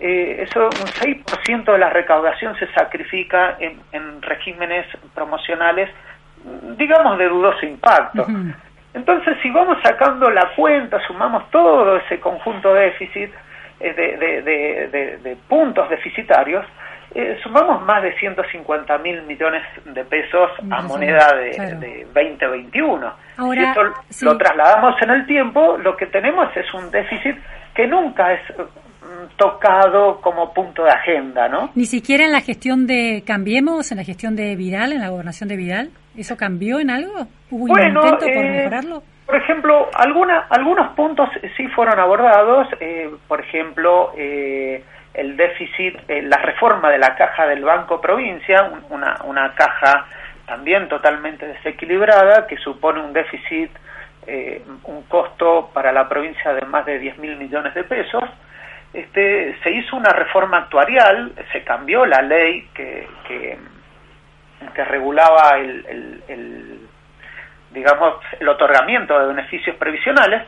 Eh, 0.00 0.44
eso, 0.48 0.64
un 0.66 0.70
6% 0.70 1.72
de 1.72 1.78
la 1.78 1.88
recaudación 1.90 2.54
se 2.58 2.66
sacrifica 2.72 3.56
en, 3.60 3.80
en 3.92 4.20
regímenes 4.20 4.84
promocionales, 5.14 5.88
digamos, 6.76 7.18
de 7.18 7.28
dudoso 7.28 7.66
impacto. 7.66 8.26
Entonces, 8.94 9.36
si 9.42 9.50
vamos 9.50 9.76
sacando 9.82 10.30
la 10.30 10.54
cuenta, 10.56 10.98
sumamos 11.06 11.50
todo 11.50 11.98
ese 11.98 12.18
conjunto 12.18 12.72
de 12.72 12.84
déficit, 12.84 13.30
eh, 13.78 13.92
de, 13.92 14.42
de, 14.42 15.18
de, 15.18 15.36
puntos 15.48 15.88
deficitarios, 15.90 16.64
eh, 17.14 17.38
sumamos 17.42 17.84
más 17.84 18.02
de 18.02 18.14
150 18.18 18.96
mil 18.98 19.22
millones 19.22 19.62
de 19.84 20.02
pesos 20.04 20.50
a 20.70 20.82
moneda 20.82 21.34
de, 21.36 21.50
claro. 21.50 21.78
de 21.78 22.06
2021. 22.14 23.12
Ahora, 23.36 23.60
si 23.60 23.68
esto 23.68 23.80
sí. 24.08 24.24
lo 24.24 24.38
trasladamos 24.38 24.94
en 25.02 25.10
el 25.10 25.26
tiempo, 25.26 25.76
lo 25.76 25.94
que 25.94 26.06
tenemos 26.06 26.48
es 26.56 26.72
un 26.72 26.90
déficit 26.90 27.36
que 27.74 27.86
nunca 27.86 28.32
es 28.32 28.40
mm, 28.58 29.36
tocado 29.36 30.22
como 30.22 30.54
punto 30.54 30.84
de 30.84 30.90
agenda, 30.90 31.48
¿no? 31.48 31.70
Ni 31.74 31.84
siquiera 31.84 32.24
en 32.24 32.32
la 32.32 32.40
gestión 32.40 32.86
de 32.86 33.22
Cambiemos, 33.26 33.92
en 33.92 33.98
la 33.98 34.04
gestión 34.04 34.36
de 34.36 34.56
Vidal, 34.56 34.92
en 34.92 35.00
la 35.00 35.10
gobernación 35.10 35.50
de 35.50 35.56
Vidal. 35.56 35.90
¿Eso 36.16 36.36
cambió 36.36 36.80
en 36.80 36.90
algo? 36.90 37.26
¿Hubo 37.50 37.64
un 37.64 37.68
Bueno, 37.68 38.00
intento 38.04 38.26
por 38.26 38.44
eh, 38.44 38.50
mejorarlo? 38.50 39.02
Por 39.26 39.36
ejemplo, 39.36 39.88
alguna, 39.94 40.46
algunos 40.50 40.92
puntos 40.94 41.28
sí 41.56 41.66
fueron 41.68 41.98
abordados, 41.98 42.68
eh, 42.80 43.10
por 43.26 43.40
ejemplo, 43.40 44.12
eh, 44.16 44.82
el 45.14 45.36
déficit, 45.36 45.96
eh, 46.08 46.22
la 46.22 46.36
reforma 46.38 46.90
de 46.90 46.98
la 46.98 47.16
caja 47.16 47.46
del 47.46 47.64
Banco 47.64 48.00
Provincia, 48.00 48.62
un- 48.64 48.84
una, 48.90 49.16
una 49.24 49.54
caja 49.54 50.06
también 50.46 50.88
totalmente 50.88 51.46
desequilibrada 51.46 52.46
que 52.46 52.56
supone 52.58 53.00
un 53.00 53.12
déficit, 53.12 53.70
eh, 54.28 54.62
un 54.84 55.02
costo 55.04 55.70
para 55.74 55.92
la 55.92 56.08
provincia 56.08 56.52
de 56.52 56.62
más 56.66 56.86
de 56.86 56.98
10 57.00 57.18
mil 57.18 57.36
millones 57.36 57.74
de 57.74 57.82
pesos. 57.84 58.24
Este, 58.94 59.56
se 59.62 59.70
hizo 59.72 59.96
una 59.96 60.10
reforma 60.10 60.58
actuarial, 60.58 61.32
se 61.52 61.62
cambió 61.64 62.06
la 62.06 62.22
ley 62.22 62.68
que, 62.74 63.08
que, 63.26 63.58
que 64.74 64.84
regulaba 64.84 65.56
el- 65.58 65.84
el- 65.88 66.22
el 66.28 66.78
digamos, 67.70 68.14
el 68.40 68.48
otorgamiento 68.48 69.18
de 69.18 69.26
beneficios 69.28 69.76
previsionales, 69.76 70.42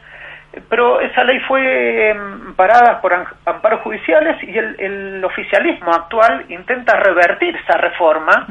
pero 0.71 0.99
esa 1.01 1.23
ley 1.25 1.39
fue 1.41 2.09
em, 2.11 2.55
parada 2.55 3.03
por 3.03 3.13
amparos 3.45 3.83
judiciales 3.83 4.43
y 4.43 4.57
el, 4.57 4.77
el 4.81 5.25
oficialismo 5.25 5.91
actual 5.93 6.47
intenta 6.49 6.97
revertir 6.97 7.55
esa 7.55 7.77
reforma, 7.77 8.47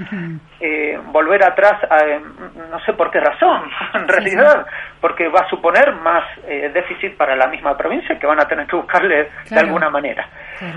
eh, 0.60 1.00
volver 1.06 1.44
atrás, 1.44 1.74
a, 1.90 2.06
em, 2.06 2.22
no 2.70 2.80
sé 2.82 2.94
por 2.94 3.10
qué 3.10 3.20
razón, 3.20 3.64
en 3.96 4.08
realidad, 4.08 4.68
porque 5.02 5.28
va 5.28 5.40
a 5.40 5.50
suponer 5.50 5.92
más 5.96 6.24
eh, 6.48 6.70
déficit 6.72 7.18
para 7.18 7.36
la 7.36 7.48
misma 7.48 7.76
provincia 7.76 8.20
que 8.20 8.28
van 8.28 8.40
a 8.40 8.48
tener 8.48 8.68
que 8.68 8.76
buscarle 8.76 9.16
de 9.16 9.30
Claro. 9.48 9.66
alguna 9.66 9.90
manera. 9.90 10.28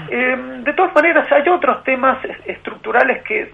Eh, 0.09 0.37
de 0.64 0.72
todas 0.72 0.95
maneras, 0.95 1.31
hay 1.31 1.47
otros 1.51 1.85
temas 1.85 2.24
es- 2.24 2.47
estructurales 2.47 3.22
que 3.24 3.53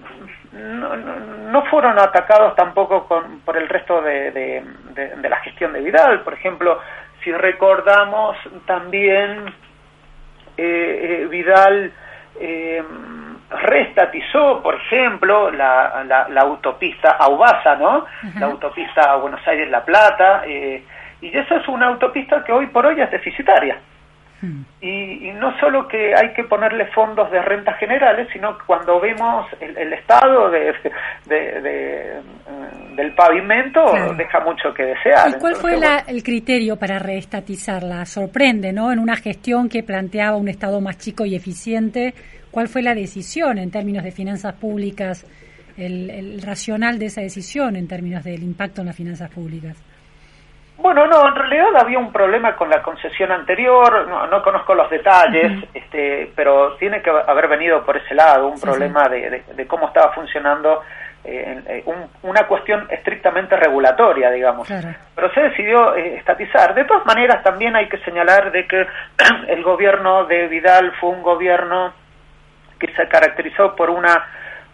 no, 0.56 0.96
no- 0.96 1.62
fueron 1.66 1.98
atacados 1.98 2.54
tampoco 2.54 3.06
con, 3.06 3.40
por 3.40 3.56
el 3.56 3.68
resto 3.68 4.00
de, 4.02 4.30
de- 4.30 4.64
de- 4.94 5.16
de 5.16 5.28
la 5.28 5.36
gestión 5.38 5.72
de 5.72 5.80
Vidal. 5.80 6.20
Por 6.20 6.34
ejemplo, 6.34 6.80
si 7.24 7.32
recordamos 7.32 8.36
también, 8.66 9.46
eh, 10.56 11.22
eh, 11.22 11.26
Vidal 11.28 11.92
eh, 12.40 12.82
reestatizó, 13.50 14.62
por 14.62 14.74
ejemplo, 14.74 15.50
la, 15.50 16.04
la, 16.06 16.28
la 16.28 16.40
autopista 16.42 17.10
Aubasa, 17.12 17.76
¿no? 17.76 18.04
La 18.38 18.46
autopista 18.46 19.14
Buenos 19.16 19.46
Aires-La 19.46 19.84
Plata. 19.84 20.42
eh, 20.46 20.84
y 21.20 21.36
esa 21.36 21.56
es 21.56 21.68
una 21.68 21.86
autopista 21.86 22.44
que 22.44 22.52
hoy 22.52 22.66
por 22.66 22.84
hoy 22.86 23.00
es 23.00 23.10
deficitaria. 23.10 23.78
Y, 24.82 25.28
y 25.28 25.32
no 25.32 25.58
solo 25.58 25.88
que 25.88 26.14
hay 26.14 26.32
que 26.34 26.44
ponerle 26.44 26.86
fondos 26.88 27.30
de 27.30 27.40
rentas 27.40 27.78
generales, 27.78 28.28
sino 28.32 28.56
que 28.58 28.64
cuando 28.66 29.00
vemos 29.00 29.46
el, 29.60 29.76
el 29.76 29.92
estado 29.94 30.50
de, 30.50 30.74
de- 31.26 31.60
de, 31.62 32.20
mm, 32.20 32.94
del 32.96 33.14
pavimento 33.14 33.82
Claro. 33.86 34.14
deja 34.14 34.40
mucho 34.40 34.72
que 34.74 34.84
desear. 34.84 35.30
¿Y 35.30 35.32
cuál 35.40 35.56
fue 35.56 35.76
la- 35.78 36.04
el 36.06 36.22
criterio 36.22 36.76
para 36.76 36.98
reestatizarla? 36.98 38.04
Sorprende, 38.04 38.72
¿no? 38.72 38.92
En 38.92 38.98
una 38.98 39.16
gestión 39.16 39.68
que 39.68 39.82
planteaba 39.82 40.36
un 40.36 40.48
Estado 40.48 40.80
más 40.80 40.98
chico 40.98 41.24
y 41.24 41.34
eficiente, 41.34 42.14
¿cuál 42.50 42.68
fue 42.68 42.82
la 42.82 42.94
decisión 42.94 43.58
en 43.58 43.70
términos 43.70 44.04
de 44.04 44.12
finanzas 44.12 44.54
públicas, 44.54 45.26
el, 45.78 46.10
el 46.10 46.42
racional 46.42 46.98
de 46.98 47.06
esa 47.06 47.20
decisión 47.22 47.74
en 47.76 47.88
términos 47.88 48.22
del 48.24 48.42
impacto 48.42 48.82
en 48.82 48.86
las 48.88 48.96
finanzas 48.96 49.30
públicas? 49.30 49.76
Bueno, 50.78 51.06
no, 51.06 51.26
en 51.28 51.34
realidad 51.34 51.68
había 51.80 51.98
un 51.98 52.12
problema 52.12 52.54
con 52.54 52.68
la 52.68 52.82
concesión 52.82 53.32
anterior, 53.32 54.06
no, 54.08 54.26
no 54.26 54.42
conozco 54.42 54.74
los 54.74 54.90
detalles, 54.90 55.64
este, 55.72 56.30
pero 56.36 56.74
tiene 56.76 57.00
que 57.02 57.10
haber 57.10 57.48
venido 57.48 57.82
por 57.84 57.96
ese 57.96 58.14
lado, 58.14 58.48
un 58.48 58.58
Sí, 58.58 58.66
problema 58.66 59.08
De, 59.08 59.30
de- 59.30 59.44
de 59.54 59.66
cómo 59.66 59.86
estaba 59.86 60.12
funcionando, 60.12 60.82
eh, 61.24 61.60
eh, 61.66 61.82
un- 61.86 62.08
una 62.30 62.46
cuestión 62.46 62.86
estrictamente 62.90 63.56
regulatoria, 63.56 64.30
digamos. 64.30 64.68
Claro. 64.68 64.88
Pero 65.14 65.32
se 65.32 65.40
decidió 65.44 65.96
eh, 65.96 66.16
estatizar. 66.18 66.74
De 66.74 66.84
todas 66.84 67.06
maneras, 67.06 67.42
también 67.42 67.74
hay 67.74 67.88
que 67.88 67.98
señalar 67.98 68.52
de 68.52 68.66
que 68.66 68.86
el 69.48 69.62
gobierno 69.62 70.24
de 70.26 70.46
Vidal 70.48 70.92
fue 71.00 71.08
un 71.10 71.22
gobierno 71.22 71.94
que 72.78 72.92
se 72.94 73.08
caracterizó 73.08 73.74
por 73.74 73.88
una 73.90 74.26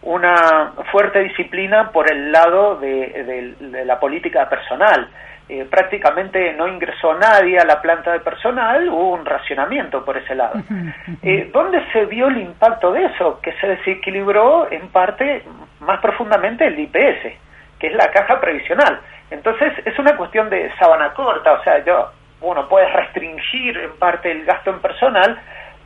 una 0.04 0.72
fuerte 0.90 1.20
disciplina 1.20 1.90
por 1.92 2.10
el 2.10 2.32
lado 2.32 2.74
de- 2.74 3.54
de 3.60 3.84
la 3.84 4.00
política 4.00 4.48
personal. 4.48 5.08
Eh, 5.48 5.66
prácticamente 5.68 6.52
no 6.54 6.68
ingresó 6.68 7.14
nadie 7.14 7.58
a 7.58 7.64
la 7.64 7.82
planta 7.82 8.12
de 8.12 8.20
personal, 8.20 8.88
hubo 8.88 9.10
un 9.12 9.24
racionamiento 9.26 10.04
por 10.04 10.16
ese 10.16 10.34
lado. 10.34 10.54
Eh, 11.22 11.50
¿Dónde 11.52 11.84
se 11.92 12.06
vio 12.06 12.28
el 12.28 12.38
impacto 12.38 12.92
de 12.92 13.04
eso? 13.04 13.40
Que 13.40 13.52
se 13.54 13.66
desequilibró 13.66 14.70
en 14.70 14.88
parte 14.88 15.44
más 15.80 16.00
profundamente 16.00 16.66
el 16.66 16.78
IPS, 16.78 17.38
que 17.78 17.88
es 17.88 17.94
la 17.94 18.10
caja 18.10 18.40
previsional. 18.40 19.00
Entonces 19.30 19.72
es 19.84 19.98
una 19.98 20.16
cuestión 20.16 20.48
de 20.48 20.70
sábana 20.78 21.12
corta, 21.12 21.52
o 21.52 21.62
sea, 21.62 21.84
yo, 21.84 22.10
uno 22.40 22.68
puede 22.68 22.86
restringir 22.88 23.76
en 23.76 23.92
parte 23.98 24.30
el 24.30 24.44
gasto 24.44 24.70
en 24.70 24.80
personal, 24.80 25.38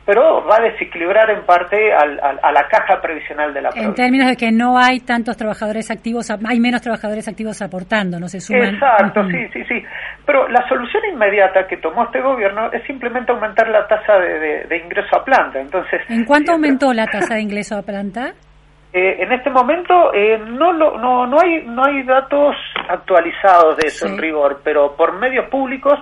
pero 0.07 0.41
va 0.47 0.55
a 0.55 0.61
desequilibrar 0.61 1.29
en 1.29 1.43
parte 1.45 1.93
al- 1.93 2.17
al- 2.23 2.39
a 2.41 2.51
la 2.53 2.65
caja 2.69 3.01
previsional 3.01 3.53
de 3.53 3.61
la 3.61 3.67
En 3.69 3.73
provincia. 3.75 4.03
términos 4.05 4.27
de 4.29 4.37
que 4.37 4.51
no 4.53 4.77
hay 4.79 5.01
tantos 5.01 5.35
trabajadores 5.35 5.91
activos, 5.91 6.31
hay 6.31 6.59
menos 6.61 6.81
trabajadores 6.81 7.27
activos 7.27 7.61
aportando, 7.61 8.17
no 8.17 8.29
se 8.29 8.39
suman. 8.39 8.73
Exacto, 8.75 9.21
sí, 9.29 9.47
sí, 9.51 9.63
sí. 9.65 9.83
Pero 10.25 10.47
la 10.47 10.65
solución 10.69 11.03
inmediata 11.13 11.67
que 11.67 11.75
tomó 11.77 12.05
este 12.05 12.21
gobierno 12.21 12.71
es 12.71 12.81
simplemente 12.87 13.33
aumentar 13.33 13.67
la 13.67 13.85
tasa 13.85 14.13
de, 14.17 14.39
de- 14.39 14.63
de 14.63 14.77
ingreso 14.77 15.13
a 15.19 15.25
planta. 15.25 15.59
Entonces, 15.59 16.01
¿En 16.09 16.23
cuánto 16.23 16.53
si- 16.53 16.55
aumentó 16.55 16.93
la 16.93 17.07
tasa 17.07 17.35
de 17.35 17.41
ingreso 17.41 17.75
a 17.77 17.81
planta? 17.81 18.31
Eh, 18.93 19.17
en 19.19 19.31
este 19.33 19.49
momento 19.49 20.13
eh, 20.13 20.39
no, 20.47 20.71
lo, 20.71 20.97
no, 20.97 21.27
no, 21.27 21.37
hay, 21.43 21.65
no 21.67 21.83
hay 21.85 22.03
datos 22.03 22.55
actualizados 22.87 23.75
de 23.77 23.87
eso 23.87 24.07
Sí. 24.07 24.13
en 24.13 24.17
rigor, 24.17 24.61
pero 24.63 24.95
por 24.95 25.19
medios 25.19 25.49
públicos 25.49 25.99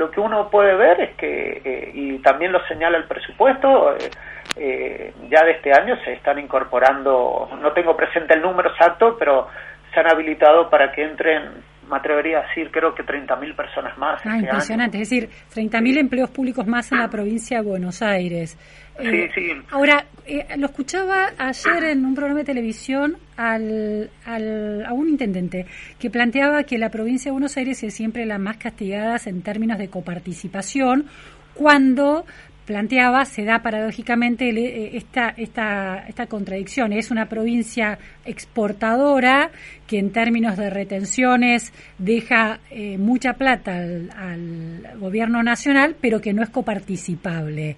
lo 0.00 0.10
que 0.10 0.18
uno 0.18 0.48
puede 0.48 0.74
ver 0.74 0.98
es 0.98 1.16
que, 1.16 1.60
eh, 1.62 1.90
y 1.92 2.18
también 2.20 2.52
lo 2.52 2.66
señala 2.66 2.96
el 2.96 3.04
presupuesto, 3.04 3.94
eh, 3.96 4.10
eh, 4.56 5.12
ya 5.28 5.44
de 5.44 5.52
este 5.52 5.72
año 5.72 5.94
se 6.02 6.14
están 6.14 6.38
incorporando, 6.38 7.50
no 7.60 7.72
tengo 7.72 7.94
presente 7.94 8.32
el 8.32 8.40
número 8.40 8.70
exacto, 8.70 9.16
pero 9.18 9.48
se 9.92 10.00
han 10.00 10.10
habilitado 10.10 10.70
para 10.70 10.90
que 10.90 11.04
entren, 11.04 11.50
me 11.90 11.96
atrevería 11.98 12.38
a 12.38 12.48
decir, 12.48 12.70
creo 12.70 12.94
que 12.94 13.04
30.000 13.04 13.54
personas 13.54 13.98
más. 13.98 14.14
Ah, 14.14 14.16
este 14.16 14.28
año. 14.30 14.40
impresionante. 14.44 15.02
Es 15.02 15.10
decir, 15.10 15.28
30.000 15.54 15.98
empleos 15.98 16.30
públicos 16.30 16.66
más 16.66 16.90
en 16.92 16.98
la 16.98 17.08
provincia 17.08 17.60
de 17.60 17.68
Buenos 17.68 18.00
Aires. 18.00 18.56
Sí, 18.98 19.28
sí. 19.34 19.52
Ahora, 19.70 20.04
eh, 20.26 20.46
lo 20.56 20.66
escuchaba 20.66 21.28
ayer 21.36 21.84
en 21.84 22.06
un 22.06 22.14
programa 22.14 22.40
de 22.40 22.46
televisión 22.46 23.16
al, 23.40 24.10
al- 24.26 24.84
a 24.84 24.92
un 24.92 25.08
intendente 25.08 25.64
que 25.98 26.10
planteaba 26.10 26.64
que 26.64 26.76
la 26.78 26.90
provincia 26.90 27.30
de 27.30 27.32
Buenos 27.32 27.56
Aires 27.56 27.82
es 27.82 27.94
siempre 27.94 28.26
la 28.26 28.38
más 28.38 28.58
castigada 28.58 29.16
en 29.24 29.40
términos 29.42 29.78
de 29.78 29.88
coparticipación, 29.88 31.06
cuando 31.54 32.24
planteaba 32.66 33.24
se 33.24 33.44
da 33.44 33.62
paradójicamente 33.62 34.50
eh, 34.50 34.96
esta, 34.96 35.30
esta, 35.36 36.04
esta 36.06 36.26
contradicción. 36.26 36.92
Es 36.92 37.10
una 37.10 37.26
provincia 37.26 37.98
exportadora 38.24 39.50
que 39.88 39.98
en 39.98 40.12
términos 40.12 40.56
de 40.56 40.70
retenciones 40.70 41.72
deja 41.98 42.60
eh, 42.70 42.96
mucha 42.98 43.32
plata 43.32 43.76
al, 43.78 44.10
al 44.16 44.98
gobierno 45.00 45.42
nacional, 45.42 45.96
pero 46.00 46.20
que 46.20 46.32
no 46.32 46.42
es 46.42 46.50
coparticipable. 46.50 47.76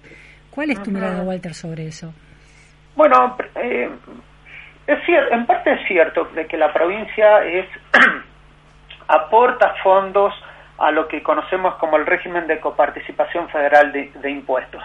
¿Cuál 0.51 0.69
es 0.69 0.83
tu 0.83 0.91
mirada, 0.91 1.23
Walter, 1.23 1.53
sobre 1.55 1.87
eso? 1.87 2.13
Bueno, 2.95 3.35
eh, 3.55 3.89
es 4.87 5.03
cierto, 5.05 5.33
en 5.33 5.45
parte 5.45 5.71
es 5.73 5.87
cierto 5.87 6.25
de 6.35 6.45
que 6.47 6.57
la 6.57 6.71
provincia 6.73 7.43
es 7.45 7.65
aporta 9.07 9.75
fondos 9.83 10.33
a 10.77 10.91
lo 10.91 11.07
que 11.07 11.21
conocemos 11.21 11.75
como 11.75 11.97
el 11.97 12.05
régimen 12.05 12.47
de 12.47 12.59
coparticipación 12.59 13.49
federal 13.49 13.91
de, 13.91 14.11
de 14.15 14.29
impuestos. 14.29 14.83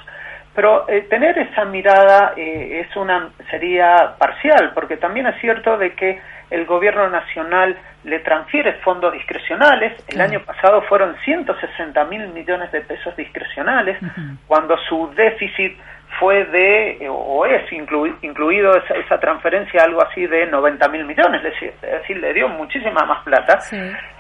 Pero 0.55 0.89
eh, 0.89 1.03
tener 1.09 1.39
esa 1.39 1.65
mirada 1.65 2.33
eh, 2.37 2.85
es 2.85 2.97
una 2.97 3.29
sería 3.51 4.15
parcial, 4.19 4.73
porque 4.75 4.97
también 4.97 5.27
es 5.27 5.41
cierto 5.41 5.79
de 5.79 5.93
que 5.95 6.21
el 6.51 6.65
gobierno 6.67 7.09
nacional 7.09 7.77
le 8.05 8.19
transfiere 8.21 8.73
fondos 8.85 9.13
discrecionales. 9.13 9.93
El 10.09 10.15
Claro. 10.15 10.31
año 10.31 10.41
pasado 10.41 10.83
fueron 10.83 11.15
160 11.25 12.05
mil 12.07 12.29
millones 12.29 12.73
de 12.73 12.81
pesos 12.81 13.15
discrecionales, 13.17 13.99
cuando 14.47 14.77
su 14.89 15.13
déficit 15.15 15.79
fue 16.19 16.45
de, 16.47 17.07
o 17.11 17.47
es 17.47 17.71
inclui- 17.71 18.17
incluido 18.23 18.73
esa, 18.77 18.95
esa 18.95 19.19
transferencia, 19.21 19.83
algo 19.85 20.03
así 20.03 20.27
de 20.27 20.47
90 20.47 20.89
mil 20.89 21.05
millones, 21.05 21.43
es 21.61 21.81
decir, 21.81 22.17
le 22.19 22.33
dio 22.35 22.49
muchísima 22.49 23.05
más 23.05 23.23
plata. 23.25 23.61
Sí. 23.61 23.77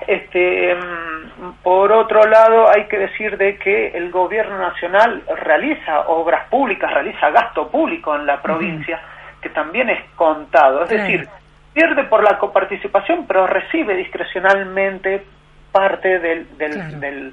Este, 0.06 0.74
mm, 0.74 1.62
por 1.62 1.90
otro 1.92 2.22
lado, 2.24 2.66
hay 2.68 2.86
que 2.88 2.98
decir 2.98 3.36
de 3.36 3.56
que 3.58 3.88
el 3.88 4.10
gobierno 4.10 4.58
nacional 4.58 5.22
realiza 5.44 6.00
obras 6.08 6.48
públicas, 6.48 6.92
realiza 6.92 7.30
gasto 7.30 7.68
público 7.70 8.14
en 8.14 8.26
la 8.26 8.40
provincia, 8.40 9.00
que 9.42 9.48
también 9.50 9.88
es 9.90 10.02
contado. 10.16 10.82
Es 10.84 10.90
decir, 10.90 11.26
pierde 11.74 12.04
por 12.04 12.22
la 12.22 12.38
coparticipación, 12.38 13.26
pero 13.26 13.46
recibe 13.46 13.94
discrecionalmente 13.96 15.24
parte 15.72 16.18
del, 16.18 16.56
del, 16.58 16.72
Claro. 16.72 16.98
del, 17.00 17.32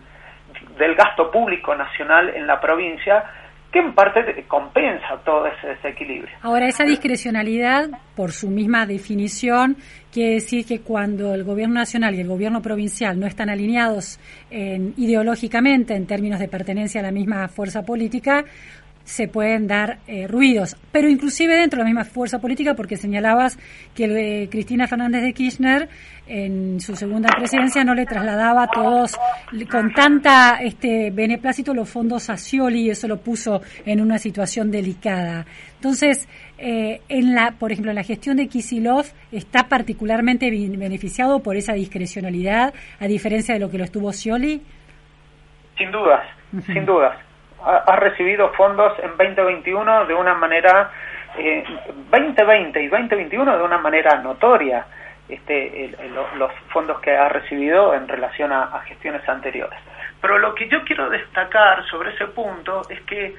del 0.77 0.95
gasto 0.95 1.31
público 1.31 1.73
nacional 1.75 2.29
en 2.35 2.45
la 2.47 2.59
provincia, 2.59 3.23
que 3.75 3.81
en 3.81 3.93
parte 3.93 4.21
compensa 4.47 5.17
todo 5.25 5.47
ese 5.47 5.67
desequilibrio. 5.67 6.33
Ahora, 6.41 6.65
esa 6.65 6.85
discrecionalidad, 6.85 7.89
por 8.15 8.31
su 8.31 8.49
misma 8.49 8.85
definición, 8.85 9.75
quiere 10.13 10.35
decir 10.35 10.65
que 10.65 10.79
cuando 10.79 11.33
el 11.33 11.43
gobierno 11.43 11.73
nacional 11.75 12.15
y 12.15 12.21
el 12.21 12.27
gobierno 12.29 12.61
provincial 12.61 13.19
no 13.19 13.27
están 13.27 13.49
alineados 13.49 14.17
en- 14.49 14.93
ideológicamente 14.95 15.93
en 15.93 16.07
términos 16.07 16.39
de 16.39 16.47
pertenencia 16.47 17.01
a 17.01 17.03
la 17.03 17.11
misma 17.11 17.49
fuerza 17.49 17.83
política, 17.83 18.45
se 19.05 19.27
pueden 19.27 19.67
dar 19.67 19.99
eh, 20.07 20.27
ruidos, 20.27 20.75
pero 20.91 21.07
inclusive 21.07 21.55
dentro 21.55 21.77
de 21.77 21.83
la 21.83 21.89
misma 21.89 22.03
fuerza 22.05 22.39
política, 22.41 22.73
porque 22.73 22.97
señalabas 22.97 23.57
que 23.93 24.05
eh, 24.05 24.49
Cristina 24.49 24.87
Fernández 24.87 25.21
de 25.21 25.31
Kirchner 25.31 25.87
en 26.27 26.79
su 26.81 26.95
segunda 26.95 27.29
presidencia 27.29 27.83
no 27.83 27.93
le 27.93 28.07
trasladaba 28.07 28.67
todos 28.67 29.15
l- 29.53 29.67
con 29.67 29.93
tanta 29.93 30.57
este 30.59 31.11
beneplácito 31.11 31.71
los 31.73 31.87
fondos 31.87 32.31
a 32.31 32.35
Scioli 32.35 32.87
y 32.87 32.89
eso 32.89 33.07
lo 33.07 33.17
puso 33.17 33.61
en 33.85 34.01
una 34.01 34.17
situación 34.17 34.71
delicada. 34.71 35.45
Entonces, 35.75 36.27
eh, 36.57 37.01
en 37.07 37.35
la, 37.35 37.51
por 37.51 37.71
ejemplo, 37.71 37.91
en 37.91 37.95
la 37.97 38.03
gestión 38.03 38.37
de 38.37 38.47
Kisilov 38.47 39.05
está 39.31 39.67
particularmente 39.69 40.49
beneficiado 40.49 41.41
por 41.43 41.57
esa 41.57 41.73
discrecionalidad, 41.73 42.73
a 42.99 43.05
diferencia 43.07 43.53
de 43.53 43.59
lo 43.59 43.69
que 43.69 43.77
lo 43.77 43.83
estuvo 43.83 44.11
Scioli. 44.11 44.63
Sin 45.77 45.91
dudas, 45.91 46.23
sin 46.65 46.85
dudas. 46.87 47.15
Ha, 47.65 47.83
ha 47.91 47.95
recibido 47.95 48.49
fondos 48.53 48.93
en 48.99 49.09
2021 49.17 50.05
de 50.05 50.13
una 50.13 50.33
manera, 50.35 50.91
eh, 51.37 51.63
2020 52.11 52.81
y 52.81 52.87
2021 52.87 53.57
de 53.57 53.63
una 53.63 53.77
manera 53.79 54.15
notoria, 54.21 54.85
este, 55.27 55.85
el- 55.85 55.95
el- 55.99 56.13
los 56.39 56.51
fondos 56.69 56.99
que 57.01 57.15
ha 57.17 57.27
recibido 57.29 57.93
en 57.95 58.07
relación 58.07 58.51
a, 58.51 58.63
a 58.65 58.81
gestiones 58.81 59.27
anteriores. 59.27 59.79
Pero 60.21 60.37
lo 60.37 60.53
que 60.55 60.67
yo 60.69 60.83
quiero 60.83 61.09
destacar 61.09 61.83
sobre 61.85 62.11
ese 62.11 62.27
punto 62.27 62.81
es 62.89 63.01
que 63.01 63.35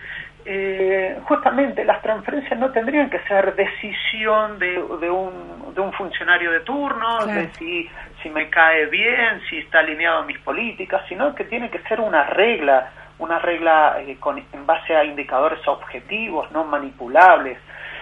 eh, 0.48 1.18
justamente 1.24 1.84
las 1.84 2.00
transferencias 2.02 2.56
no 2.60 2.70
tendrían 2.70 3.10
que 3.10 3.18
ser 3.20 3.56
decisión 3.56 4.58
de, 4.60 4.74
de 5.00 5.10
un, 5.10 5.74
de 5.74 5.80
un 5.80 5.92
funcionario 5.92 6.52
de 6.52 6.60
turno, 6.60 7.18
Claro. 7.18 7.40
de 7.40 7.48
si, 7.54 7.90
si 8.22 8.30
me 8.30 8.48
cae 8.48 8.86
bien, 8.86 9.40
si 9.50 9.58
está 9.58 9.80
alineado 9.80 10.18
a 10.20 10.24
mis 10.24 10.38
políticas, 10.38 11.02
sino 11.08 11.34
que 11.34 11.44
tiene 11.44 11.68
que 11.68 11.80
ser 11.88 12.00
una 12.00 12.24
regla, 12.24 12.90
una 13.18 13.38
regla 13.38 13.96
eh, 14.00 14.16
con, 14.18 14.38
en 14.38 14.66
base 14.66 14.94
a 14.94 15.04
indicadores 15.04 15.66
objetivos, 15.66 16.50
no 16.52 16.64
manipulables. 16.64 17.58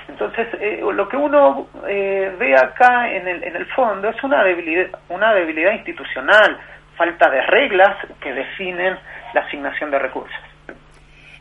Entonces, 0.08 0.48
eh, 0.60 0.80
lo 0.82 1.08
que 1.08 1.16
uno 1.16 1.68
eh, 1.88 2.34
ve 2.38 2.56
acá 2.56 3.10
en 3.10 3.26
el, 3.26 3.42
en 3.42 3.56
el 3.56 3.66
fondo 3.66 4.08
es 4.08 4.22
una 4.22 4.44
debilidad, 4.44 4.98
una 5.08 5.32
debilidad 5.32 5.72
institucional, 5.72 6.58
falta 6.96 7.30
de 7.30 7.40
reglas 7.42 7.96
que 8.20 8.32
definen 8.32 8.98
la 9.32 9.40
asignación 9.42 9.90
de 9.90 9.98
recursos. 9.98 10.36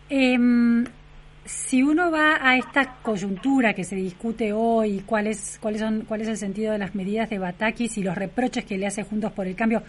Em, 0.09 0.85
si 1.43 1.83
uno 1.83 2.09
va 2.09 2.39
a 2.41 2.55
esta 2.55 2.95
coyuntura 3.01 3.73
que 3.73 3.83
se 3.83 3.95
discute 3.95 4.53
hoy, 4.53 5.03
cuál 5.05 5.27
es, 5.27 5.59
cuáles 5.61 5.81
son, 5.81 6.05
cuál 6.05 6.21
es 6.21 6.27
el 6.29 6.37
sentido 6.37 6.71
de 6.71 6.77
las 6.77 6.95
medidas 6.95 7.29
de 7.29 7.39
Batakis 7.39 7.97
y 7.97 8.03
los 8.03 8.15
reproches 8.15 8.63
que 8.65 8.77
le 8.77 8.87
hace 8.87 9.03
Juntos 9.03 9.31
por 9.33 9.45
el 9.45 9.55
Cambio, 9.55 9.83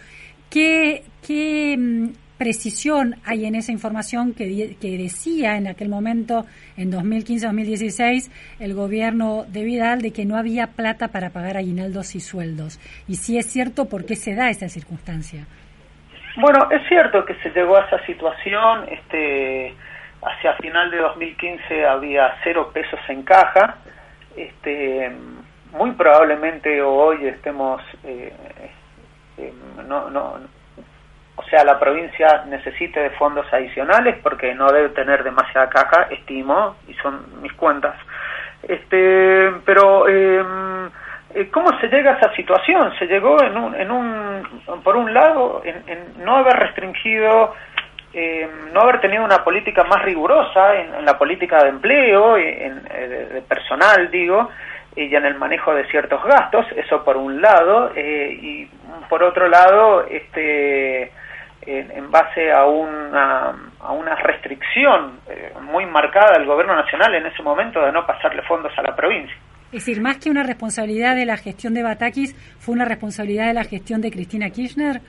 ¿qué, 0.49 1.03
qué 1.25 1.75
mm, 1.77 2.24
precisión 2.37 3.15
hay 3.25 3.45
en 3.45 3.55
esa 3.55 3.71
información 3.71 4.33
que, 4.33 4.75
que 4.79 4.97
decía 4.97 5.57
en 5.57 5.67
aquel 5.67 5.89
momento, 5.89 6.45
en 6.77 6.91
2015-2016, 6.91 8.31
el 8.59 8.73
gobierno 8.73 9.45
de 9.47 9.63
Vidal 9.63 10.01
de 10.01 10.11
que 10.11 10.25
no 10.25 10.37
había 10.37 10.67
plata 10.67 11.09
para 11.09 11.29
pagar 11.29 11.57
aguinaldos 11.57 12.15
y 12.15 12.19
sueldos? 12.19 12.79
Y 13.07 13.15
si 13.15 13.37
es 13.37 13.45
cierto, 13.47 13.85
¿por 13.85 14.05
qué 14.05 14.15
se 14.15 14.35
da 14.35 14.49
esa 14.49 14.69
circunstancia? 14.69 15.45
Bueno, 16.37 16.69
es 16.69 16.85
cierto 16.87 17.23
que 17.23 17.35
se 17.35 17.49
llegó 17.51 17.77
a 17.77 17.85
esa 17.85 18.05
situación, 18.05 18.85
este, 18.89 19.73
hacia 20.21 20.53
final 20.55 20.91
de 20.91 20.97
2015 20.97 21.85
había 21.85 22.35
cero 22.43 22.71
pesos 22.73 22.99
en 23.07 23.23
caja, 23.23 23.77
este, 24.35 25.11
muy 25.71 25.91
probablemente 25.91 26.81
hoy 26.81 27.27
estemos, 27.27 27.81
eh, 28.03 28.33
eh, 29.37 29.53
no, 29.87 30.09
no, 30.09 30.39
sea, 31.55 31.63
la 31.63 31.79
provincia 31.79 32.43
necesite 32.47 32.99
de 32.99 33.09
fondos 33.11 33.45
adicionales 33.51 34.17
porque 34.21 34.53
no 34.53 34.67
debe 34.67 34.89
tener 34.89 35.23
demasiada 35.23 35.69
caja, 35.69 36.07
estimo, 36.09 36.75
y 36.87 36.93
son 36.95 37.41
mis 37.41 37.53
cuentas. 37.53 37.95
Este, 38.63 39.51
pero 39.63 40.07
eh, 40.09 40.43
eh, 41.33 41.49
¿cómo 41.51 41.79
se 41.79 41.87
llega 41.87 42.13
a 42.13 42.17
esa 42.17 42.33
situación? 42.35 42.93
Se 42.99 43.05
llegó 43.05 43.41
en 43.41 43.57
un, 43.57 43.75
en 43.75 43.91
un 43.91 44.81
por 44.83 44.95
un 44.95 45.13
lado, 45.13 45.61
en, 45.63 45.83
en 45.87 46.25
no 46.25 46.37
haber 46.37 46.57
restringido, 46.57 47.53
eh, 48.13 48.49
no 48.73 48.81
haber 48.81 48.99
tenido 48.99 49.23
una 49.23 49.43
política 49.43 49.83
más 49.83 50.01
rigurosa 50.01 50.75
en, 50.75 51.05
la 51.05 51.17
política 51.17 51.63
de 51.63 51.69
empleo, 51.69 52.37
en, 52.37 52.81
eh, 52.89 53.07
de, 53.07 53.25
de 53.27 53.41
personal, 53.43 54.09
digo, 54.11 54.49
y 54.95 55.13
en 55.13 55.25
el 55.25 55.35
manejo 55.35 55.73
de 55.73 55.85
ciertos 55.87 56.23
gastos, 56.23 56.65
eso 56.75 57.03
por 57.03 57.17
un 57.17 57.41
lado, 57.41 57.91
eh, 57.95 58.37
y 58.41 58.69
por 59.09 59.23
otro 59.23 59.47
lado, 59.47 60.05
este 60.07 61.11
en, 61.65 62.11
base 62.11 62.51
a 62.51 62.65
una, 62.65 63.71
a 63.79 63.91
una 63.91 64.15
restricción 64.15 65.19
eh, 65.27 65.53
muy 65.61 65.85
marcada 65.85 66.37
del 66.37 66.45
gobierno 66.45 66.75
nacional 66.75 67.13
en 67.15 67.25
ese 67.25 67.41
momento 67.43 67.81
de 67.81 67.91
no 67.91 68.05
pasarle 68.05 68.41
fondos 68.43 68.71
a 68.77 68.81
la 68.81 68.95
provincia. 68.95 69.35
Es 69.71 69.85
decir, 69.85 70.01
más 70.01 70.17
que 70.17 70.29
una 70.29 70.43
responsabilidad 70.43 71.15
de 71.15 71.25
la 71.25 71.37
gestión 71.37 71.73
de 71.73 71.83
Batakis, 71.83 72.35
fue 72.59 72.75
una 72.75 72.85
responsabilidad 72.85 73.47
de 73.47 73.53
la 73.53 73.63
gestión 73.63 74.01
de 74.01 74.11
Cristina 74.11 74.49
Kirchner. 74.49 75.01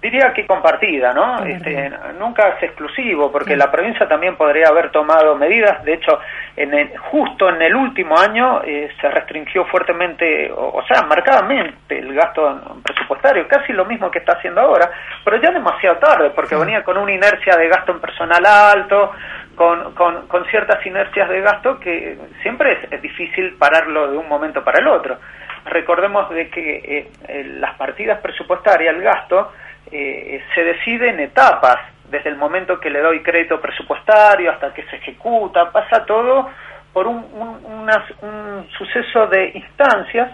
Diría 0.00 0.32
que 0.32 0.46
compartida, 0.46 1.12
¿no? 1.12 1.42
Este, 1.44 1.90
nunca 2.20 2.50
es 2.50 2.62
exclusivo, 2.62 3.32
porque 3.32 3.56
la 3.56 3.68
provincia 3.68 4.06
también 4.06 4.36
podría 4.36 4.68
haber 4.68 4.90
tomado 4.92 5.34
medidas. 5.34 5.82
De 5.84 5.94
hecho, 5.94 6.20
en 6.56 6.72
el- 6.72 6.96
justo 6.98 7.48
en 7.48 7.60
el 7.62 7.74
último 7.74 8.16
año 8.16 8.62
eh, 8.64 8.90
se 9.00 9.08
restringió 9.10 9.64
fuertemente, 9.64 10.52
o, 10.52 10.68
o 10.78 10.82
sea, 10.86 11.02
marcadamente 11.02 11.98
el 11.98 12.14
gasto 12.14 12.78
presupuestario, 12.84 13.48
casi 13.48 13.72
lo 13.72 13.86
mismo 13.86 14.08
que 14.08 14.20
está 14.20 14.34
haciendo 14.34 14.60
ahora, 14.60 14.88
pero 15.24 15.36
ya 15.38 15.50
demasiado 15.50 15.96
tarde, 15.96 16.30
porque 16.30 16.54
venía 16.54 16.84
con 16.84 16.96
una 16.96 17.10
inercia 17.12 17.56
de 17.56 17.66
gasto 17.68 17.90
en 17.90 18.00
personal 18.00 18.46
alto, 18.46 19.10
con, 19.56 19.94
con, 19.94 20.28
con 20.28 20.44
ciertas 20.46 20.84
inercias 20.86 21.28
de 21.28 21.40
gasto 21.40 21.80
que 21.80 22.16
siempre 22.42 22.72
es, 22.84 22.92
es 22.92 23.02
difícil 23.02 23.56
pararlo 23.58 24.12
de 24.12 24.16
un 24.16 24.28
momento 24.28 24.62
para 24.62 24.78
el 24.78 24.86
otro. 24.86 25.18
Recordemos 25.64 26.30
de 26.30 26.48
que 26.50 26.76
eh, 26.76 27.08
eh, 27.26 27.44
las 27.58 27.74
partidas 27.74 28.20
presupuestarias, 28.20 28.94
el 28.94 29.02
gasto, 29.02 29.52
eh, 29.92 30.42
se 30.54 30.64
decide 30.64 31.10
en 31.10 31.20
etapas, 31.20 31.76
desde 32.10 32.30
el 32.30 32.36
momento 32.36 32.80
que 32.80 32.90
le 32.90 33.00
doy 33.00 33.22
crédito 33.22 33.60
presupuestario 33.60 34.50
hasta 34.50 34.72
que 34.72 34.82
se 34.84 34.96
ejecuta, 34.96 35.70
pasa 35.70 36.04
todo 36.06 36.48
por 36.92 37.06
un, 37.06 37.16
un, 37.34 37.64
unas- 37.82 38.10
un 38.22 38.66
suceso 38.78 39.26
de 39.26 39.50
instancias 39.54 40.30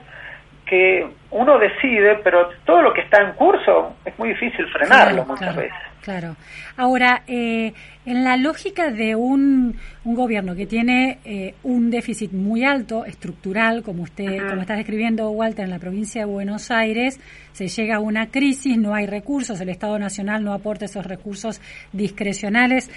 que 0.66 1.07
uno 1.30 1.59
decide, 1.59 2.16
pero 2.24 2.48
todo 2.64 2.80
lo 2.82 2.92
que 2.92 3.02
está 3.02 3.20
en 3.22 3.32
curso 3.32 3.96
es 4.05 4.18
muy 4.18 4.30
difícil 4.30 4.66
frenarlo 4.68 5.24
muchas 5.24 5.52
claro, 5.52 5.61
veces. 5.62 5.78
Claro. 6.05 6.36
Ahora, 6.76 7.22
eh, 7.26 7.72
en 8.05 8.24
la 8.24 8.36
lógica 8.36 8.90
de 8.90 9.14
un, 9.14 9.74
un 10.05 10.14
gobierno 10.14 10.55
que 10.55 10.66
tiene 10.66 11.18
eh, 11.24 11.55
un 11.62 11.90
déficit 11.90 12.30
muy 12.30 12.62
alto, 12.62 13.07
estructural, 13.07 13.82
como 13.82 14.02
usted, 14.02 14.46
como 14.46 14.61
está 14.61 14.74
describiendo 14.74 15.30
Walter, 15.30 15.64
en 15.64 15.70
la 15.70 15.78
provincia 15.78 16.20
de 16.20 16.30
Buenos 16.30 16.70
Aires, 16.70 17.18
se 17.52 17.68
llega 17.68 17.96
a 17.96 18.00
una 18.00 18.26
crisis, 18.26 18.76
no 18.76 18.94
hay 18.94 19.07
recursos, 19.07 19.59
el 19.62 19.70
Estado 19.70 19.98
Nacional 19.98 20.44
no 20.44 20.52
aporta 20.52 20.84
esos 20.84 21.07
recursos 21.07 21.59
discrecionales. 21.90 22.90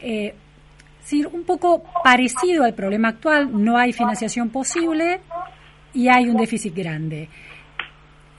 Eh, 0.00 0.32
sí, 1.02 1.22
un 1.22 1.44
poco 1.44 1.84
parecido 2.02 2.64
al 2.64 2.72
problema 2.72 3.08
actual, 3.08 3.50
no 3.62 3.76
hay 3.76 3.92
financiación 3.92 4.48
posible 4.48 5.20
y 5.92 6.08
hay 6.08 6.30
un 6.30 6.38
déficit 6.38 6.74
grande. 6.74 7.28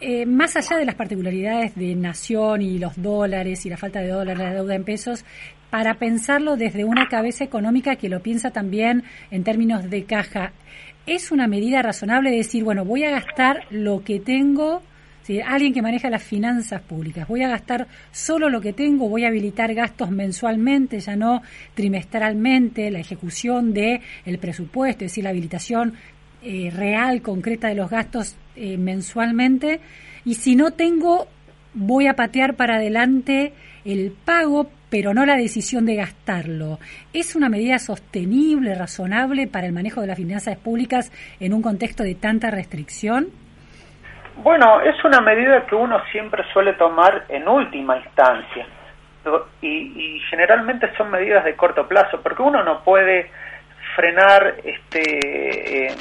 Eh, 0.01 0.25
más 0.25 0.55
allá 0.55 0.77
de 0.77 0.85
las 0.85 0.95
particularidades 0.95 1.75
de 1.75 1.95
nación 1.95 2.61
y 2.61 2.77
los 2.77 3.01
dólares 3.01 3.65
y 3.65 3.69
la 3.69 3.77
falta 3.77 4.01
de 4.01 4.09
dólares, 4.09 4.43
la 4.43 4.53
deuda 4.53 4.75
en 4.75 4.83
pesos, 4.83 5.23
para 5.69 5.95
pensarlo 5.95 6.57
desde 6.57 6.83
una 6.83 7.07
cabeza 7.07 7.43
económica 7.43 7.95
que 7.95 8.09
lo 8.09 8.21
piensa 8.21 8.51
también 8.51 9.03
en 9.31 9.43
términos 9.43 9.89
de 9.89 10.03
caja, 10.03 10.53
¿es 11.05 11.31
una 11.31 11.47
medida 11.47 11.81
razonable 11.81 12.31
decir, 12.31 12.63
bueno, 12.63 12.85
voy 12.85 13.03
a 13.03 13.11
gastar 13.11 13.65
lo 13.69 14.03
que 14.03 14.19
tengo? 14.19 14.81
Si 15.23 15.41
alguien 15.41 15.73
que 15.73 15.81
maneja 15.81 16.09
las 16.09 16.21
finanzas 16.23 16.81
públicas, 16.81 17.27
voy 17.27 17.41
a 17.41 17.49
gastar 17.49 17.87
solo 18.11 18.47
lo 18.49 18.61
que 18.61 18.73
tengo, 18.73 19.09
voy 19.09 19.23
a 19.25 19.29
habilitar 19.29 19.73
gastos 19.73 20.11
mensualmente, 20.11 20.99
ya 20.99 21.15
no 21.15 21.41
trimestralmente, 21.73 22.91
la 22.91 22.99
ejecución 22.99 23.73
de 23.73 24.01
el 24.25 24.37
presupuesto, 24.37 25.03
es 25.03 25.11
decir, 25.11 25.23
la 25.23 25.31
habilitación 25.31 25.95
eh, 26.45 26.71
real, 26.71 27.23
concreta 27.23 27.69
de 27.69 27.75
los 27.75 27.89
gastos 27.89 28.37
eh, 28.55 28.77
mensualmente. 28.77 29.79
Y 30.25 30.35
si 30.35 30.55
no 30.55 30.71
tengo, 30.71 31.25
voy 31.73 32.05
a 32.05 32.13
patear 32.13 32.53
para 32.53 32.75
adelante 32.75 33.53
el 33.83 34.11
pago, 34.11 34.69
pero 34.91 35.15
no 35.15 35.25
la 35.25 35.37
decisión 35.37 35.87
de 35.87 35.95
gastarlo. 35.95 36.77
¿Es 37.13 37.35
una 37.35 37.49
medida 37.49 37.79
sostenible, 37.79 38.75
razonable 38.75 39.47
para 39.47 39.65
el 39.65 39.73
manejo 39.73 40.01
de 40.01 40.07
las 40.07 40.17
finanzas 40.17 40.55
públicas 40.57 41.11
en 41.39 41.51
un 41.51 41.63
contexto 41.63 42.03
de 42.03 42.13
tanta 42.13 42.51
restricción? 42.51 43.25
Bueno, 44.43 44.81
es 44.81 45.03
una 45.03 45.21
medida 45.21 45.65
que 45.65 45.73
uno 45.73 45.99
siempre 46.11 46.43
suele 46.53 46.73
tomar 46.73 47.25
en 47.29 47.47
última 47.47 47.97
instancia 47.97 48.67
y, 49.61 49.67
y 49.67 50.19
generalmente 50.29 50.95
son 50.95 51.09
medidas 51.09 51.43
de 51.43 51.55
corto 51.55 51.87
plazo, 51.87 52.21
porque 52.21 52.43
uno 52.43 52.63
no 52.63 52.83
puede 52.83 53.31
frenar, 53.95 54.55
este, 54.63 55.87
eh, 55.87 55.95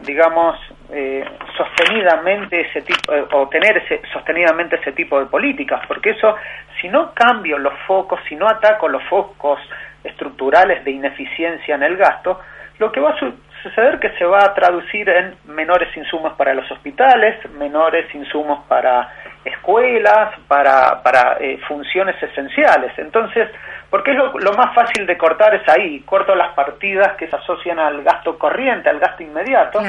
digamos, 0.00 0.56
eh, 0.92 1.24
sostenidamente 1.56 2.60
ese 2.60 2.82
tipo, 2.82 3.12
eh, 3.12 3.24
o 3.32 3.48
tener 3.48 3.78
ese, 3.78 4.00
sostenidamente 4.12 4.76
ese 4.76 4.92
tipo 4.92 5.18
de 5.18 5.26
políticas, 5.26 5.80
porque 5.86 6.10
eso, 6.10 6.36
si 6.80 6.88
no 6.88 7.12
cambio 7.14 7.58
los 7.58 7.74
focos, 7.86 8.20
si 8.28 8.36
no 8.36 8.48
ataco 8.48 8.88
los 8.88 9.02
focos 9.04 9.60
estructurales 10.04 10.84
de 10.84 10.92
ineficiencia 10.92 11.74
en 11.74 11.82
el 11.82 11.96
gasto, 11.96 12.40
lo 12.78 12.90
que 12.90 13.00
va 13.00 13.10
a 13.10 13.18
suceder 13.62 14.00
que 14.00 14.10
se 14.16 14.24
va 14.24 14.42
a 14.42 14.54
traducir 14.54 15.08
en 15.08 15.34
menores 15.44 15.94
insumos 15.94 16.32
para 16.34 16.54
los 16.54 16.70
hospitales, 16.70 17.36
menores 17.52 18.12
insumos 18.14 18.64
para 18.66 19.12
escuelas, 19.44 20.38
para, 20.48 21.02
para 21.02 21.36
eh, 21.40 21.58
funciones 21.68 22.20
esenciales. 22.22 22.92
Entonces, 22.98 23.48
porque 23.90 24.12
es 24.12 24.16
lo, 24.16 24.32
lo, 24.38 24.52
más 24.52 24.74
fácil 24.74 25.04
de 25.04 25.18
cortar 25.18 25.54
es 25.54 25.68
ahí, 25.68 26.00
corto 26.00 26.34
las 26.34 26.54
partidas 26.54 27.16
que 27.16 27.28
se 27.28 27.36
asocian 27.36 27.78
al 27.78 28.02
gasto 28.02 28.38
corriente, 28.38 28.88
al 28.88 29.00
gasto 29.00 29.22
inmediato. 29.22 29.80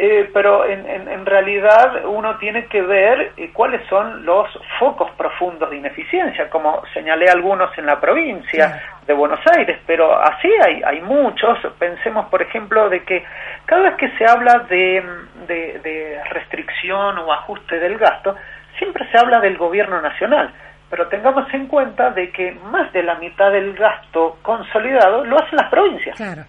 Eh, 0.00 0.30
pero 0.32 0.64
en, 0.64 0.88
en, 0.88 1.08
en, 1.08 1.26
realidad 1.26 2.04
uno 2.04 2.36
tiene 2.38 2.66
que 2.66 2.80
ver 2.82 3.32
eh, 3.36 3.50
cuáles 3.52 3.84
son 3.88 4.24
los 4.24 4.46
focos 4.78 5.10
profundos 5.16 5.68
de 5.70 5.76
ineficiencia, 5.76 6.48
como 6.48 6.84
señalé 6.94 7.28
algunos 7.28 7.76
en 7.76 7.86
la 7.86 7.98
provincia 7.98 8.80
de 9.04 9.12
Buenos 9.12 9.40
Aires, 9.56 9.76
pero 9.88 10.16
así 10.20 10.48
hay, 10.64 10.82
hay 10.84 11.00
muchos. 11.00 11.58
Pensemos, 11.80 12.26
por 12.28 12.42
ejemplo, 12.42 12.88
de 12.88 13.02
que 13.02 13.24
cada 13.66 13.82
vez 13.82 13.94
que 13.96 14.10
se 14.10 14.24
habla 14.24 14.60
de, 14.68 15.02
de, 15.48 15.80
de 15.80 16.22
restricción 16.30 17.18
o 17.18 17.32
ajuste 17.32 17.80
del 17.80 17.98
gasto, 17.98 18.36
siempre 18.78 19.04
se 19.10 19.18
habla 19.18 19.40
del 19.40 19.56
gobierno 19.56 20.00
nacional, 20.00 20.52
pero 20.90 21.08
tengamos 21.08 21.52
en 21.52 21.66
cuenta 21.66 22.10
de 22.10 22.30
que 22.30 22.52
más 22.70 22.92
de 22.92 23.02
la 23.02 23.16
mitad 23.16 23.50
del 23.52 23.74
gasto 23.74 24.38
consolidado 24.42 25.24
lo 25.24 25.36
hacen 25.36 25.56
las 25.56 25.70
provincias. 25.70 26.16
Claro. 26.16 26.44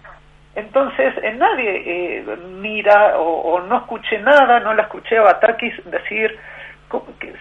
Entonces, 0.54 1.14
eh, 1.22 1.32
nadie 1.36 2.18
eh, 2.18 2.24
mira 2.60 3.18
o, 3.18 3.52
o, 3.52 3.60
no 3.60 3.78
escuché 3.78 4.18
nada, 4.18 4.58
no 4.60 4.74
la 4.74 4.82
escuché 4.82 5.18
a 5.18 5.22
Batakis 5.22 5.74
decir, 5.84 6.36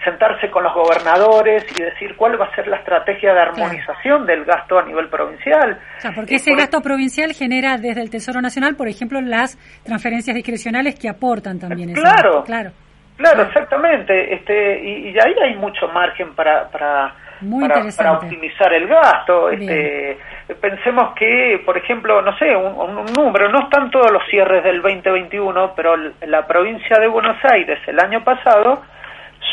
sentarse 0.04 0.50
con 0.52 0.64
los 0.64 0.74
gobernadores 0.74 1.66
y 1.76 1.82
decir 1.82 2.16
cuál 2.16 2.39
va 2.39 2.45
a 2.45 2.56
ser 2.56 2.68
la 2.68 2.78
estrategia 2.78 3.34
de 3.34 3.39
armonización 3.39 4.24
claro. 4.24 4.26
del 4.26 4.45
gasto 4.45 4.78
a 4.78 4.86
nivel 4.86 5.10
provincial. 5.10 5.80
O 5.97 6.02
sea, 6.02 6.12
porque 6.14 6.36
ese 6.36 6.52
por... 6.52 6.60
gasto 6.60 6.82
provincial 6.82 7.34
genera 7.34 7.78
desde 7.78 8.02
el 8.02 8.10
Tesoro 8.10 8.41
Nacional, 8.41 8.76
por 8.76 8.88
ejemplo, 8.88 9.20
las 9.22 9.58
transferencias 9.84 10.36
discrecionales 10.36 10.97
que 11.00 11.10
aportan 11.10 11.58
también. 11.58 11.93
Claro, 11.93 12.39
ese 12.39 12.45
claro. 12.45 12.72
Claro, 13.20 13.44
exactamente. 13.44 14.34
Este, 14.34 14.80
y, 14.82 15.10
y, 15.10 15.20
ahí 15.20 15.36
hay 15.44 15.56
mucho 15.56 15.90
margen 15.90 16.34
para, 16.36 16.70
para, 16.70 17.14
para, 17.60 17.84
para, 17.98 18.12
optimizar 18.14 18.72
el 18.74 18.88
gasto. 18.88 19.50
Este, 19.50 20.18
pensemos 20.62 21.14
que, 21.16 21.62
por 21.66 21.78
ejemplo, 21.78 22.22
no 22.22 22.38
sé, 22.38 22.56
un, 22.56 22.80
un, 22.80 23.06
número, 23.14 23.50
no 23.50 23.64
están 23.64 23.92
todos 23.92 24.10
los 24.10 24.24
cierres 24.30 24.64
del 24.64 24.82
2021, 24.82 25.74
pero 25.76 25.98
la 25.98 26.48
provincia 26.48 26.98
de 26.98 27.08
Buenos 27.08 27.36
Aires 27.44 27.78
el 27.88 28.00
año 28.00 28.24
pasado, 28.24 28.84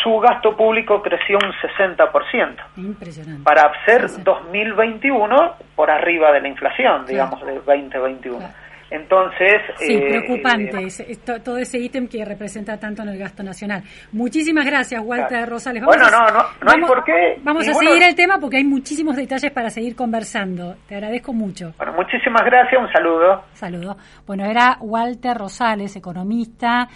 su 0.01 0.17
gasto 0.21 0.57
público 0.57 1.03
creció 1.03 1.37
un 1.37 1.53
60%. 1.53 2.57
Impresionante. 2.77 3.43
Para 3.43 3.73
ser 3.85 4.07
2021 4.23 5.55
por 5.75 5.91
arriba 5.91 6.31
de 6.31 6.41
la 6.41 6.47
inflación, 6.47 7.05
digamos, 7.05 7.41
claro. 7.41 7.55
del 7.55 7.65
2021. 7.65 8.39
Claro. 8.39 8.66
Entonces. 8.91 9.63
Sí, 9.79 9.95
eh, 9.95 10.07
preocupante 10.09 10.87
eh, 10.87 11.17
todo 11.43 11.59
ese 11.59 11.79
ítem 11.79 12.09
que 12.09 12.25
representa 12.25 12.79
tanto 12.79 13.03
en 13.03 13.09
el 13.11 13.19
gasto 13.19 13.43
nacional. 13.43 13.83
Muchísimas 14.13 14.65
gracias, 14.65 15.01
Walter 15.05 15.29
claro. 15.29 15.53
Rosales. 15.53 15.83
Vamos 15.83 15.97
bueno, 15.97 16.11
no, 16.11 16.27
no, 16.27 16.39
no 16.39 16.45
vamos, 16.61 16.91
hay 16.91 16.95
por 16.97 17.05
qué. 17.05 17.41
Vamos 17.43 17.69
a 17.69 17.75
seguir 17.75 18.03
el 18.03 18.15
tema 18.15 18.39
porque 18.39 18.59
hay 18.59 18.65
muchísimos 18.65 19.17
detalles 19.17 19.51
para 19.51 19.71
seguir 19.71 19.97
conversando. 19.97 20.77
Te 20.87 20.95
agradezco 20.95 21.33
mucho. 21.33 21.75
Bueno, 21.79 21.93
muchísimas 21.95 22.43
gracias. 22.45 22.81
Un 22.81 22.93
saludo. 22.93 23.45
Saludo. 23.53 23.97
Bueno, 24.27 24.45
era 24.45 24.79
Walter 24.81 25.37
Rosales, 25.37 25.97
economista, 25.97 26.89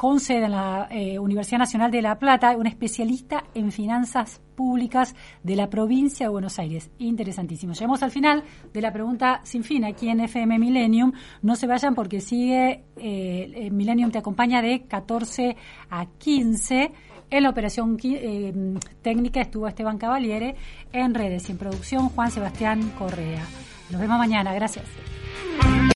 con 0.00 0.18
sede 0.18 0.46
en 0.46 0.52
la 0.52 0.88
eh, 0.90 1.18
Universidad 1.18 1.58
Nacional 1.58 1.90
de 1.90 2.00
La 2.00 2.18
Plata, 2.18 2.56
un 2.56 2.66
especialista 2.66 3.44
en 3.52 3.70
finanzas 3.70 4.40
públicas 4.54 5.14
de 5.42 5.56
la 5.56 5.68
provincia 5.68 6.24
de 6.24 6.30
Buenos 6.30 6.58
Aires. 6.58 6.90
Interesantísimo. 6.96 7.74
Llegamos 7.74 8.02
al 8.02 8.10
final 8.10 8.42
de 8.72 8.80
la 8.80 8.94
pregunta 8.94 9.42
sin 9.44 9.62
fin 9.62 9.84
aquí 9.84 10.08
en 10.08 10.20
FM 10.20 10.58
Millennium. 10.58 11.12
No 11.42 11.54
se 11.54 11.66
vayan 11.66 11.94
porque 11.94 12.22
sigue, 12.22 12.82
eh, 12.96 13.68
Millennium 13.70 14.10
te 14.10 14.16
acompaña 14.16 14.62
de 14.62 14.84
14 14.88 15.54
a 15.90 16.06
15. 16.06 16.92
En 17.28 17.42
la 17.42 17.50
operación 17.50 17.98
eh, 18.02 18.54
técnica 19.02 19.42
estuvo 19.42 19.68
Esteban 19.68 19.98
Cavaliere, 19.98 20.56
en 20.94 21.12
redes 21.12 21.46
y 21.50 21.52
en 21.52 21.58
producción 21.58 22.08
Juan 22.08 22.30
Sebastián 22.30 22.90
Correa. 22.98 23.44
Nos 23.90 24.00
vemos 24.00 24.16
mañana. 24.16 24.54
Gracias. 24.54 24.86